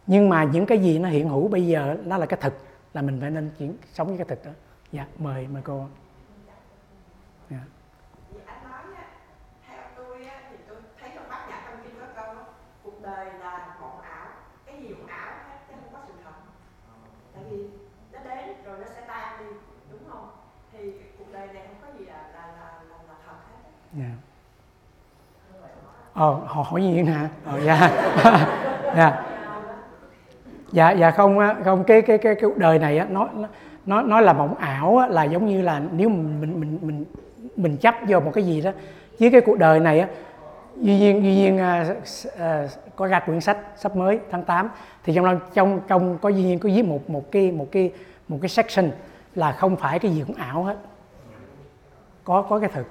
[0.06, 2.54] Nhưng mà những cái gì nó hiện hữu bây giờ nó là cái thực
[2.94, 4.50] là mình phải nên chuyển, sống với cái thực đó.
[4.92, 5.86] Dạ mời mời cô.
[7.50, 7.58] Dạ.
[8.32, 9.04] Vì anh nói á,
[9.68, 12.44] theo tôi á, thì tôi thấy trong bát nhã tâm kinh có câu á,
[12.84, 14.26] cuộc đời là mộng ảo
[14.66, 16.30] cái gì cũng ảo hết chứ không có sự thật
[17.34, 17.66] tại vì
[18.12, 19.56] nó đến rồi nó sẽ tan đi
[19.90, 20.28] đúng không
[20.72, 24.10] thì cuộc đời này không có gì là là là là, là thật hết dạ
[26.18, 27.90] ờ họ hỏi gì hả ờ dạ.
[28.96, 29.24] Dạ.
[30.72, 33.28] Dạ dạ không không cái cái cái cái đời này á nó
[33.86, 37.04] nó nó là mộng ảo á, là giống như là nếu mình mình mình mình
[37.56, 38.70] mình chấp vô một cái gì đó.
[39.20, 40.08] Với cái cuộc đời này á
[40.76, 41.86] duy nhiên duy nhiên à,
[42.38, 42.66] à,
[42.96, 44.70] có ra quyển sách sắp mới tháng 8
[45.04, 47.92] thì trong trong trong có duy nhiên có viết một một cái một cái
[48.28, 48.90] một cái section
[49.34, 50.76] là không phải cái gì cũng ảo hết.
[52.24, 52.86] Có có cái thực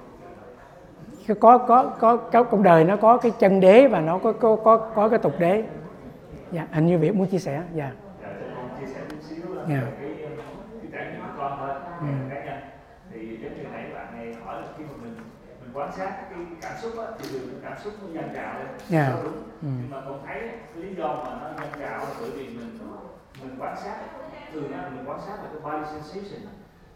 [1.34, 4.56] có có có có cuộc đời nó có cái chân đế và nó có có
[4.56, 5.64] có có cái tục đế
[6.52, 7.90] dạ anh như việt muốn chia sẻ dạ
[8.22, 8.34] Dạ, là
[9.68, 9.82] Dạ.
[12.00, 12.06] Ừ.
[12.06, 12.24] nhân.
[15.60, 18.66] Là quan sát cái cảm xúc á, thì thường cảm xúc nó dâng trào lên.
[18.88, 19.08] Dạ.
[19.08, 19.32] Đó đúng.
[19.62, 19.68] Ừ.
[19.80, 20.40] Nhưng mà con thấy
[20.74, 22.78] lý do mà nó dâng trào là bởi vì mình
[23.42, 23.96] mình quan sát
[24.52, 26.42] thường á mình quan sát là cái body sensation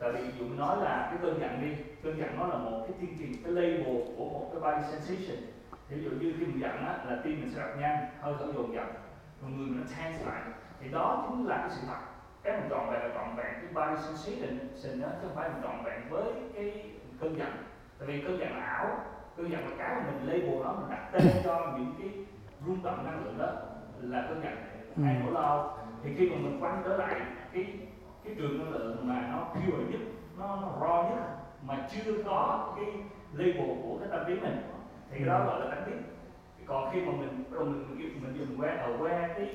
[0.02, 2.96] tại vì dụ nói là cái cơn giận đi cơn giận nó là một cái
[3.00, 5.36] tiên truyền cái label của một cái body sensation.
[5.88, 8.34] Thì ví dụ như khi mình giận á là tim mình sẽ đập nhanh hơi
[8.38, 8.86] thở dồn dập
[9.42, 10.42] người mình nó tense lại.
[10.80, 12.00] Thì đó chính là cái sự thật.
[12.42, 15.62] Cái mình trọn vẹn là trọn vẹn cái body sensation đó chứ không phải mình
[15.62, 16.24] trọn vẹn với
[16.54, 16.90] cái
[17.20, 17.52] cơn giận.
[17.98, 19.00] Tại vì cơn giận là ảo
[19.36, 22.24] cơn giận là cái mà mình label nó mình đặt tên cho những cái
[22.66, 23.52] rung động năng lượng đó
[24.00, 24.54] là cơn giận.
[24.96, 25.02] Ừ.
[25.02, 25.78] hay nỗi lo.
[26.02, 27.20] Thì khi mà mình quay trở lại
[27.52, 27.66] cái
[28.24, 30.00] cái trường năng lượng mà nó pure nhất
[30.38, 31.22] nó, nó raw nhất
[31.66, 32.86] mà chưa có cái
[33.32, 34.56] label của cái tâm trí mình.
[35.10, 35.96] Thì đó gọi là tánh biết
[36.66, 39.54] còn khi mà mình bắt đầu mình mình, mình dùng que ở que cái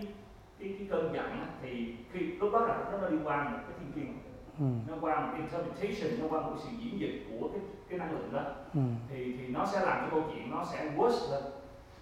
[0.60, 3.92] cái cái cơn giận thì khi lúc đó là nó đi qua một cái thiên
[3.92, 4.18] kiên
[4.60, 4.92] ừ.
[4.92, 8.30] nó qua một interpretation nó qua một sự diễn dịch của cái cái năng lượng
[8.34, 8.44] đó.
[8.74, 8.82] Ừ.
[9.10, 11.44] thì thì nó sẽ làm cái câu chuyện nó sẽ worse lên.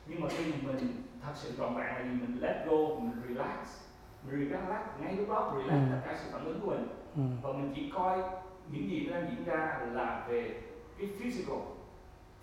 [0.07, 2.09] Nhưng mà khi mình thật sự trọn vẹn là gì?
[2.09, 3.84] Mình let go mình relax
[4.31, 5.91] relax ngay lúc đó relax Ừ.
[5.91, 7.21] tất cả sự phản ứng của mình Ừ.
[7.43, 8.19] và mình chỉ coi
[8.71, 10.61] những gì đang diễn ra là về
[10.99, 11.57] cái physical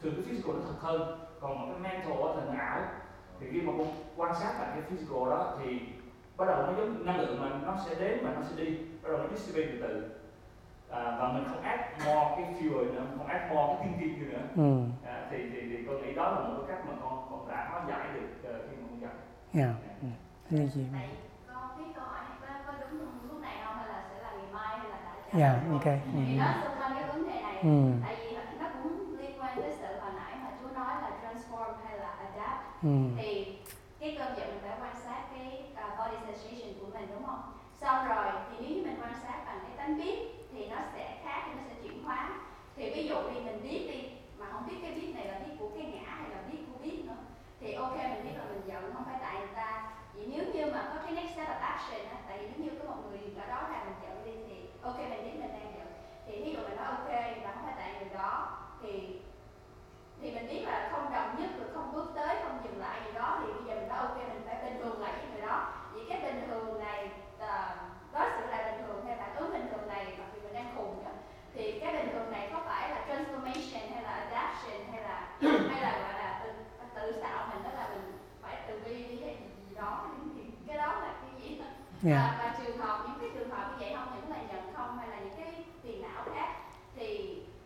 [0.02, 2.80] thường cái physical nó thật hơn còn một cái mental thì nó ảo
[3.40, 5.80] thì khi mà con quan sát lại cái physical đó thì
[6.36, 9.08] bắt đầu nó giống năng lượng mà nó sẽ đến và nó sẽ đi bắt
[9.12, 10.10] đầu nó dissipate từ từ
[10.90, 14.42] à, và mình không add more cái fuel nữa không add more cái kia nữa
[14.56, 14.82] Ừ.
[15.08, 17.68] à, thì thì thì con nghĩ đó là một cái cách mà con con đã
[17.70, 19.10] hóa giải được ờ, khi mà con giận
[19.52, 19.74] Dạ.
[20.02, 20.08] Ừ.
[20.50, 20.86] Như gì?
[20.92, 21.08] Vậy
[21.54, 24.30] con biết câu hỏi này có, có đúng lúc này không hay là sẽ là
[24.32, 25.60] ngày mai hay là tại trả Dạ, lời?
[25.72, 25.84] ok.
[25.84, 26.20] Ừ.
[26.26, 27.92] Thì nó xung quanh cái vấn đề này Ừ.
[28.04, 31.72] tại vì nó cũng liên quan tới sự hồi nãy mà chú nói là transform
[31.86, 32.88] hay là adapt Ừ.
[33.18, 33.58] thì
[34.00, 37.42] cái cơn giận mình phải quan sát cái uh, body sensation của mình đúng không
[37.80, 40.18] xong rồi thì nếu như mình quan sát bằng cái tánh biết
[40.52, 42.30] thì nó sẽ khác nó sẽ chuyển hóa
[42.76, 45.54] thì ví dụ đi mình biết đi mà không biết cái biết này là biết
[45.58, 47.16] của cái ngã hay là biết của biết nữa
[47.60, 50.72] thì ok mình biết là mình giận không phải tại người ta vậy nếu như
[50.72, 53.18] mà có cái next step of action á tại vì nếu như có một người
[53.40, 54.21] ở đó là mình giận
[54.82, 55.86] ok mình biết mình đang giận
[56.26, 57.08] thì ví dụ mình nói ok
[57.42, 59.20] là không phải tại người đó thì
[60.20, 63.12] thì mình biết là không đồng nhất rồi không bước tới không dừng lại gì
[63.12, 65.72] đó thì bây giờ mình nói ok mình phải bình thường lại với người đó.
[65.92, 67.76] Vậy cái bình thường này à,
[68.12, 70.72] đối xử lại bình thường hay phản ứng bình thường này mặc dù mình đang
[70.76, 71.12] khùng á,
[71.54, 75.28] thì cái bình thường này có phải là transformation hay là adaptation hay là
[75.70, 76.52] hay là gọi là tự
[76.94, 79.36] tự tạo mình đó là mình phải tự bi đi hay
[79.68, 80.06] gì đó
[80.36, 81.58] thì cái đó là cái gì?
[81.58, 81.64] Đó
[82.02, 82.34] Dạ.
[82.38, 83.18] và, và trường hợp những
[83.56, 84.08] hợp như vậy không?
[84.14, 86.48] Những là giận không hay là những cái phiền não khác?
[86.96, 87.06] Thì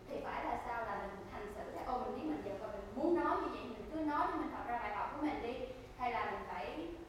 [0.09, 0.79] thì phải là sao?
[0.87, 3.49] Là mình hành xử là ô mình biết mình giận và mình muốn nói như
[3.55, 5.55] vậy mình cứ nói để mình học ra bài học của mình đi.
[5.99, 6.67] Hay là mình phải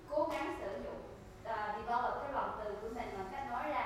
[0.09, 1.01] cố gắng sử dụng
[1.43, 3.85] uh, develop cái lòng từ của mình bằng cách nói ra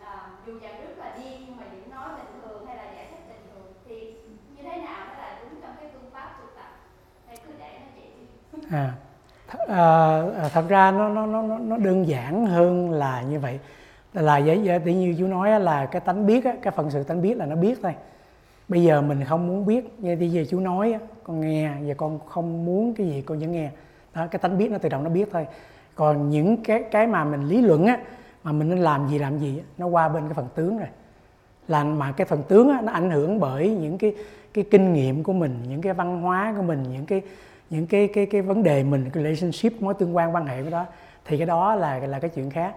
[0.00, 3.06] uh, dù giận rất là điên nhưng mà vẫn nói bình thường hay là giải
[3.10, 4.14] thích bình thường thì
[4.56, 6.70] như thế nào đó là đúng trong cái phương pháp tu tập?
[7.26, 8.76] Hay cứ để nó vậy đi.
[8.76, 8.92] À,
[9.68, 13.60] à, thật ra nó nó nó- nó đơn giản hơn là như vậy
[14.12, 14.40] là
[14.84, 17.56] tự như chú nói là cái tánh biết cái phần sự tánh biết là nó
[17.56, 17.94] biết thôi.
[18.68, 22.18] Bây giờ mình không muốn biết như bây giờ chú nói con nghe và con
[22.28, 23.70] không muốn cái gì con vẫn nghe.
[24.14, 25.46] Đó cái tánh biết nó tự động nó biết thôi.
[25.94, 27.98] Còn những cái cái mà mình lý luận á
[28.44, 30.88] mà mình nên làm gì làm gì nó qua bên cái phần tướng rồi.
[31.68, 34.14] Là mà cái phần tướng á, nó ảnh hưởng bởi những cái
[34.54, 37.22] cái kinh nghiệm của mình những cái văn hóa của mình những cái
[37.70, 40.70] những cái cái cái vấn đề mình cái relationship mối tương quan quan hệ của
[40.70, 40.84] đó.
[41.24, 42.74] Thì cái đó là là cái chuyện khác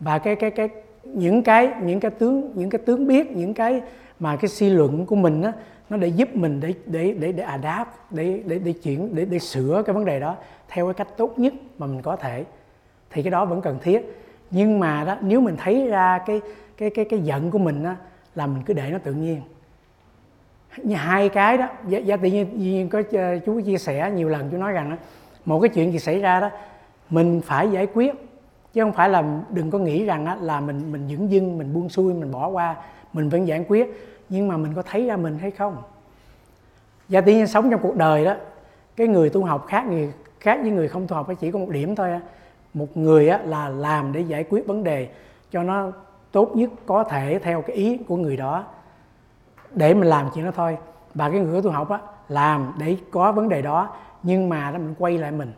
[0.00, 0.68] và cái cái cái
[1.04, 3.82] những cái những cái tướng những cái tướng biết những cái
[4.20, 5.52] mà cái suy luận của mình á
[5.90, 9.38] nó để giúp mình để để để để adapt để để để chuyển để để
[9.38, 10.36] sửa cái vấn đề đó
[10.68, 12.44] theo cái cách tốt nhất mà mình có thể.
[13.10, 14.22] Thì cái đó vẫn cần thiết.
[14.50, 16.40] Nhưng mà đó nếu mình thấy ra cái
[16.76, 17.96] cái cái cái giận của mình á
[18.34, 19.40] là mình cứ để nó tự nhiên.
[20.76, 24.28] Như hai cái đó giá, giá tự nhiên, nhiên có ờ, chú chia sẻ nhiều
[24.28, 24.96] lần chú nói rằng đó,
[25.44, 26.50] một cái chuyện gì xảy ra đó
[27.10, 28.14] mình phải giải quyết
[28.78, 31.74] chứ không phải là đừng có nghĩ rằng á, là mình mình dưỡng dưng mình
[31.74, 32.76] buông xuôi mình bỏ qua
[33.12, 34.14] mình vẫn giải quyết.
[34.28, 35.76] Nhưng mà mình có thấy ra mình hay không?
[37.08, 38.34] Và tự nhiên sống trong cuộc đời đó
[38.96, 41.68] cái người tu học khác người khác với người không tu học chỉ có một
[41.70, 42.20] điểm thôi á.
[42.74, 45.08] một người á, là làm để giải quyết vấn đề
[45.50, 45.92] cho nó
[46.32, 48.64] tốt nhất có thể theo cái ý của người đó.
[49.70, 50.78] Để mình làm chuyện đó thôi.
[51.14, 51.98] Và cái người tu học á
[52.28, 55.52] làm để có vấn đề đó nhưng mà nó mình quay lại mình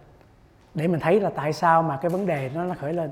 [0.74, 3.10] để mình thấy là tại sao mà cái vấn đề nó nó khởi lên.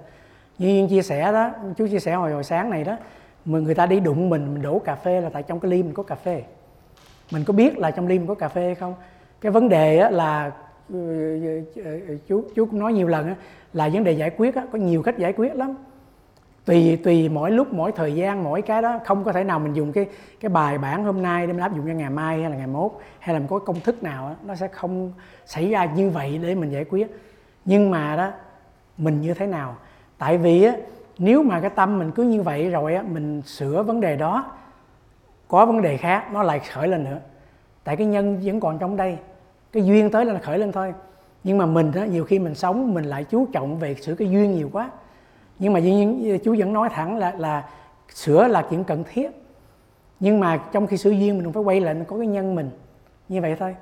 [0.58, 2.96] Như Duyên chia sẻ đó chú chia sẻ hồi hồi sáng này đó
[3.44, 5.82] mà người ta đi đụng mình mình đổ cà phê là tại trong cái ly
[5.82, 6.42] mình có cà phê.
[7.32, 8.94] Mình có biết là trong ly mình có cà phê hay không?
[9.40, 10.52] Cái vấn đề á, là
[10.88, 13.34] ừ, ừ, ừ, chú chú cũng nói nhiều lần á,
[13.72, 15.74] là vấn đề giải quyết á, có nhiều cách giải quyết lắm.
[16.64, 19.72] Tùy tùy mỗi lúc mỗi thời gian mỗi cái đó không có thể nào mình
[19.72, 20.06] dùng cái
[20.40, 22.66] cái bài bản hôm nay để mình áp dụng cho ngày mai hay là ngày
[22.66, 25.12] mốt hay là mình có công thức nào đó, nó sẽ không
[25.46, 27.06] xảy ra như vậy để mình giải quyết
[27.68, 28.30] nhưng mà đó
[28.98, 29.76] mình như thế nào?
[30.18, 30.72] Tại vì á,
[31.18, 34.52] nếu mà cái tâm mình cứ như vậy rồi á, mình sửa vấn đề đó
[35.48, 37.18] có vấn đề khác nó lại khởi lên nữa.
[37.84, 39.18] Tại cái nhân vẫn còn trong đây
[39.72, 40.94] cái duyên tới là khởi lên thôi.
[41.44, 44.30] Nhưng mà mình á, nhiều khi mình sống mình lại chú trọng về sửa cái
[44.30, 44.90] duyên nhiều quá.
[45.58, 47.68] Nhưng mà duyên chú vẫn nói thẳng là là
[48.14, 49.30] sửa là chuyện cần thiết.
[50.20, 52.70] Nhưng mà trong khi sửa duyên mình cũng phải quay lại có cái nhân mình
[53.28, 53.76] như vậy thôi.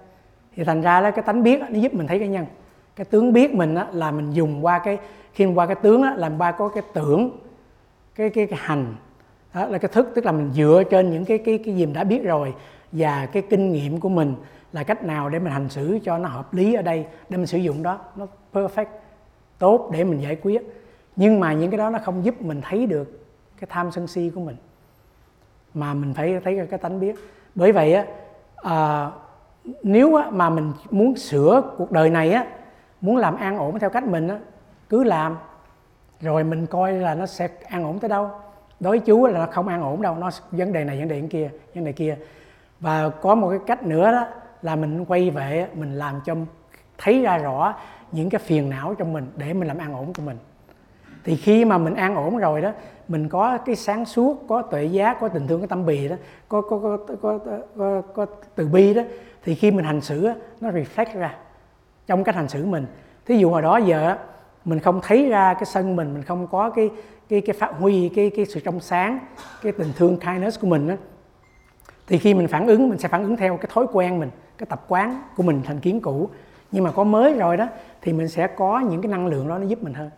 [0.56, 2.46] Thì thành ra là cái tánh biết nó giúp mình thấy cái nhân
[2.96, 4.98] cái tướng biết mình á, là mình dùng qua cái
[5.32, 7.30] khi qua cái tướng á, làm ba có cái tưởng
[8.14, 8.94] cái cái, cái hành.
[9.54, 11.94] Đó là cái thức tức là mình dựa trên những cái cái cái gì mình
[11.94, 12.54] đã biết rồi
[12.92, 14.34] và cái kinh nghiệm của mình
[14.72, 17.46] là cách nào để mình hành xử cho nó hợp lý ở đây để mình
[17.46, 17.98] sử dụng đó.
[18.16, 18.86] Nó perfect
[19.58, 20.62] tốt để mình giải quyết.
[21.16, 23.26] Nhưng mà những cái đó nó không giúp mình thấy được
[23.60, 24.56] cái tham sân si của mình.
[25.74, 27.16] Mà mình phải thấy cái tánh biết.
[27.54, 28.06] Bởi vậy á
[28.56, 29.10] à,
[29.82, 32.46] nếu á, mà mình muốn sửa cuộc đời này á
[33.06, 34.38] muốn làm an ổn theo cách mình á
[34.88, 35.36] cứ làm.
[36.20, 38.30] Rồi mình coi là nó sẽ an ổn tới đâu.
[38.80, 41.22] Đối với chú là nó không an ổn đâu nó vấn đề này vấn đề
[41.30, 42.16] kia vấn đề kia.
[42.80, 44.26] Và có một cái cách nữa đó
[44.62, 46.34] là mình quay về mình làm cho
[46.98, 47.74] thấy ra rõ
[48.12, 50.38] những cái phiền não trong mình để mình làm an ổn của mình.
[51.24, 52.72] Thì khi mà mình an ổn rồi đó
[53.08, 56.16] mình có cái sáng suốt có tuệ giác có tình thương có tâm bì đó
[56.48, 59.02] có có có có, có, có, có từ bi đó
[59.44, 60.28] thì khi mình hành xử
[60.60, 61.34] nó reflect ra
[62.06, 62.86] trong cách hành xử mình.
[63.26, 64.16] Thí dụ hồi đó giờ
[64.64, 66.90] mình không thấy ra cái sân mình mình không có cái
[67.28, 69.18] cái cái phát huy cái cái sự trong sáng
[69.62, 70.94] cái tình thương kindness của mình đó,
[72.06, 74.66] thì khi mình phản ứng mình sẽ phản ứng theo cái thói quen mình cái
[74.70, 76.28] tập quán của mình thành kiến cũ.
[76.72, 77.68] Nhưng mà có mới rồi đó
[78.02, 80.10] thì mình sẽ có những cái năng lượng đó nó giúp mình hơn.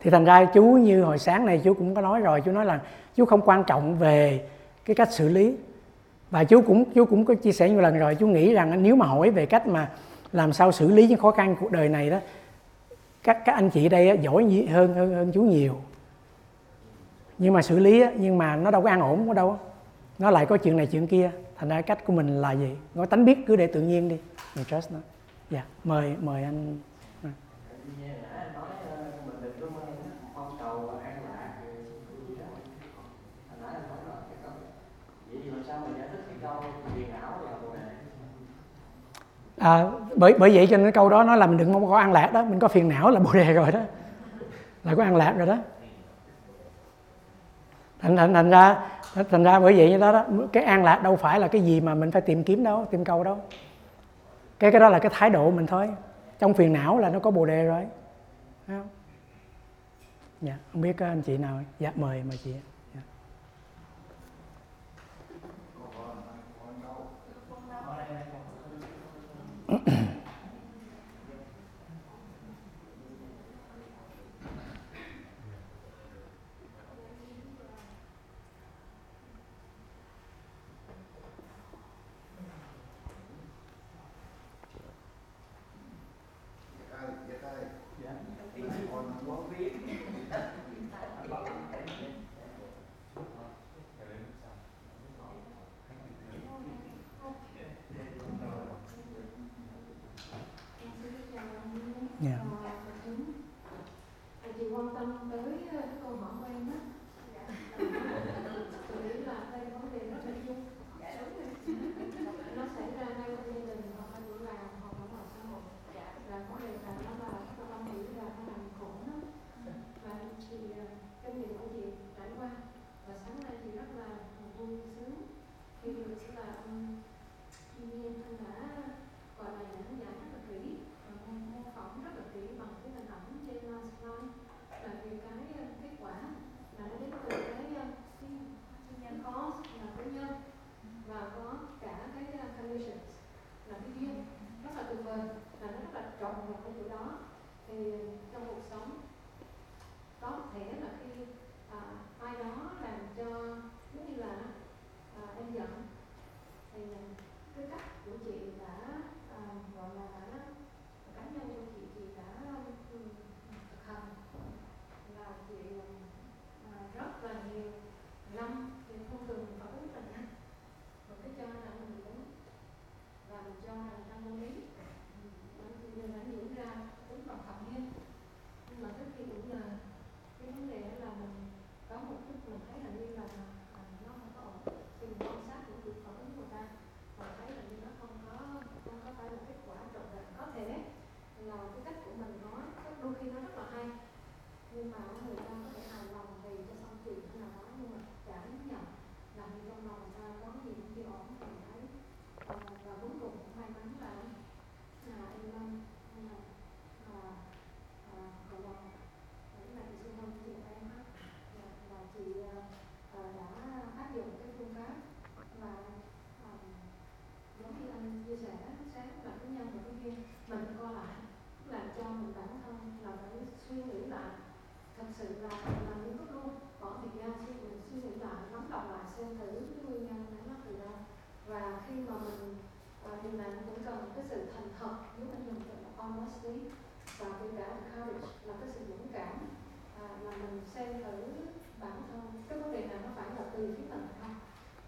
[0.00, 2.64] Thì thành ra chú như hồi sáng này chú cũng có nói rồi chú nói
[2.64, 2.80] là
[3.16, 4.44] chú không quan trọng về
[4.84, 5.56] cái cách xử lý.
[6.30, 8.96] Và chú cũng chú cũng có chia sẻ nhiều lần rồi chú nghĩ rằng nếu
[8.96, 9.88] mà hỏi về cách mà
[10.34, 12.18] làm sao xử lý những khó khăn cuộc đời này đó?
[13.22, 15.80] Các các anh chị đây giỏi hơn hơn hơn chú nhiều.
[17.38, 19.58] Nhưng mà xử lý nhưng mà nó đâu có an ổn có đâu
[20.18, 21.30] nó lại có chuyện này chuyện kia.
[21.56, 22.70] Thành ra cách của mình là gì?
[22.94, 24.16] Nói tánh biết cứ để tự nhiên đi.
[24.56, 24.98] Mình trust nó.
[25.50, 25.68] Dạ yeah.
[25.84, 26.78] mời mời anh
[39.58, 39.84] à,
[40.16, 42.32] bởi bởi vậy cho nên câu đó nói là mình đừng mong có ăn lạc
[42.32, 43.80] đó mình có phiền não là bồ đề rồi đó.
[44.84, 45.56] Là có ăn lạc rồi đó.
[48.00, 48.76] Thành thành thành ra
[49.30, 51.80] thành ra bởi vậy như đó đó cái an lạc đâu phải là cái gì
[51.80, 53.38] mà mình phải tìm kiếm đâu tìm cầu đâu.
[54.58, 55.90] Cái cái đó là cái thái độ mình thôi.
[56.38, 57.86] Trong phiền não là nó có bồ đề rồi.
[58.66, 58.88] Không?
[60.40, 61.60] dạ không biết ờ, anh chị nào.
[61.78, 62.54] Dạ mời mời chị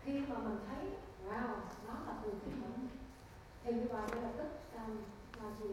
[0.06, 0.84] khi mà mình thấy
[1.28, 1.56] wow
[1.86, 2.88] nó là từ phía mình
[3.62, 4.96] thì như vậy ngay lập tức um,
[5.42, 5.68] là chị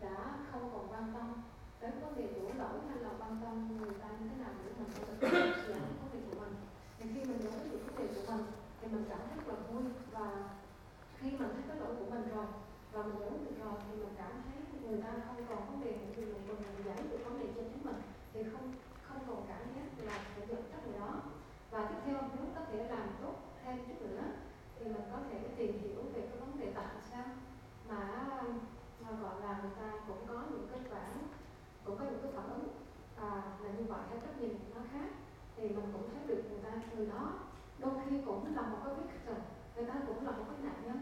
[0.00, 1.42] đã không còn quan tâm
[1.80, 4.70] đến vấn đề đổ lỗi hay là quan tâm người ta như thế nào để
[4.78, 5.28] mình có thể
[5.68, 6.54] giải vấn đề của mình.
[6.98, 8.44] Thì khi mình giải quyết vấn đề của mình
[8.80, 9.82] thì mình cảm thấy rất là vui.
[10.12, 10.26] Và
[11.18, 12.46] khi mình thấy cái lỗi của mình rồi
[12.92, 15.92] và mình giải được rồi thì mình cảm thấy người ta không còn vấn đề
[15.92, 18.00] của mình mình mình giải được vấn đề cho chính mình.
[18.32, 21.14] Thì không không còn cảm giác là phải giận trách người đó.
[21.70, 24.22] Và tiếp theo nếu có thể làm tốt thêm chút nữa.
[24.78, 27.24] Thì mình có thể tìm hiểu về cái vấn đề tại sao?
[27.88, 27.98] Mà
[29.00, 31.18] mà gọi là người ta cũng có những cái phản
[31.84, 32.68] cũng có những cái phản ứng.
[33.16, 35.08] À, là như vậy hay cách nhìn nó khác.
[35.56, 37.32] Thì mình cũng thấy được người ta người đó
[37.78, 39.34] đôi khi cũng là một cái victim
[39.76, 41.00] người ta cũng là một cái nạn nhân.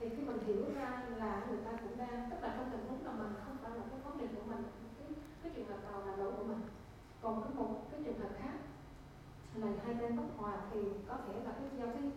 [0.00, 3.06] Thì khi mình hiểu ra là người ta cũng đang tức là trong tình huống
[3.06, 4.62] là mình không phải là cái vấn đề của mình
[4.98, 5.08] cái,
[5.42, 6.60] cái trường hợp nào là lỗi của mình.
[7.22, 8.57] Còn cái một cái trường hợp khác
[9.60, 12.10] là hai bên bất hòa thì có thể là cái do cái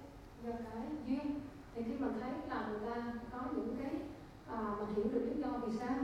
[0.43, 1.39] do cái duyên.
[1.75, 3.91] Thì khi mình thấy là người ta có những cái
[4.47, 5.95] à, mình hiểu được lý do vì sao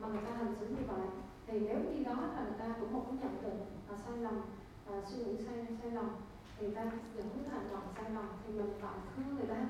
[0.00, 1.06] mà người ta hành xử như vậy
[1.46, 4.40] thì nếu như đó là người ta cũng không có nhận định và sai lầm
[4.86, 6.08] và suy nghĩ sai sai lầm
[6.58, 6.84] thì ta
[7.16, 9.66] dẫn đến hành động sai lầm thì mình phải thương người ta.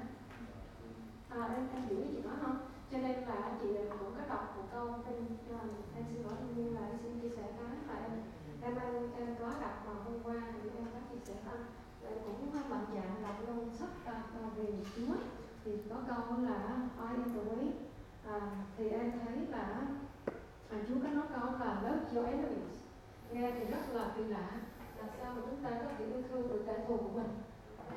[1.28, 2.56] À, em em hiểu gì đó không?
[2.92, 3.68] Cho nên là chị
[4.00, 5.24] cũng có đọc một câu em
[5.54, 5.64] uh, à,
[5.96, 8.12] em xin lỗi như là em xin chia sẻ cái là em
[8.62, 12.62] em em, em có đọc mà hôm qua thì em có chia sẻ cũng à,
[12.70, 15.14] mạnh dạng đọc luôn sách uh, về Chúa
[15.64, 17.70] thì có câu là I am the way
[18.26, 18.40] à,
[18.76, 19.82] thì em thấy là
[20.70, 22.74] à, Chúa có nói câu là love your enemies.
[23.32, 24.50] Nghe thì rất là kỳ lạ.
[24.98, 27.28] Là sao mà chúng ta có thể yêu thương được kẻ thù của mình?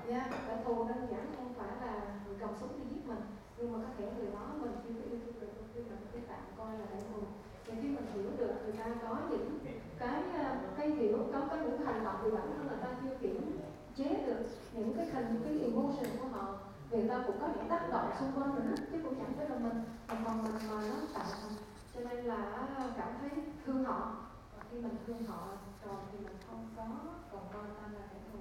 [0.07, 3.21] Nha yeah, kẻ thù đơn giản không phải là người cầm súng đi giết mình
[3.57, 6.43] nhưng mà có thể người đó mình khi yêu thương được khi mình cái tạm
[6.57, 7.21] coi là kẻ thù.
[7.65, 9.59] Thì khi mình hiểu được người ta có những
[9.99, 13.15] cái ờ, cái hiểu có có những hành động vì bản thân là ta chưa
[13.21, 13.59] kiểm
[13.95, 16.59] chế được những cái thành cái emotion của họ.
[16.91, 19.55] Người ta cũng có những tác động xung quanh nữa chứ cũng chẳng phải là
[19.55, 19.83] mình.
[20.07, 21.51] Mà còn mình mà nó tạo thành
[21.95, 22.35] cho nên là
[22.77, 23.29] ờ, cảm thấy
[23.65, 24.15] thương họ.
[24.57, 25.47] Và khi mình thương họ
[25.85, 26.83] rồi thì mình không có
[27.31, 28.39] còn coi ta là kẻ thù.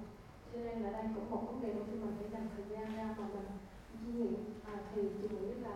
[0.53, 2.95] Cho nên là đây cũng một vấn đề mà khi mình phải dành thời gian
[2.95, 3.47] ra mà mình
[4.07, 4.35] suy nghĩ
[4.65, 5.75] à, thì chị nghĩ là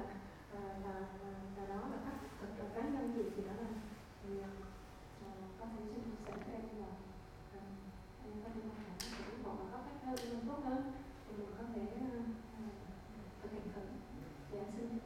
[0.56, 3.68] à, là, là, là đó là cách thật là cá nhân chị thì đó là
[4.24, 4.50] thì à,
[5.60, 6.92] có thể xin chia sẻ với em là
[7.54, 7.62] à,
[8.26, 9.80] em có thể tham khảo để họ
[10.48, 10.84] tốt hơn
[11.28, 11.82] thì mình có thể
[13.44, 15.00] thực hiện thử xin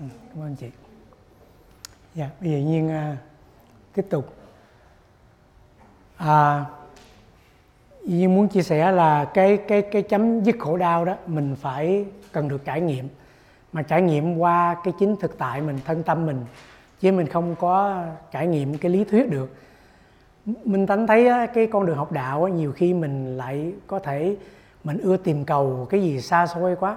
[0.00, 0.70] ừ, cảm ơn chị.
[2.14, 3.16] Dạ bây giờ nhiên à,
[3.94, 4.34] tiếp tục.
[6.16, 6.64] À,
[8.02, 12.06] nhiên muốn chia sẻ là cái cái cái chấm dứt khổ đau đó mình phải
[12.32, 13.08] cần được trải nghiệm.
[13.72, 16.44] Mà trải nghiệm qua cái chính thực tại mình thân tâm mình
[17.00, 19.56] chứ mình không có trải nghiệm cái lý thuyết được
[20.46, 24.36] mình tánh thấy cái con đường học đạo nhiều khi mình lại có thể
[24.84, 26.96] mình ưa tìm cầu cái gì xa xôi quá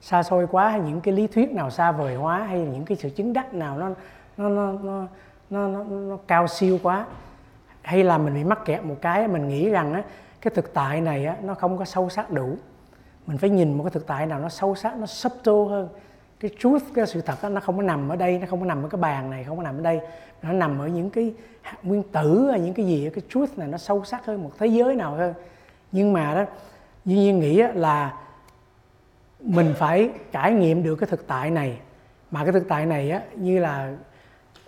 [0.00, 2.96] xa xôi quá hay những cái lý thuyết nào xa vời hóa hay những cái
[2.96, 3.88] sự chứng đắc nào nó
[4.36, 5.06] nó nó nó
[5.50, 7.06] nó, nó, nó cao siêu quá.
[7.82, 10.02] Hay là mình bị mắc kẹt một cái mình nghĩ rằng á
[10.40, 12.56] cái thực tại này á nó không có sâu sắc đủ.
[13.26, 15.88] Mình phải nhìn một cái thực tại nào nó sâu sắc nó subtle hơn
[16.40, 18.66] cái truth cái sự thật đó, nó không có nằm ở đây nó không có
[18.66, 20.00] nằm ở cái bàn này không có nằm ở đây.
[20.42, 23.68] Nó nằm ở những cái hạt nguyên tử hay những cái gì cái truth này
[23.68, 25.34] nó sâu sắc hơn một thế giới nào hơn.
[25.92, 26.44] Nhưng mà đó
[27.04, 28.14] duy nhiên nghĩ là
[29.40, 31.78] mình phải trải nghiệm được cái thực tại này.
[32.30, 33.94] Mà cái thực tại này á như là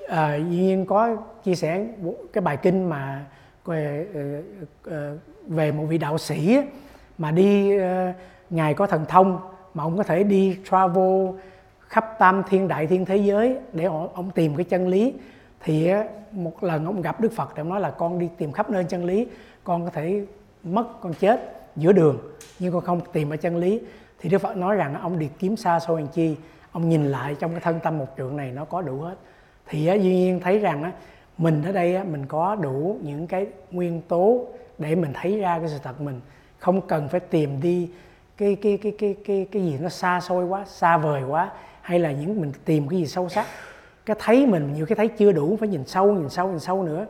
[0.09, 1.87] à, duy nhiên có chia sẻ
[2.33, 3.25] cái bài kinh mà
[3.65, 4.43] về, ờ,
[4.85, 5.17] ờ,
[5.47, 6.59] về một vị đạo sĩ
[7.19, 7.83] mà đi uh,
[8.51, 9.39] ngài có thần thông
[9.75, 11.29] mà ông có thể đi travel
[11.91, 15.15] khắp tam thiên đại thiên thế giới để ông, ông tìm cái chân lý.
[15.61, 15.91] Thì
[16.33, 18.85] một lần ông gặp đức phật thì ông nói là con đi tìm khắp nơi
[18.85, 19.27] chân lý
[19.65, 20.25] con có thể
[20.63, 22.19] mất con chết giữa đường
[22.59, 23.81] nhưng con không tìm ở chân lý.
[24.21, 26.37] Thì đức phật nói rằng ông đi kiếm xa xôi làm chi?
[26.73, 29.15] Ông nhìn lại trong cái thân tâm một trượng này nó có đủ hết.
[29.67, 30.93] Thì duy nhiên thấy rằng á,
[31.39, 34.47] mình ở đây á, mình có đủ những cái nguyên tố
[34.79, 36.21] để mình thấy ra cái sự thật mình.
[36.59, 37.91] Không cần phải tìm đi
[38.37, 41.51] cái cái cái cái cái cái gì nó xa xôi quá xa vời quá
[41.81, 43.47] hay là những mình tìm cái gì sâu sắc?
[44.07, 46.83] Cái thấy mình nhiều cái thấy chưa đủ phải nhìn sâu nhìn sâu nhìn sâu
[46.83, 47.07] nữa.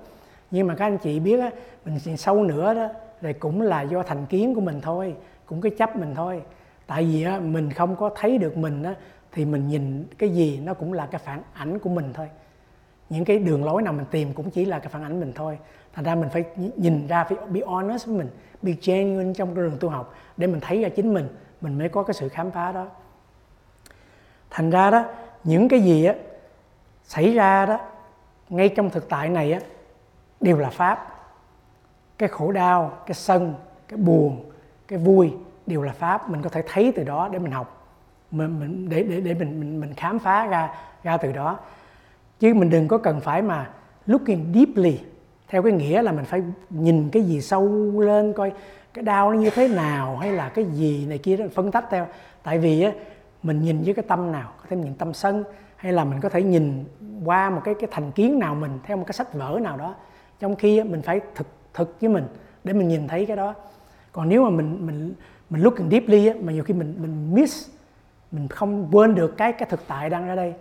[0.51, 1.51] Nhưng mà các anh chị biết á
[1.85, 2.89] mình nhìn sâu nữa đó
[3.21, 5.15] thì cũng là do thành kiến của mình thôi
[5.47, 6.43] cũng cái chấp mình thôi.
[6.87, 8.95] Tại vì á, mình không có thấy được mình á,
[9.33, 12.29] thì mình nhìn cái gì nó cũng là cái phản ảnh của mình thôi.
[13.11, 15.59] Những cái đường lối nào mình tìm cũng chỉ là cái phản ảnh mình thôi.
[15.93, 16.45] Thành ra mình phải
[16.77, 18.29] nhìn ra phải be honest với mình
[18.63, 21.29] be genuine trong cái đường tu học để mình thấy ra chính mình
[21.61, 22.87] mình mới có cái sự khám phá đó
[24.51, 25.05] thành ra đó
[25.45, 26.15] những cái gì á
[27.05, 27.79] xảy ra đó
[28.49, 29.61] ngay trong thực tại này á
[30.41, 31.07] đều là pháp.
[32.19, 33.55] Cái khổ đau cái sân
[33.89, 34.51] cái buồn
[34.89, 35.33] cái vui
[35.67, 36.31] đều là pháp.
[36.31, 37.87] Mình có thể thấy từ đó để mình học
[38.31, 41.59] mình, mình để để để mình mình mình khám phá ra ra từ đó.
[42.39, 43.71] Chứ mình đừng có cần phải mà
[44.07, 44.99] looking deeply
[45.49, 47.69] theo cái nghĩa là mình phải nhìn cái gì sâu
[48.01, 48.53] lên coi
[48.95, 51.85] cái đau nó như thế nào hay là cái gì này kia đó phân tách
[51.91, 52.07] theo.
[52.43, 52.93] Tại vì á
[53.43, 55.45] mình nhìn với cái tâm nào có thể nhìn tâm sân
[55.77, 56.85] hay là mình có thể nhìn
[57.25, 59.95] qua một cái cái thành kiến nào mình theo một cái sách vở nào đó.
[60.39, 62.25] Trong khi mình phải thực thực với mình
[62.65, 63.55] để mình nhìn thấy cái đó.
[64.13, 65.15] Còn nếu mà mình mình
[65.51, 67.71] mình looking deeply á, mà nhiều khi mình mình miss
[68.33, 70.55] mình không quên được cái cái thực tại đang ở đây.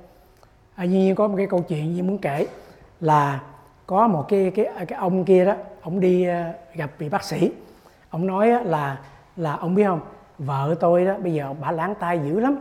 [0.76, 2.48] À, nhiên có một cái câu chuyện như muốn kể
[3.00, 3.42] là
[3.88, 7.52] có một cái cái cái ông kia đó ông đi à, gặp vị bác sĩ.
[8.10, 9.00] Ông nói là
[9.36, 10.02] là ông biết không?
[10.38, 12.60] Vợ tôi đó bây giờ bà lãng tay dữ lắm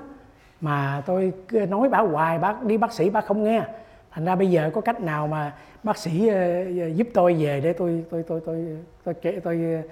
[0.60, 3.62] mà tôi nói bà hoài bác đi bác sĩ bác không nghe.
[4.10, 5.52] Thành ra bây giờ có cách nào mà
[5.82, 9.82] bác sĩ ờ, ờ, giúp tôi về để tôi tôi tôi tôi tôi tôi, tôi,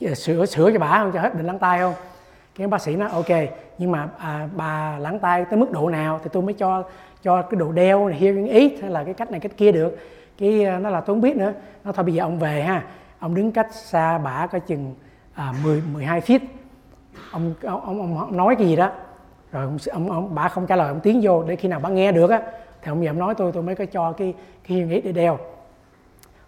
[0.00, 1.12] tôi sửa sửa cho bà không?
[1.12, 1.94] Cho hết bệnh lắng tay không?
[2.54, 6.20] Cái bác sĩ nói ok nhưng mà à, bà lắng tay tới mức độ nào
[6.24, 6.84] thì tôi mới cho
[7.22, 9.98] cho cái độ đeo hearing aid hay là cái cách này cách kia được.
[10.38, 11.52] Cái nó là tôi không biết nữa.
[11.84, 12.84] Nó thôi bây giờ ông về ha.
[13.18, 14.94] Ông đứng cách xa bả có chừng
[15.34, 16.38] à, 10 12 feet.
[17.30, 18.90] Ông ông, ông ông nói cái gì đó
[19.52, 21.88] rồi ông, ông, ông bà không trả lời ông tiến vô để khi nào bà
[21.88, 22.42] nghe được á
[22.82, 24.34] thì ông giờ ông nói tôi tôi mới có cho cái
[24.68, 25.38] cái hearing aid để đeo.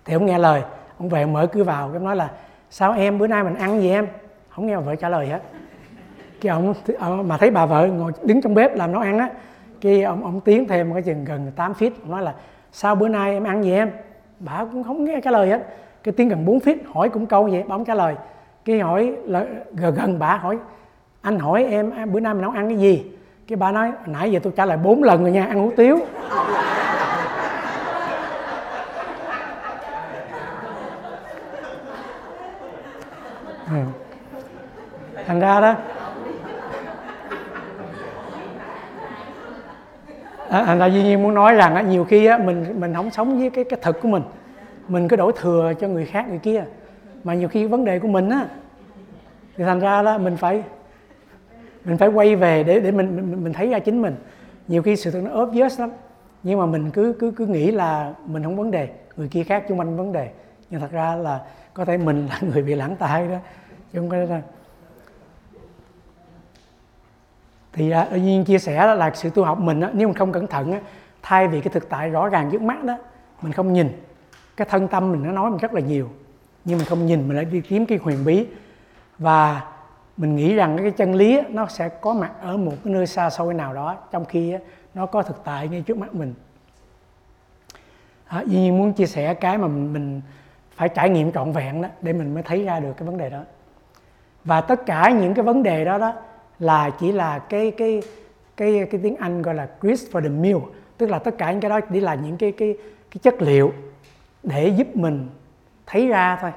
[0.05, 0.63] Thì ông nghe lời
[0.99, 2.31] ông về ông mở cửa vào cái nói là
[2.71, 4.07] sao em bữa nay mình ăn gì em?
[4.49, 5.41] Không nghe vợ trả lời hết
[6.41, 9.31] cái ông ờ, mà thấy bà vợ ngồi đứng trong bếp làm nấu ăn á
[9.81, 12.35] cái ông ông tiến thêm cái chừng gần 8 feet ông nói là
[12.73, 13.91] sao bữa nay em ăn gì em?
[14.39, 15.67] Bà cũng không nghe trả lời hết.
[16.03, 18.15] Cái tiếng gần 4 feet hỏi cũng câu vậy bà không trả lời.
[18.65, 20.59] Cái hỏi là gần gần bà hỏi
[21.23, 23.13] anh hỏi em, bữa nay mình nấu ăn cái gì?
[23.49, 25.99] Cái bà nói nãy giờ tôi trả lời bốn lần rồi nha ăn hủ tiếu.
[33.71, 33.77] Ừ.
[35.27, 35.75] thành ra đó.
[40.49, 43.39] À, là duy nhiên muốn nói rằng á, nhiều khi á, mình mình không sống
[43.39, 44.23] với cái cái thực của mình.
[44.89, 46.65] Mình cứ đổ thừa cho người khác người kia.
[47.25, 48.47] Mà nhiều khi vấn đề của mình á
[49.57, 50.63] thì thành ra là mình phải
[51.85, 54.17] mình phải quay về để để mình mình, mình thấy ra chính mình.
[54.69, 55.91] Nhiều khi sự thật nó obvious lắm
[56.43, 59.65] nhưng mà mình cứ cứ cứ nghĩ là mình không vấn đề người kia khác
[59.69, 60.31] chung quanh vấn đề.
[60.71, 61.41] Nhưng thật ra là
[61.75, 63.37] có thể mình là người bị lãng tai đó
[63.93, 64.43] chứ không có là
[67.73, 70.47] thì à, nhiên chia sẻ là sự tu học mình á, nếu mình không cẩn
[70.47, 70.81] thận á,
[71.23, 72.99] thay vì cái thực tại rõ ràng trước mắt đó
[73.43, 73.89] mình không nhìn.
[74.57, 76.11] Cái thân tâm mình nó nói mình rất là nhiều
[76.65, 78.47] nhưng mình không nhìn mình lại đi kiếm cái huyền bí.
[79.19, 79.61] Và
[80.21, 83.31] mình nghĩ rằng cái chân lý nó sẽ có mặt ở một cái nơi xa
[83.31, 84.55] xôi nào đó trong khi
[84.95, 86.35] nó có thực tại ngay trước mắt mình.
[88.27, 90.21] À, Duy nhiên muốn chia sẻ cái mà mình,
[90.77, 93.31] phải trải nghiệm trọn vẹn đó để mình mới thấy ra được cái vấn đề
[93.31, 93.43] đó.
[94.45, 96.13] Và tất cả những cái vấn đề đó đó
[96.59, 98.03] là chỉ là cái cái
[98.57, 100.59] cái cái tiếng Anh gọi là grist for the mill
[100.97, 102.77] tức là tất cả những cái đó chỉ là những cái cái
[103.11, 103.73] cái chất liệu
[104.43, 105.29] để giúp mình
[105.87, 106.51] thấy ra thôi.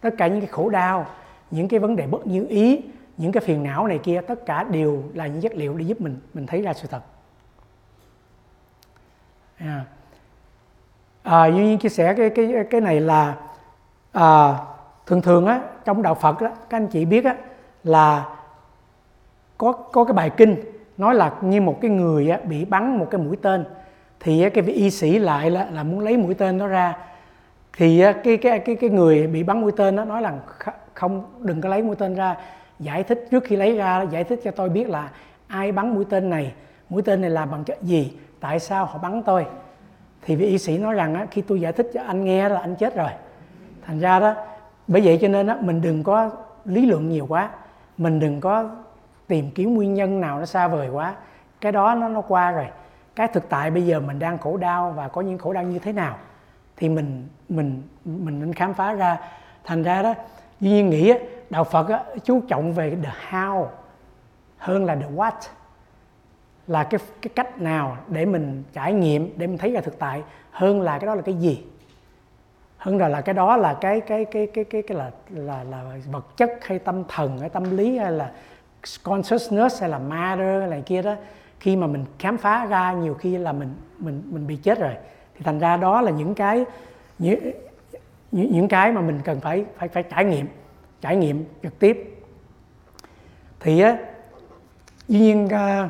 [0.00, 1.06] Tất cả những cái khổ đau
[1.50, 2.80] những cái vấn đề bất như ý
[3.18, 6.00] những cái phiền não này kia tất cả đều là những chất liệu để giúp
[6.00, 7.00] mình mình thấy ra sự thật.
[9.58, 9.84] À,
[11.22, 13.36] à duy nhiên chia sẻ cái cái cái này là
[14.12, 14.58] à,
[15.06, 17.36] thường thường á trong đạo Phật á các anh chị biết á
[17.84, 18.36] là
[19.58, 20.56] có có cái bài kinh
[20.96, 23.64] nói là như một cái người á, bị bắn một cái mũi tên
[24.20, 26.96] thì cái vị y sĩ lại là, là muốn lấy mũi tên đó ra.
[27.72, 30.32] Thì cái cái cái cái người bị bắn mũi tên đó nói là
[30.94, 32.36] không đừng có lấy mũi tên ra
[32.78, 35.10] giải thích trước khi lấy ra giải thích cho tôi biết là
[35.46, 36.52] ai bắn mũi tên này
[36.88, 39.46] mũi tên này làm bằng cái gì tại sao họ bắn tôi.
[40.22, 42.60] Thì vị y sĩ nói rằng á, khi tôi giải thích cho anh nghe là
[42.60, 43.10] anh chết rồi.
[43.86, 44.34] Thành ra đó
[44.86, 46.30] bởi vậy cho nên á, mình đừng có
[46.64, 47.50] lý luận nhiều quá.
[47.98, 48.70] Mình đừng có
[49.26, 51.14] tìm kiếm nguyên nhân nào nó xa vời quá.
[51.60, 52.66] Cái đó nó nó qua rồi.
[53.16, 55.78] Cái thực tại bây giờ mình đang khổ đau và có những khổ đau như
[55.78, 56.16] thế nào
[56.76, 59.18] thì mình mình mình nên khám phá ra.
[59.64, 60.14] Thành ra đó
[60.60, 61.18] duy nhiên nghĩ á
[61.50, 63.66] đạo phật á, chú trọng về the how
[64.58, 65.32] hơn là the what.
[66.66, 70.22] Là cái cái cách nào để mình trải nghiệm để mình thấy ra thực tại
[70.50, 71.64] hơn là cái đó là cái gì.
[72.76, 75.96] Hơn là là cái đó là cái cái cái cái cái cái là là là
[76.10, 78.30] vật chất hay tâm thần hay tâm lý hay là
[79.02, 81.14] consciousness hay là matter hay là kia đó.
[81.60, 84.94] Khi mà mình khám phá ra nhiều khi là mình mình mình bị chết rồi.
[85.34, 86.64] Thì thành ra đó là những cái
[87.18, 87.52] những
[88.32, 90.46] những cái mà mình cần phải phải phải trải nghiệm
[91.00, 92.24] trải nghiệm trực tiếp.
[93.60, 93.96] Thì á
[95.08, 95.88] dĩ nhiên à,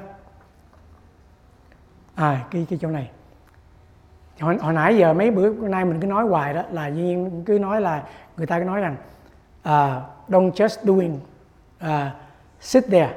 [2.14, 3.10] à cái cái chỗ này.
[4.40, 7.43] Hồi, hồi nãy giờ mấy bữa nay mình cứ nói hoài đó là dĩ nhiên
[7.47, 8.05] cứ nói là
[8.36, 8.97] người ta cứ nói rằng
[9.60, 11.20] uh, don't just doing
[11.85, 11.90] uh,
[12.60, 13.14] sit there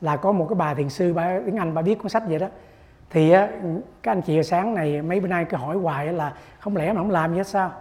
[0.00, 2.38] là có một cái bà thiền sư bà tiếng Anh bà viết cuốn sách vậy
[2.38, 2.46] đó.
[3.10, 3.30] Thì
[4.02, 7.00] các anh chị sáng này mấy bữa nay cứ hỏi hoài là không lẽ mà
[7.00, 7.72] không làm gì hết sao?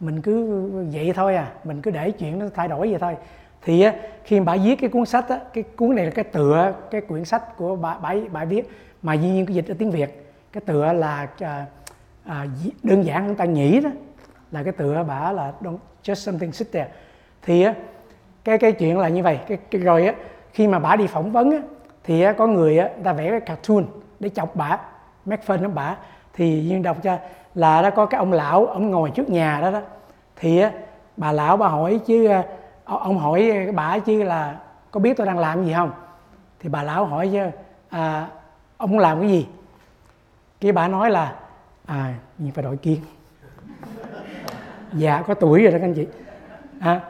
[0.00, 3.16] Mình cứ vậy thôi à mình cứ để chuyện nó thay đổi vậy thôi.
[3.62, 3.86] Thì
[4.24, 7.24] khi bà viết cái cuốn sách á, cái cuốn này là cái tựa cái quyển
[7.24, 8.70] sách của bà bà, bà viết
[9.02, 10.32] mà dĩ nhiên cái dịch ở tiếng việt.
[10.52, 11.66] Cái tựa là à,
[12.24, 12.46] à,
[12.82, 13.90] đơn giản chúng ta nghĩ đó
[14.52, 16.88] là cái tựa bà là don't just something sit there.
[17.42, 17.74] Thì á,
[18.44, 20.14] cái cái chuyện là như vậy cái, cái rồi á
[20.52, 21.58] khi mà bà đi phỏng vấn á,
[22.04, 23.84] thì á, có người á, ta vẽ cái cartoon
[24.20, 24.78] để chọc bà
[25.24, 25.96] make fun của bà.
[26.32, 27.18] Thì duyên đọc cho
[27.54, 29.80] là đã có cái ông lão ông ngồi trước nhà đó đó.
[30.36, 30.72] Thì á,
[31.16, 32.42] bà lão bà hỏi chứ ờ,
[32.84, 34.56] ờ, ông hỏi ờ, bà chứ là
[34.90, 35.90] có biết tôi đang làm gì không?
[36.60, 37.38] Thì bà lão hỏi chứ
[37.88, 38.26] à,
[38.76, 39.46] ông làm cái gì?
[40.60, 41.34] Cái bà nói là
[41.86, 43.00] à nhưng phải đổi kiên
[44.92, 46.06] dạ có tuổi rồi đó các anh chị.
[46.80, 47.00] À,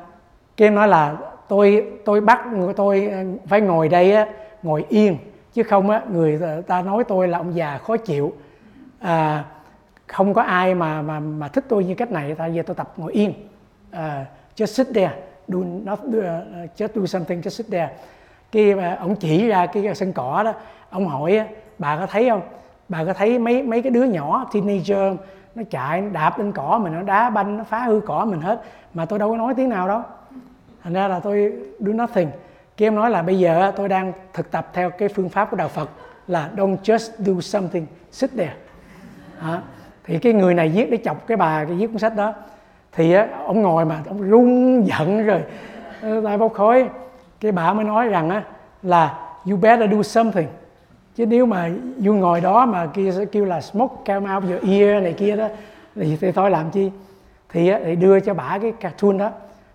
[0.56, 1.16] cái em nói là
[1.48, 2.40] tôi tôi bắt
[2.76, 3.10] tôi
[3.46, 4.26] phải ngồi đây á
[4.62, 5.16] ngồi yên
[5.52, 8.32] chứ không á người ta nói tôi là ông già khó chịu.
[9.00, 9.44] À,
[10.14, 12.34] không có ai mà mà mà thích tôi như cách này.
[12.34, 13.32] Tại vì tôi tập ngồi yên.
[13.92, 14.00] Uh,
[14.56, 15.12] just sit there
[15.48, 17.88] do not do, uh, just do something just sit there.
[18.52, 20.52] Cái uh, ông chỉ ra cái sân cỏ đó
[20.90, 21.40] ông hỏi
[21.78, 22.42] bà có thấy không?
[22.88, 25.18] Bà có thấy mấy mấy cái đứa nhỏ teenager
[25.54, 28.40] nó chạy nó đạp lên cỏ mình nó đá banh nó phá hư cỏ mình
[28.40, 28.62] hết
[28.94, 30.02] mà tôi đâu có nói tiếng nào đâu?
[30.82, 32.28] Thành ra là tôi do nothing.
[32.76, 35.56] Kia em nói là bây giờ tôi đang thực tập theo cái phương pháp của
[35.56, 35.90] đạo Phật
[36.26, 38.54] là don't just do something sit there.
[39.40, 39.62] À,
[40.04, 42.34] thì cái người này viết để chọc cái bà cái viết cuốn sách đó.
[42.92, 45.42] Thì á, ông ngồi mà ông rung giận rồi
[46.24, 46.88] tay bốc khói.
[47.40, 48.44] Cái bà mới nói rằng á,
[48.82, 49.18] là
[49.50, 50.48] you better do something.
[51.14, 51.70] Chứ nếu mà
[52.06, 55.48] you ngồi đó mà kia kêu là smoke come out your ear này kia đó
[55.94, 56.90] thì, thì thôi làm chi?
[57.48, 59.30] Thì, thì đưa cho bà cái cartoon đó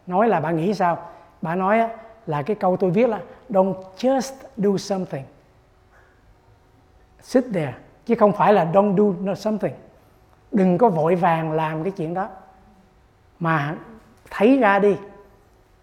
[0.07, 0.97] nói là bà nghĩ sao?
[1.41, 1.79] Bà nói
[2.27, 3.19] là cái câu tôi viết là
[3.49, 5.23] don't just do something.
[7.21, 7.73] Sit there.
[8.05, 9.73] Chứ không phải là don't do something
[10.51, 12.29] đừng có vội vàng làm cái chuyện đó.
[13.39, 13.75] Mà
[14.29, 14.95] thấy ra đi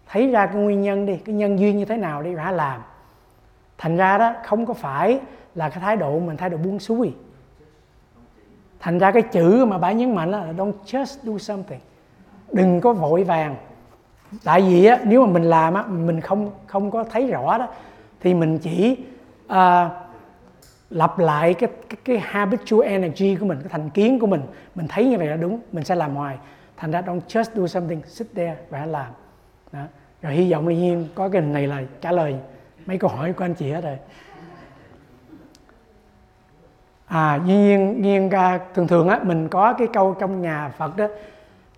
[0.07, 2.81] thấy ra cái nguyên nhân đi cái nhân duyên như thế nào đi ra làm.
[3.77, 5.19] Thành ra đó không có phải
[5.55, 7.13] là cái thái độ mình thái độ buông xuôi.
[8.79, 11.79] Thành ra cái chữ mà bà nhấn mạnh là don't just do something.
[12.51, 13.55] Đừng có vội vàng.
[14.43, 17.67] Tại vì á, nếu mà mình làm á, mình không không có thấy rõ đó
[18.19, 18.97] thì mình chỉ
[19.45, 19.91] uh,
[20.89, 24.41] lặp lại cái, cái cái habitual energy của mình cái thành kiến của mình
[24.75, 26.37] mình thấy như vậy là đúng mình sẽ làm hoài.
[26.77, 29.11] Thành ra don't just do something sit there và làm.
[29.71, 29.81] Đó.
[30.21, 32.35] rồi hy vọng là nhiên có cái này là trả lời
[32.85, 33.97] mấy câu hỏi của anh chị hết rồi.
[37.07, 41.07] À nhiên nhiên à, thường thường á mình có cái câu trong nhà Phật đó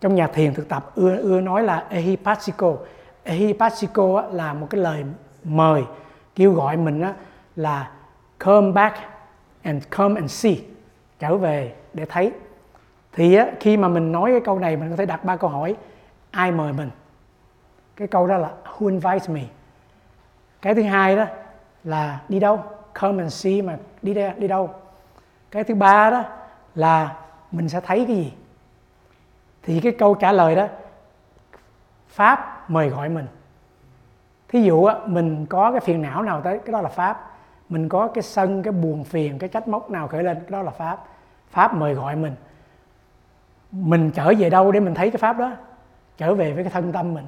[0.02, 2.78] trong nhà thiền thực tập ưa ưa nói là ehipasiko
[3.24, 5.04] ehipasiko là một cái lời
[5.44, 5.84] mời
[6.36, 7.14] kêu gọi mình á,
[7.56, 7.92] là
[8.40, 8.98] come back
[9.62, 10.56] and come and see
[11.20, 12.32] trở về để thấy.
[13.12, 15.50] Thì á, khi mà mình nói cái câu này mình có thể đặt ba câu
[15.50, 15.76] hỏi.
[16.32, 16.90] Ai mời mình?
[17.96, 19.42] Cái câu đó là who invites me?
[20.62, 21.26] Cái thứ hai đó
[21.84, 22.64] là đi đâu?
[22.94, 24.70] Come and see mà đi đây đi đâu?
[25.52, 26.24] Cái thứ ba đó
[26.76, 27.16] là
[27.52, 28.34] mình sẽ thấy cái gì?
[29.64, 30.68] Thì cái câu trả lời đó
[32.08, 33.28] pháp mời gọi mình.
[34.48, 37.29] Thí dụ mình có cái phiền não nào tới cái đó là pháp
[37.70, 40.62] mình có cái sân cái buồn phiền cái trách móc nào khởi lên cái đó
[40.62, 41.06] là pháp.
[41.50, 42.34] Pháp mời gọi mình.
[43.72, 45.52] Mình trở về đâu để mình thấy cái pháp đó?
[46.18, 47.26] Trở về với cái thân tâm mình.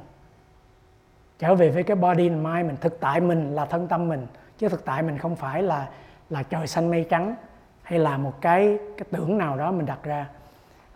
[1.39, 2.75] Trở về với cái body and mind mình.
[2.81, 4.27] Thực tại mình là thân tâm mình
[4.57, 5.89] chứ thực tại mình không phải là
[6.29, 7.35] là trời xanh mây trắng
[7.83, 10.27] hay là một cái cái tưởng nào đó mình đặt ra.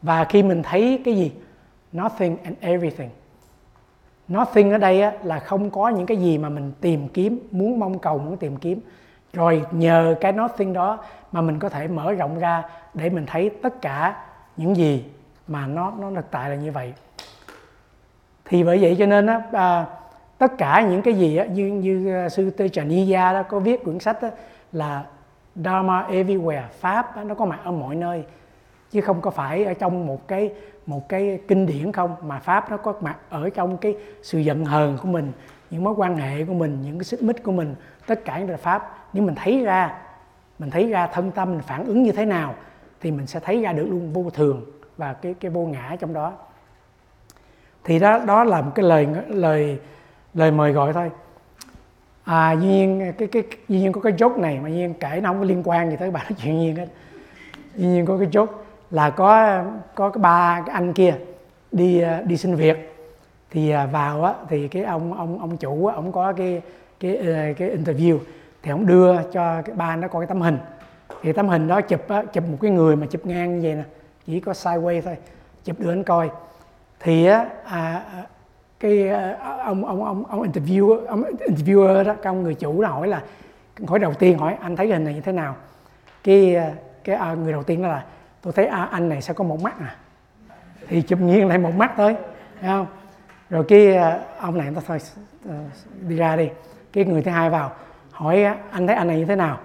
[0.01, 1.33] Và khi mình thấy cái gì?
[1.97, 3.09] Nothing and everything.
[4.33, 7.79] Nothing ở đây á, là không có những cái gì mà mình tìm kiếm muốn
[7.79, 8.79] mong cầu muốn tìm kiếm
[9.35, 10.99] rồi nhờ cái nothing đó
[11.31, 12.63] mà mình có thể mở rộng ra
[12.93, 14.15] để mình thấy tất cả
[14.57, 15.05] những gì
[15.47, 16.93] mà nó nó thực tại là như vậy.
[18.45, 19.85] Thì bởi vậy cho nên á, à,
[20.37, 22.83] tất cả những cái gì á, như như à, sư Tê Trà
[23.33, 24.29] đó có viết quyển sách đó,
[24.71, 25.03] là
[25.55, 28.23] Dharma everywhere pháp đó, nó có mặt ở mọi nơi
[28.91, 30.51] chứ không có phải ở trong một cái
[30.85, 34.65] một cái kinh điển không mà pháp nó có mặt ở trong cái sự giận
[34.65, 35.31] hờn của mình
[35.69, 37.75] những mối quan hệ của mình những cái xích mích của mình.
[38.07, 39.93] Tất cả những là pháp nếu mình thấy ra,
[40.59, 42.55] mình thấy ra thân tâm mình phản ứng như thế nào
[43.01, 44.65] thì mình sẽ thấy ra được luôn vô thường
[44.97, 46.33] và cái cái vô ngã trong đó.
[47.83, 49.79] Thì đó đó là một cái lời lời
[50.33, 51.11] lời mời gọi thôi.
[52.23, 55.19] À duy nhiên, cái cái, duy nhiên có cái chốt này mà duy nhiên kể
[55.23, 56.87] nó không có liên quan gì tới bà nói chuyện nhiên hết
[57.75, 59.63] duy nhiên có cái chốt là có
[59.95, 61.15] có cái ba cái anh kia
[61.71, 62.95] đi à, đi xin việc.
[63.51, 66.61] Thì à, vào á thì cái ông ông ông chủ á, ông có cái
[66.99, 68.17] cái ờ, cái interview
[68.65, 70.57] thì ông đưa cho cái ba nó coi cái tấm hình.
[71.21, 73.75] Thì tấm hình đó chụp á, chụp một cái người mà chụp ngang như vậy
[73.75, 73.83] nè
[74.25, 75.17] chỉ có sideways thôi
[75.63, 76.29] chụp đưa anh coi.
[76.99, 78.23] Thì á à, à
[78.79, 82.87] cái à, ông ông ông ông interview ông interviewer đó cái ông người chủ đó
[82.87, 83.21] hỏi là
[83.87, 85.55] hỏi đầu tiên hỏi anh thấy hình này như thế nào?
[86.23, 86.71] Cái à,
[87.03, 88.05] cái à, người đầu tiên đó là
[88.41, 89.95] tôi thấy à, anh này sẽ có một mắt à?
[90.87, 92.15] Thì chụp nghiêng lại một mắt thôi
[92.61, 92.87] thấy không?
[93.49, 93.97] Rồi cái
[94.39, 94.97] ông này nó thôi
[95.49, 95.55] ờ,
[96.07, 96.49] đi ra đi.
[96.93, 97.71] Cái người thứ hai vào
[98.15, 99.57] hỏi anh thấy anh này như thế nào?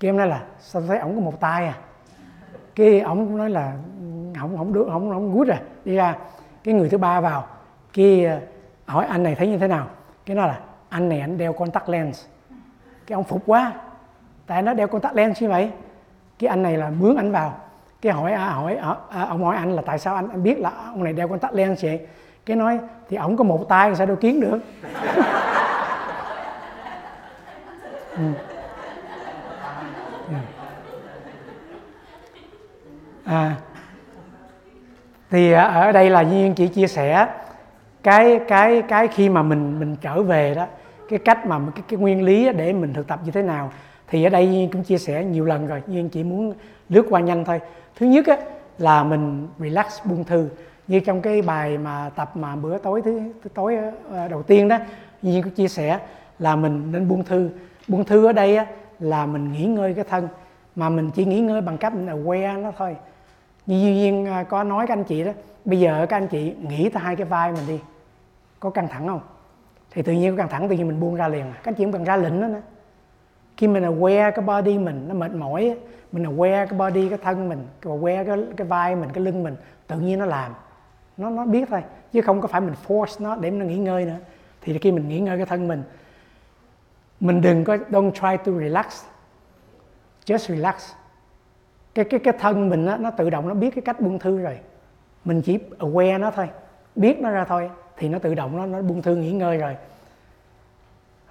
[0.00, 1.74] Cái em nói là sao thấy ổng có một tay à?
[2.74, 3.72] Cái ổng cũng nói là
[4.40, 5.60] không không được không không gút à.
[5.84, 6.16] Đi ra
[6.64, 7.46] cái người thứ ba vào
[7.92, 8.40] cái ờ,
[8.86, 9.86] hỏi anh này thấy như thế nào?
[10.26, 10.58] Cái nó là
[10.88, 12.24] anh này anh đeo contact lens.
[13.06, 13.72] Cái ông phục quá.
[14.46, 15.70] Tại nó đeo contact lens như vậy
[16.38, 17.54] cái anh này là mướn anh vào.
[18.02, 20.58] Cái hỏi à, hỏi à, à, ông hỏi anh là tại sao anh, anh biết
[20.58, 22.06] là ông này đeo contact lens vậy?
[22.46, 22.78] Cái nói
[23.08, 24.58] thì ổng có một tay sao đâu kiến được?
[28.16, 28.22] Ừ.
[33.24, 33.56] à
[35.30, 37.28] thì à, ở đây là nhiên chỉ chia sẻ
[38.02, 40.66] cái cái cái khi mà mình mình trở về đó
[41.08, 43.72] cái cách mà cái, cái nguyên lý để mình thực tập như thế nào.
[44.08, 46.54] Thì ở đây cũng chia sẻ nhiều lần rồi nhưng chỉ muốn
[46.88, 47.60] lướt qua nhanh thôi.
[47.96, 48.36] Thứ nhất á,
[48.78, 50.48] là mình relax buông thư.
[50.86, 53.76] Như trong cái bài mà tập mà bữa tối thứ, thứ tối
[54.10, 54.78] ờ, đầu tiên đó
[55.22, 55.98] nhiên cũng chia sẻ
[56.38, 57.50] là mình nên buông thư
[57.88, 58.66] buông thư ở đây á,
[58.98, 60.28] là mình nghỉ ngơi cái thân
[60.76, 62.96] mà mình chỉ nghỉ ngơi bằng cách mình aware nó thôi.
[63.66, 65.32] Như duy nhiên à, có nói các anh chị đó
[65.64, 67.80] bây giờ các anh chị nghĩ tới hai cái vai mình đi
[68.60, 69.20] có căng thẳng không?
[69.90, 71.44] Thì tự nhiên có căng thẳng tự nhiên mình buông ra liền.
[71.62, 72.60] Các anh chị không cần ra lệnh đó nữa
[73.56, 75.76] khi mình aware cái body mình nó mệt mỏi
[76.12, 79.56] mình aware cái body cái thân mình aware cái cái vai mình cái lưng mình
[79.86, 80.52] tự nhiên nó làm.
[81.16, 81.82] Nó nó biết thôi
[82.12, 84.16] chứ không có phải mình force nó để nó nghỉ ngơi nữa.
[84.62, 85.82] Thì khi mình nghỉ ngơi cái thân mình
[87.20, 89.04] mình đừng có don't try to relax.
[90.26, 90.92] Just relax.
[91.94, 94.38] Cái cái cái thân mình đó, nó tự động nó biết cái cách buông thư
[94.38, 94.58] rồi.
[95.24, 96.48] Mình chỉ aware nó thôi.
[96.96, 99.76] Biết nó ra thôi thì nó tự động nó nó buông thư nghỉ ngơi rồi.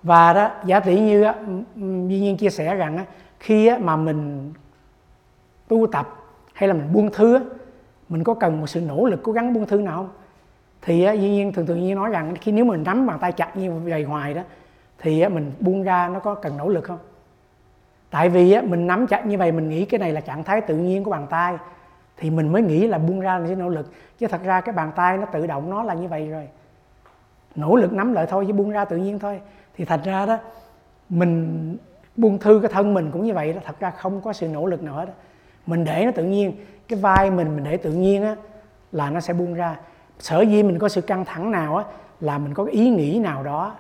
[0.04, 1.36] Và đó giả tỷ như á,
[1.76, 3.06] duy nhiên chia sẻ rằng á,
[3.40, 4.54] khi á, mà mình
[5.68, 6.16] tu tập
[6.54, 7.42] hay là mình buông thư á,
[8.10, 10.10] mình có cần một sự nỗ lực cố gắng buông thư nào không?
[10.82, 13.32] Thì á, duy nhiên thường thường nhiên nói rằng khi nếu mình nắm bàn tay
[13.32, 14.42] chặt như vậy hoài đó
[15.00, 17.00] thì mình buông ra nó có cần nỗ lực không?
[18.10, 20.78] Tại vì mình nắm chặt như vậy, mình nghĩ cái này là trạng thái tự
[20.78, 21.58] nhiên của bàn tay,
[22.18, 23.92] thì mình mới nghĩ là buông ra là sẽ nỗ lực.
[24.18, 26.48] Chứ thật ra cái bàn tay nó tự động nó là như vậy rồi.
[27.56, 29.42] Nỗ lực nắm lại thôi, chứ buông ra tự nhiên thôi.
[29.76, 30.38] Thì thật ra đó,
[31.10, 31.78] mình
[32.16, 34.66] buông thư cái thân mình cũng như vậy đó, thật ra không có sự nỗ
[34.66, 35.06] lực nào đó
[35.66, 36.54] mình để nó tự nhiên,
[36.88, 38.36] cái vai mình mình để tự nhiên á,
[38.92, 39.80] là nó sẽ buông ra.
[40.20, 41.84] Sở dĩ mình có sự căng thẳng nào á,
[42.20, 43.76] là mình có cái ý nghĩ nào đó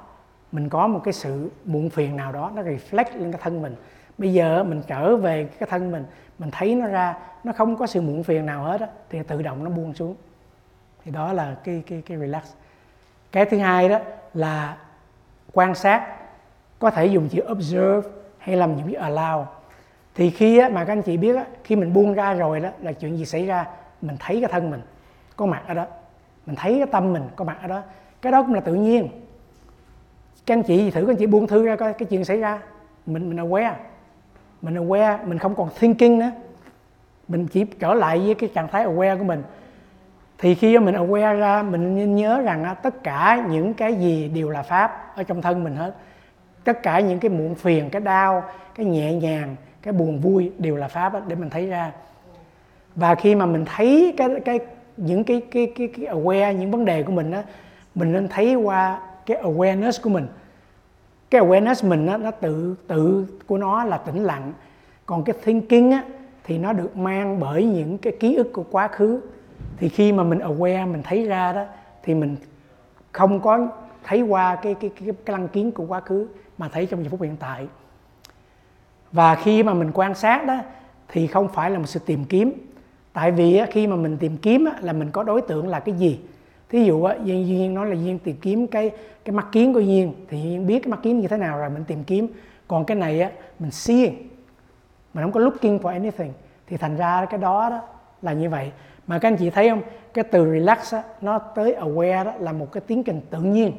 [0.56, 3.76] mình có một cái sự muộn phiền nào đó nó reflect lên cái thân mình.
[4.18, 6.06] Bây giờ mình trở về cái thân mình
[6.40, 9.42] mình thấy nó ra nó không có sự muộn phiền nào hết á thì tự
[9.42, 10.16] động nó buông xuống.
[11.06, 12.44] Thì đó là cái cái cái relax.
[13.32, 14.00] Cái thứ hai đó
[14.34, 14.78] là
[15.54, 16.16] quan sát
[16.80, 19.46] có thể dùng chữ observe hay làm dùng chữ allow.
[20.16, 22.70] Thì khi á, mà các anh chị biết á, khi mình buông ra rồi đó
[22.82, 23.66] là chuyện gì xảy ra?
[24.02, 24.82] Mình thấy cái thân mình
[25.36, 25.86] có mặt ở đó.
[26.46, 27.82] Mình thấy cái tâm mình có mặt ở đó.
[28.22, 29.25] Cái đó cũng là tự nhiên
[30.46, 32.60] các anh chị thử các anh chị buông thư ra coi cái chuyện xảy ra.
[33.06, 33.74] Mình mình aware.
[34.62, 36.32] Mình aware mình không còn thinking nữa.
[37.28, 39.44] Mình chỉ trở lại với cái trạng thái aware của mình.
[40.38, 44.50] Thì khi mình aware ra mình nên nhớ rằng tất cả những cái gì đều
[44.50, 45.96] là pháp ở trong thân mình hết.
[46.64, 48.44] Tất cả những cái muộn phiền cái đau
[48.76, 51.92] cái nhẹ nhàng cái buồn vui đều là pháp để mình thấy ra.
[52.96, 54.60] Và khi mà mình thấy cái cái
[54.98, 57.44] những cái cái cái, cái aware những vấn đề của mình á
[57.96, 60.28] mình nên thấy qua cái awareness của mình.
[61.30, 64.54] Cái awareness mình á, nó tự tự của nó là tĩnh lặng.
[65.06, 66.04] Còn cái thinking á
[66.44, 69.22] thì nó được mang bởi những cái ký ức của quá khứ.
[69.78, 71.66] Thì khi mà mình aware mình thấy ra đó
[72.04, 72.36] thì mình
[73.12, 73.68] không có
[74.04, 76.28] thấy qua cái cái cái, cái lăng kiến của quá khứ
[76.58, 77.68] mà thấy trong giây phút hiện tại.
[79.12, 80.58] Và khi mà mình quan sát đó
[81.08, 82.54] thì không phải là một sự tìm kiếm.
[83.14, 86.20] Tại vì khi mà mình tìm kiếm là mình có đối tượng là cái gì?
[86.70, 88.92] Thí dụ á duyên duyên nói là duyên tìm kiếm cái
[89.26, 91.70] cái mắt kiến của duyên thì duyên biết cái mắt kiến như thế nào rồi
[91.70, 92.28] mình tìm kiếm.
[92.68, 94.16] Còn cái này á mình seeing
[95.14, 96.34] mình không có looking for anything.
[96.68, 97.82] Thì thành ra cái đó đó
[98.22, 98.72] là như vậy.
[99.08, 99.82] Mà các anh chị thấy không?
[100.14, 103.72] Cái từ relax á, nó tới aware đó là một cái tiến trình tự nhiên.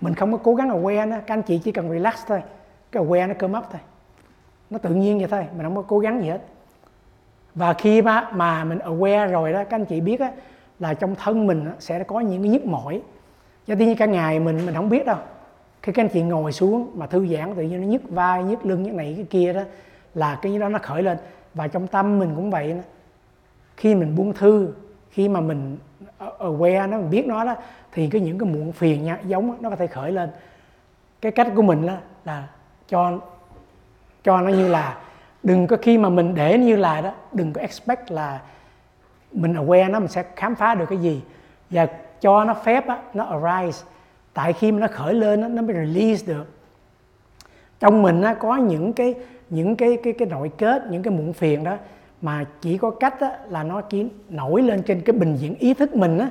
[0.00, 2.42] Mình không có cố gắng aware đó các anh chị chỉ cần relax thôi.
[2.92, 3.80] Cái aware nó cơ up thôi.
[4.70, 6.40] Nó tự nhiên vậy thôi mình không có cố gắng gì hết.
[7.54, 10.32] Và khi mà, mà mình aware rồi đó các anh chị biết á,
[10.80, 13.02] là trong thân mình sẽ có những cái nhức mỏi.
[13.66, 15.16] Cho như cả ngày mình mình không biết đâu.
[15.82, 18.66] Khi các anh chị ngồi xuống mà thư giãn tự nhiên nó nhức vai nhức
[18.66, 19.62] lưng như này cái kia đó
[20.14, 21.18] là cái đó nó khởi lên.
[21.54, 22.80] Và trong tâm mình cũng vậy đó.
[23.76, 24.74] khi mình buông thư
[25.10, 25.78] khi mà mình
[26.18, 27.54] ờ, aware nó mình biết nó đó
[27.92, 30.30] thì cái những cái muộn phiền nha, giống nó có thể khởi lên.
[31.20, 31.94] Cái cách của mình đó
[32.24, 32.48] là
[32.88, 33.20] cho
[34.24, 34.98] cho nó như là
[35.42, 38.40] đừng có khi mà mình để như là đó đừng có expect là
[39.32, 41.22] mình aware nó mình sẽ khám phá được cái gì.
[41.70, 41.86] Và
[42.20, 43.86] cho nó phép á, nó arise.
[44.34, 46.46] Tại khi mà nó khởi lên á, nó mới release được.
[47.80, 49.14] Trong mình á, có những cái
[49.50, 51.76] những cái cái cái nội kết những cái muộn phiền đó
[52.22, 55.74] mà chỉ có cách á, là nó chỉ nổi lên trên cái bình diện ý
[55.74, 56.30] thức mình á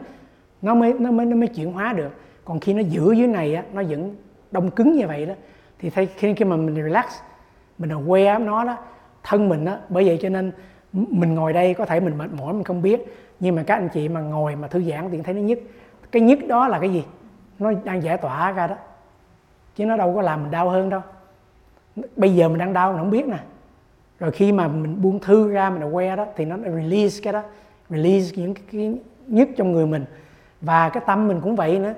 [0.61, 2.11] nó mới nó mới nó mới chuyển hóa được.
[2.45, 4.15] Còn khi nó giữ dưới này á nó vẫn
[4.51, 5.33] đông cứng như vậy đó
[5.79, 7.05] thì thay khi khi mà mình relax
[7.77, 8.77] mình aware nó đó
[9.23, 10.51] thân mình á bởi vậy cho nên
[10.93, 13.01] mình ngồi đây có thể mình mệt mỏi mình không biết.
[13.39, 15.59] Nhưng mà các anh chị mà ngồi mà thư giãn thì thấy nó nhức.
[16.11, 17.03] Cái nhức đó là cái gì?
[17.59, 18.75] Nó đang giải tỏa ra đó.
[19.75, 21.01] Chứ nó đâu có làm mình đau hơn đâu.
[22.15, 23.37] Bây giờ mình đang đau mình không biết nè.
[24.19, 27.43] Rồi khi mà mình buông thư ra mình aware đó thì nó release cái đó.
[27.89, 28.97] Release những cái, cái
[29.27, 30.05] nhức trong người mình.
[30.61, 31.93] Và cái tâm mình cũng vậy nữa.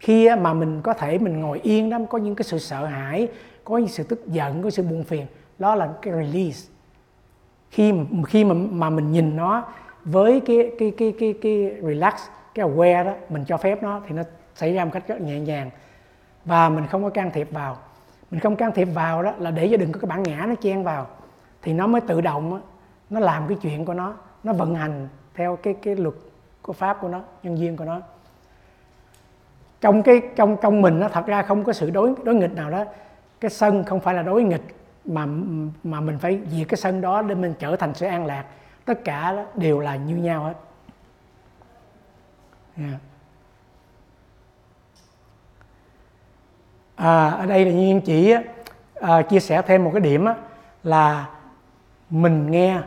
[0.00, 3.28] Khi mà mình có thể mình ngồi yên đó có những cái sự sợ hãi
[3.64, 5.26] có những sự tức giận có sự buồn phiền
[5.58, 6.75] đó là cái release
[7.70, 7.92] khi
[8.26, 9.64] khi mà mà mình nhìn nó
[10.04, 12.14] với cái cái cái cái cái relax
[12.54, 14.22] cái aware đó mình cho phép nó thì nó
[14.54, 15.70] xảy ra một cách rất nhẹ nhàng.
[16.44, 17.78] Và mình không có can thiệp vào.
[18.30, 20.54] Mình không can thiệp vào đó là để cho đừng có cái bản ngã nó
[20.54, 21.06] chen vào.
[21.62, 22.60] Thì nó mới tự động đó,
[23.10, 24.14] nó làm cái chuyện của nó
[24.44, 26.14] nó vận hành theo cái cái luật
[26.62, 28.00] của pháp của nó nhân duyên của nó.
[29.80, 32.70] Trong cái trong trong mình nó thật ra không có sự đối đối nghịch nào
[32.70, 32.84] đó.
[33.40, 34.75] Cái sân không phải là đối nghịch
[35.06, 35.26] mà
[35.84, 38.44] mà mình phải diệt cái sân đó để mình trở thành sự an lạc.
[38.84, 40.54] Tất cả đều là như nhau hết.
[42.78, 43.00] Yeah.
[46.96, 48.34] à, ở đây là nhiên chỉ
[48.94, 50.34] à, chia sẻ thêm một cái điểm á,
[50.82, 51.28] là
[52.10, 52.80] mình nghe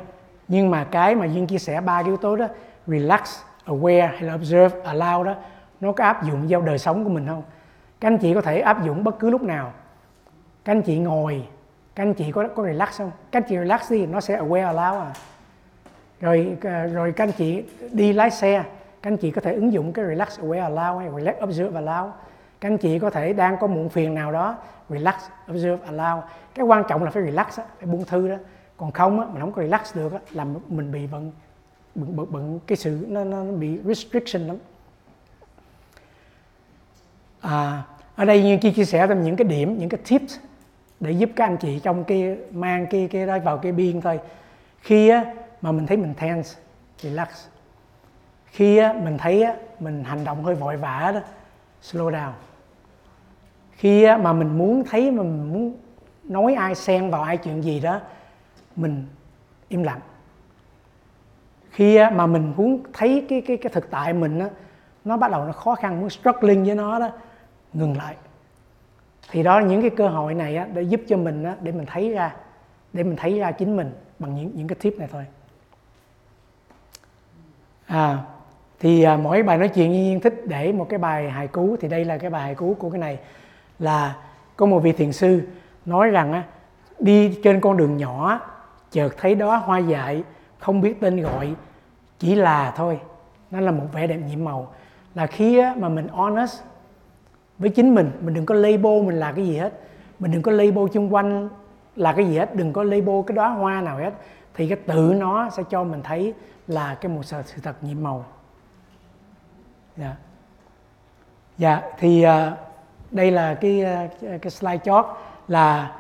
[0.48, 2.48] nhưng mà cái mà duyên chia sẻ ba yếu tố đó
[2.88, 5.36] relax aware hay là observe allow đó
[5.82, 7.44] nó có áp dụng vào đời sống của mình không?
[8.00, 9.74] Các anh chị có thể áp dụng bất cứ lúc nào.
[10.66, 11.48] Các anh chị ngồi
[12.00, 13.12] các anh chị có có relax không?
[13.32, 15.14] Các anh chị relax đi nó sẽ aware allow à.
[16.22, 18.64] Rồi ờ, rồi các anh chị đi lái xe
[19.02, 22.10] các anh chị có thể ứng dụng cái relax aware allow hay relax observe allow.
[22.62, 24.58] Các anh chị có thể đang có muộn phiền nào đó
[24.90, 25.16] relax
[25.52, 26.22] observe allow.
[26.56, 28.36] Cái quan trọng là phải relax á, phải buông thư đó.
[28.78, 31.32] Còn không á, mình không có relax được á, là mình bị bận
[31.96, 34.58] bận, bận, bận cái sự nó, nó bị restriction lắm.
[37.42, 37.84] À,
[38.16, 40.38] ở đây như chia sẻ thêm những cái điểm những cái tips
[41.00, 44.20] để giúp các anh chị trong kia mang kia kia đó vào cái biên thôi.
[44.82, 45.26] Khi á,
[45.62, 46.60] mà mình thấy mình tense
[46.98, 47.28] relax.
[48.46, 51.20] Khi á, mình thấy á, mình hành động hơi vội vã đó
[51.84, 52.32] slow down.
[53.72, 55.78] Khi á, mà mình muốn thấy mà mình muốn
[56.24, 58.00] nói ai xen vào ai chuyện gì đó
[58.76, 59.06] mình
[59.68, 60.00] im lặng.
[61.72, 64.50] Khi á, mà mình muốn thấy cái cái cái thực tại mình á,
[65.06, 67.10] nó bắt đầu nó khó khăn muốn struggling với nó đó
[67.74, 68.16] ngừng lại
[69.32, 71.72] thì đó là những cái cơ hội này á, để giúp cho mình á, để
[71.72, 72.36] mình thấy ra
[72.94, 75.26] để mình thấy ra chính mình bằng những những cái tip này thôi.
[77.86, 78.18] À
[78.80, 81.88] thì à, mỗi bài nói chuyện nhiên thích để một cái bài hài cú thì
[81.88, 83.20] đây là cái bài hài cú của cái này.
[83.80, 84.16] Là
[84.56, 85.42] có một vị thiền sư
[85.86, 86.44] nói rằng á,
[87.00, 88.40] đi trên con đường nhỏ
[88.92, 90.24] chợt thấy đó hoa dại
[90.60, 91.56] không biết tên gọi
[92.20, 93.00] chỉ là thôi.
[93.52, 94.74] Nó là một vẻ đẹp nhiệm màu.
[95.16, 96.62] Là khi mà mình honest
[97.60, 98.12] với chính mình.
[98.22, 99.74] Mình đừng có label mình là cái gì hết.
[100.20, 101.50] Mình đừng có label chung quanh
[101.96, 102.56] là cái gì hết.
[102.56, 104.14] Đừng có label cái đóa hoa nào hết.
[104.54, 106.34] Thì cái tự nó sẽ cho mình thấy
[106.68, 108.26] là cái một sự, sự thật nhiệm màu.
[109.98, 110.16] Dạ.
[111.58, 112.58] Dạ thì uh,
[113.12, 115.06] đây là cái uh, cái slide chót
[115.48, 115.96] là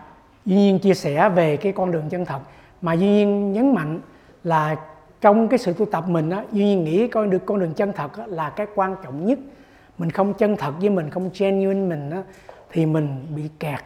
[0.45, 2.39] duy nhiên chia sẻ về cái con đường chân thật.
[2.81, 3.99] Mà duy nhiên nhấn mạnh
[4.43, 4.75] là
[5.21, 7.93] trong cái sự tu tập mình á duy nhiên nghĩ con được con đường chân
[7.93, 9.39] thật á, là cái quan trọng nhất
[9.99, 12.23] mình không chân thật với mình không genuine mình á,
[12.71, 13.79] thì mình bị kẹt.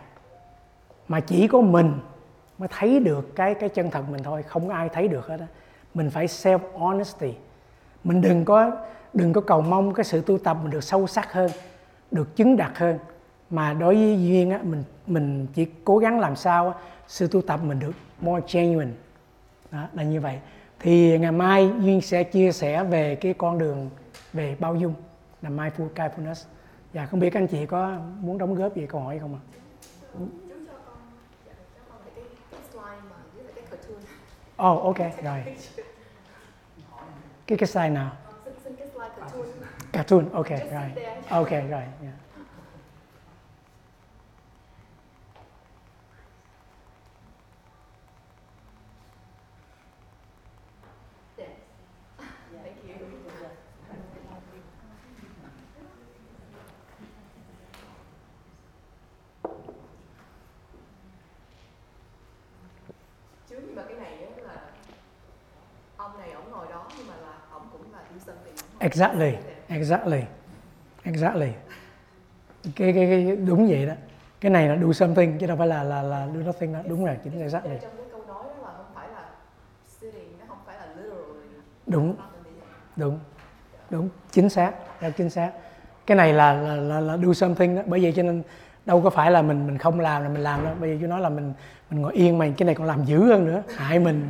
[1.08, 1.94] Mà chỉ có mình
[2.58, 5.48] mới thấy được cái cái chân thật mình thôi không ai thấy được hết á.
[5.94, 7.34] Mình phải self honesty.
[8.04, 8.72] Mình đừng có
[9.14, 11.52] đừng có cầu mong cái sự tu tập mình được sâu sắc hơn
[12.12, 13.00] được chứng đạt hơn.
[13.50, 16.74] Mà đối với duyên á mình mình chỉ cố gắng làm sao á,
[17.08, 17.92] sự tu tập mình được
[18.22, 18.92] more genuine.
[19.72, 20.40] Đó là như vậy.
[20.80, 23.90] Thì ngày mai duyên sẽ chia sẻ về cái con đường
[24.34, 24.94] về bao dung
[25.44, 26.48] là mindful kindness
[26.94, 29.42] và không biết các anh chị có muốn đóng góp gì câu hỏi không ạ?
[31.46, 31.54] Dạ,
[33.70, 33.98] cartoon
[34.72, 35.44] oh ok rồi.
[37.48, 38.12] Cái cái slide nào?
[38.64, 38.84] Slide
[39.92, 40.30] cartoon.
[40.32, 40.92] Ok rồi.
[41.30, 42.14] ok rồi yeah.
[51.38, 51.48] Yes.
[52.18, 53.24] Thank you.
[63.54, 64.62] Chú nhưng mà cái này á là
[65.98, 68.56] ông này ổng ngồi đó nhưng mà là ổng cũng là do something.
[68.56, 69.34] ổng ngồi exactly
[69.70, 70.22] exactly
[71.04, 71.52] exactly.
[72.76, 73.94] Cái, cái, cái đúng vậy đó.
[74.42, 77.06] Cái này là do something chứ đâu phải là là là do nothing đó đúng
[77.06, 77.78] rồi chính là exactly.
[77.82, 79.30] Trong cái câu nói đó là không phải là
[79.88, 81.48] sitting, nó không phải là literally.
[81.86, 82.16] đúng
[82.96, 83.20] đúng
[83.90, 85.52] đúng chính xác rất chính xác.
[86.06, 87.82] Cái này là là là, là do something đó.
[87.86, 88.44] Bởi vậy cho nên
[88.86, 90.74] đâu có phải là mình mình không làm là mình làm đâu.
[90.80, 91.54] Bây giờ chú nói là mình
[91.90, 93.64] mình ngồi yên mà cái này còn làm dữ hơn nữa.
[93.76, 94.28] Hại mình.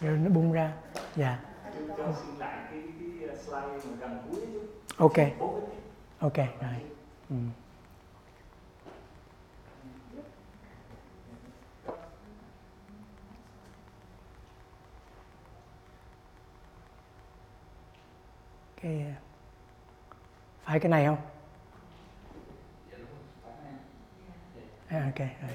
[0.00, 0.72] Rồi nó bung ra.
[1.16, 1.38] Dạ.
[1.78, 2.82] Chú cho xin lại cái
[3.20, 4.40] cái slide mà gần cuối
[4.96, 5.18] ok
[6.18, 6.74] ok rồi
[7.30, 7.36] ừ.
[18.82, 19.14] cái à,
[20.64, 21.18] phải cái này không
[24.88, 25.18] à, ok.
[25.18, 25.50] Rồi.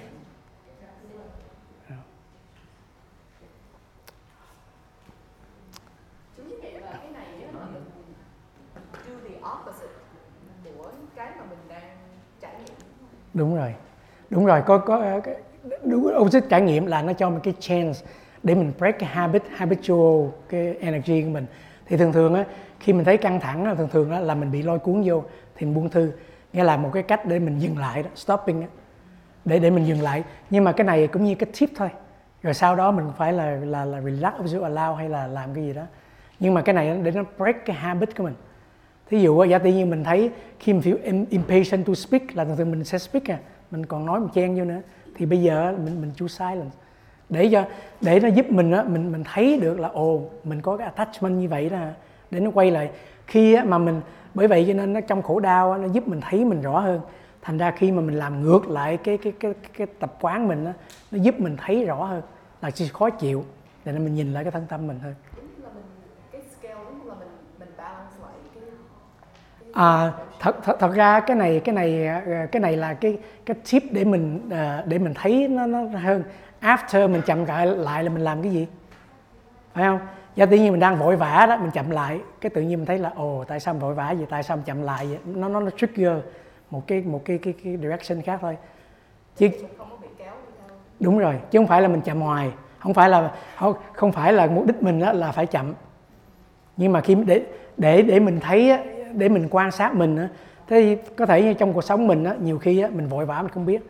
[6.38, 7.86] Chú nghĩ là cái này á là mình
[8.94, 9.94] do the opposite
[10.64, 11.98] của cái mà mình đang
[12.40, 12.76] trải nghiệm
[13.34, 13.74] đúng rồi.
[14.30, 15.36] Đúng rồi có có ờ, cái
[15.84, 18.06] đúng opposite trải nghiệm là nó cho mình cái chance
[18.44, 21.46] để mình break cái habit habitual cái energy của mình.
[21.88, 22.46] Thì thường thường á
[22.80, 25.24] khi mình thấy căng thẳng thường thường á, là mình bị lôi cuốn vô
[25.56, 26.12] thì mình buông thư.
[26.54, 28.68] Nghĩa là một cái cách để mình dừng lại đó stopping đó,
[29.46, 30.24] để để mình dừng lại.
[30.50, 31.90] Nhưng mà cái này cũng như cái tip thôi.
[32.44, 35.64] Rồi sau đó mình phải là là là relax observe allow hay là làm cái
[35.64, 35.84] gì đó.
[36.40, 38.36] Nhưng mà cái này để nó break cái habit của mình
[39.10, 42.46] thí dụ á, giả tự nhiên mình thấy khi mình feel impatient to speak là
[42.46, 43.40] thường thường mình sẽ speak à.
[43.72, 44.82] Mình còn nói mình chen vô nữa.
[45.16, 46.76] Thì bây giờ mình mình choose silence.
[47.30, 47.66] Để cho
[48.02, 51.34] để nó giúp mình á mình mình thấy được là ồ mình có cái attachment
[51.42, 51.78] như vậy đó.
[52.32, 52.90] Để nó quay lại.
[53.28, 54.02] Khi á, mà mình
[54.34, 56.80] bởi vậy cho nên nó trong khổ đau á, nó giúp mình thấy mình rõ
[56.80, 57.02] hơn.
[57.42, 60.66] Thành ra khi mà mình làm ngược lại cái cái cái cái tập quán mình
[60.66, 60.74] á,
[61.12, 62.22] nó giúp mình thấy rõ hơn.
[62.62, 63.44] Là chỉ khó chịu.
[63.86, 65.84] Để nên mình nhìn lại cái thân tâm mình hơn Giống như là mình
[66.32, 67.28] cái scale giống như là mình
[67.60, 68.64] mình balance lại cái
[69.74, 73.58] À, thật, thật thật ra cái này cái này ờ, cái này là cái cái
[73.72, 76.24] tip để mình ờ, để mình thấy nó nó hơn.
[76.62, 78.68] After mình chậm lại lại là mình làm cái gì?
[79.74, 80.00] Phải không?
[80.36, 82.20] Do tự nhiên mình đang vội vã đó mình chậm lại.
[82.42, 84.28] Cái tự nhiên mình thấy là ồ tại sao mình vội vã vậy?
[84.30, 85.18] Tại sao mình chậm lại vậy?
[85.26, 86.14] Nó nó nó trigger
[86.70, 88.58] một cái một cái cái, cái direction khác thôi.
[89.38, 89.50] Chứ
[91.00, 92.52] đúng rồi chứ không phải là mình chậm hoài.
[92.80, 95.74] Không phải là không không phải là mục đích mình đó là phải chậm.
[96.78, 97.42] Nhưng mà khi để
[97.78, 98.78] để để mình thấy
[99.16, 100.30] để mình quan sát mình á.
[100.68, 103.42] Thế thì có thể trong cuộc sống mình á, nhiều khi á, mình vội vã
[103.42, 103.82] mình không biết.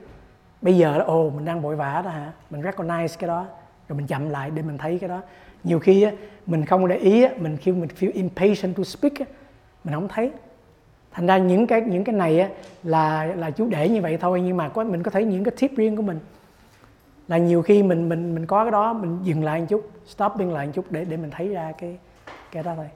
[0.61, 2.31] Bây giờ là, ồ, mình đang vội vã đó hả?
[2.49, 3.45] Mình recognize cái đó,
[3.89, 5.21] rồi mình chậm lại để mình thấy cái đó.
[5.63, 6.11] Nhiều khi á,
[6.45, 9.25] mình không để ý á, mình khi mình feel impatient to speak á,
[9.83, 10.31] mình không thấy.
[11.11, 12.49] Thành ra những cái những cái này á,
[12.83, 15.53] là là chú để như vậy thôi, nhưng mà có, mình có thấy những cái
[15.59, 16.19] tip riêng của mình.
[17.27, 20.53] Là nhiều khi mình mình mình có cái đó, mình dừng lại một chút, stopping
[20.53, 21.97] lại một chút để để mình thấy ra cái
[22.51, 22.87] cái đó thôi.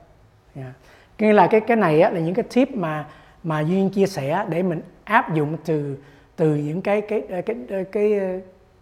[0.55, 0.73] Yeah
[1.19, 3.05] nghĩa là cái cái này á, là những cái tip mà
[3.43, 5.97] mà duyên chia sẻ để mình áp dụng từ
[6.35, 8.19] từ những cái cái cái cái cái cái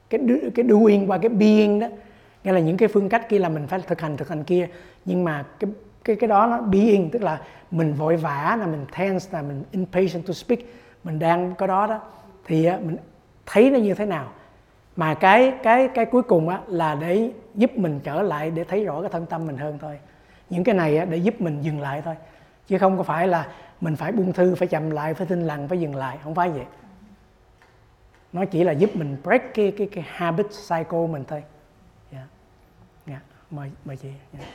[0.10, 0.22] cái,
[0.56, 1.88] cái doing qua cái being đó.
[2.44, 4.68] Nghĩa là những cái phương cách kia là mình phải thực hành thực hành kia.
[5.06, 5.72] Nhưng mà cái
[6.04, 7.42] cái cái đó nó being tức là
[7.72, 10.60] mình vội vã là mình tense là mình impatient to speak.
[11.04, 12.00] Mình đang có đó đó.
[12.46, 12.98] Thì à, mình
[13.46, 14.32] thấy nó như thế nào.
[14.96, 18.86] Mà cái cái cái cuối cùng á là để giúp mình trở lại để thấy
[18.86, 20.00] rõ cái thân tâm mình hơn thôi
[20.50, 22.16] những cái này để giúp mình dừng lại thôi
[22.68, 23.48] chứ không có phải là
[23.82, 26.50] mình phải buông thư phải chậm lại phải tinh lặng phải dừng lại không phải
[26.50, 26.66] vậy
[28.34, 31.44] nó chỉ là giúp mình break cái cái cái habit cycle mình thôi
[32.12, 32.28] yeah.
[33.08, 33.22] yeah.
[33.52, 34.48] mời mời chị yeah.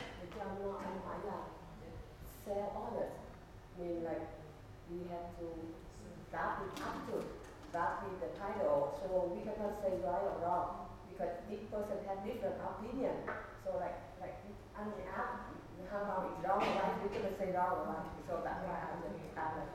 [12.23, 13.15] different opinion.
[13.63, 14.37] So like like
[14.77, 15.50] on the app,
[15.91, 17.11] how about it's wrong or right?
[17.13, 18.07] going to say wrong or right.
[18.27, 19.69] So that's why I'm going to have it.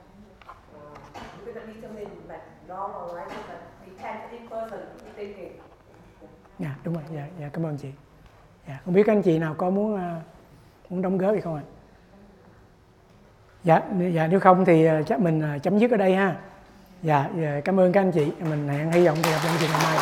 [0.73, 0.97] Uh,
[1.45, 4.81] we're we cannot determine like wrong or right, but depends each person
[5.17, 5.53] thinking.
[6.59, 7.89] Dạ yeah, đúng rồi, dạ, yeah, dạ cảm ơn chị.
[8.69, 10.01] Dạ, không biết anh chị nào có muốn uh,
[10.91, 11.63] muốn đóng góp gì không ạ?
[13.65, 13.81] Dạ,
[14.13, 16.37] dạ nếu không thì uh, chắc mình uh, chấm dứt ở đây ha.
[17.03, 19.57] Dạ, dạ, cảm ơn các anh chị mình hẹn hy vọng thì gặp lại anh
[19.61, 19.99] chị ngày mai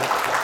[0.00, 0.37] dạ.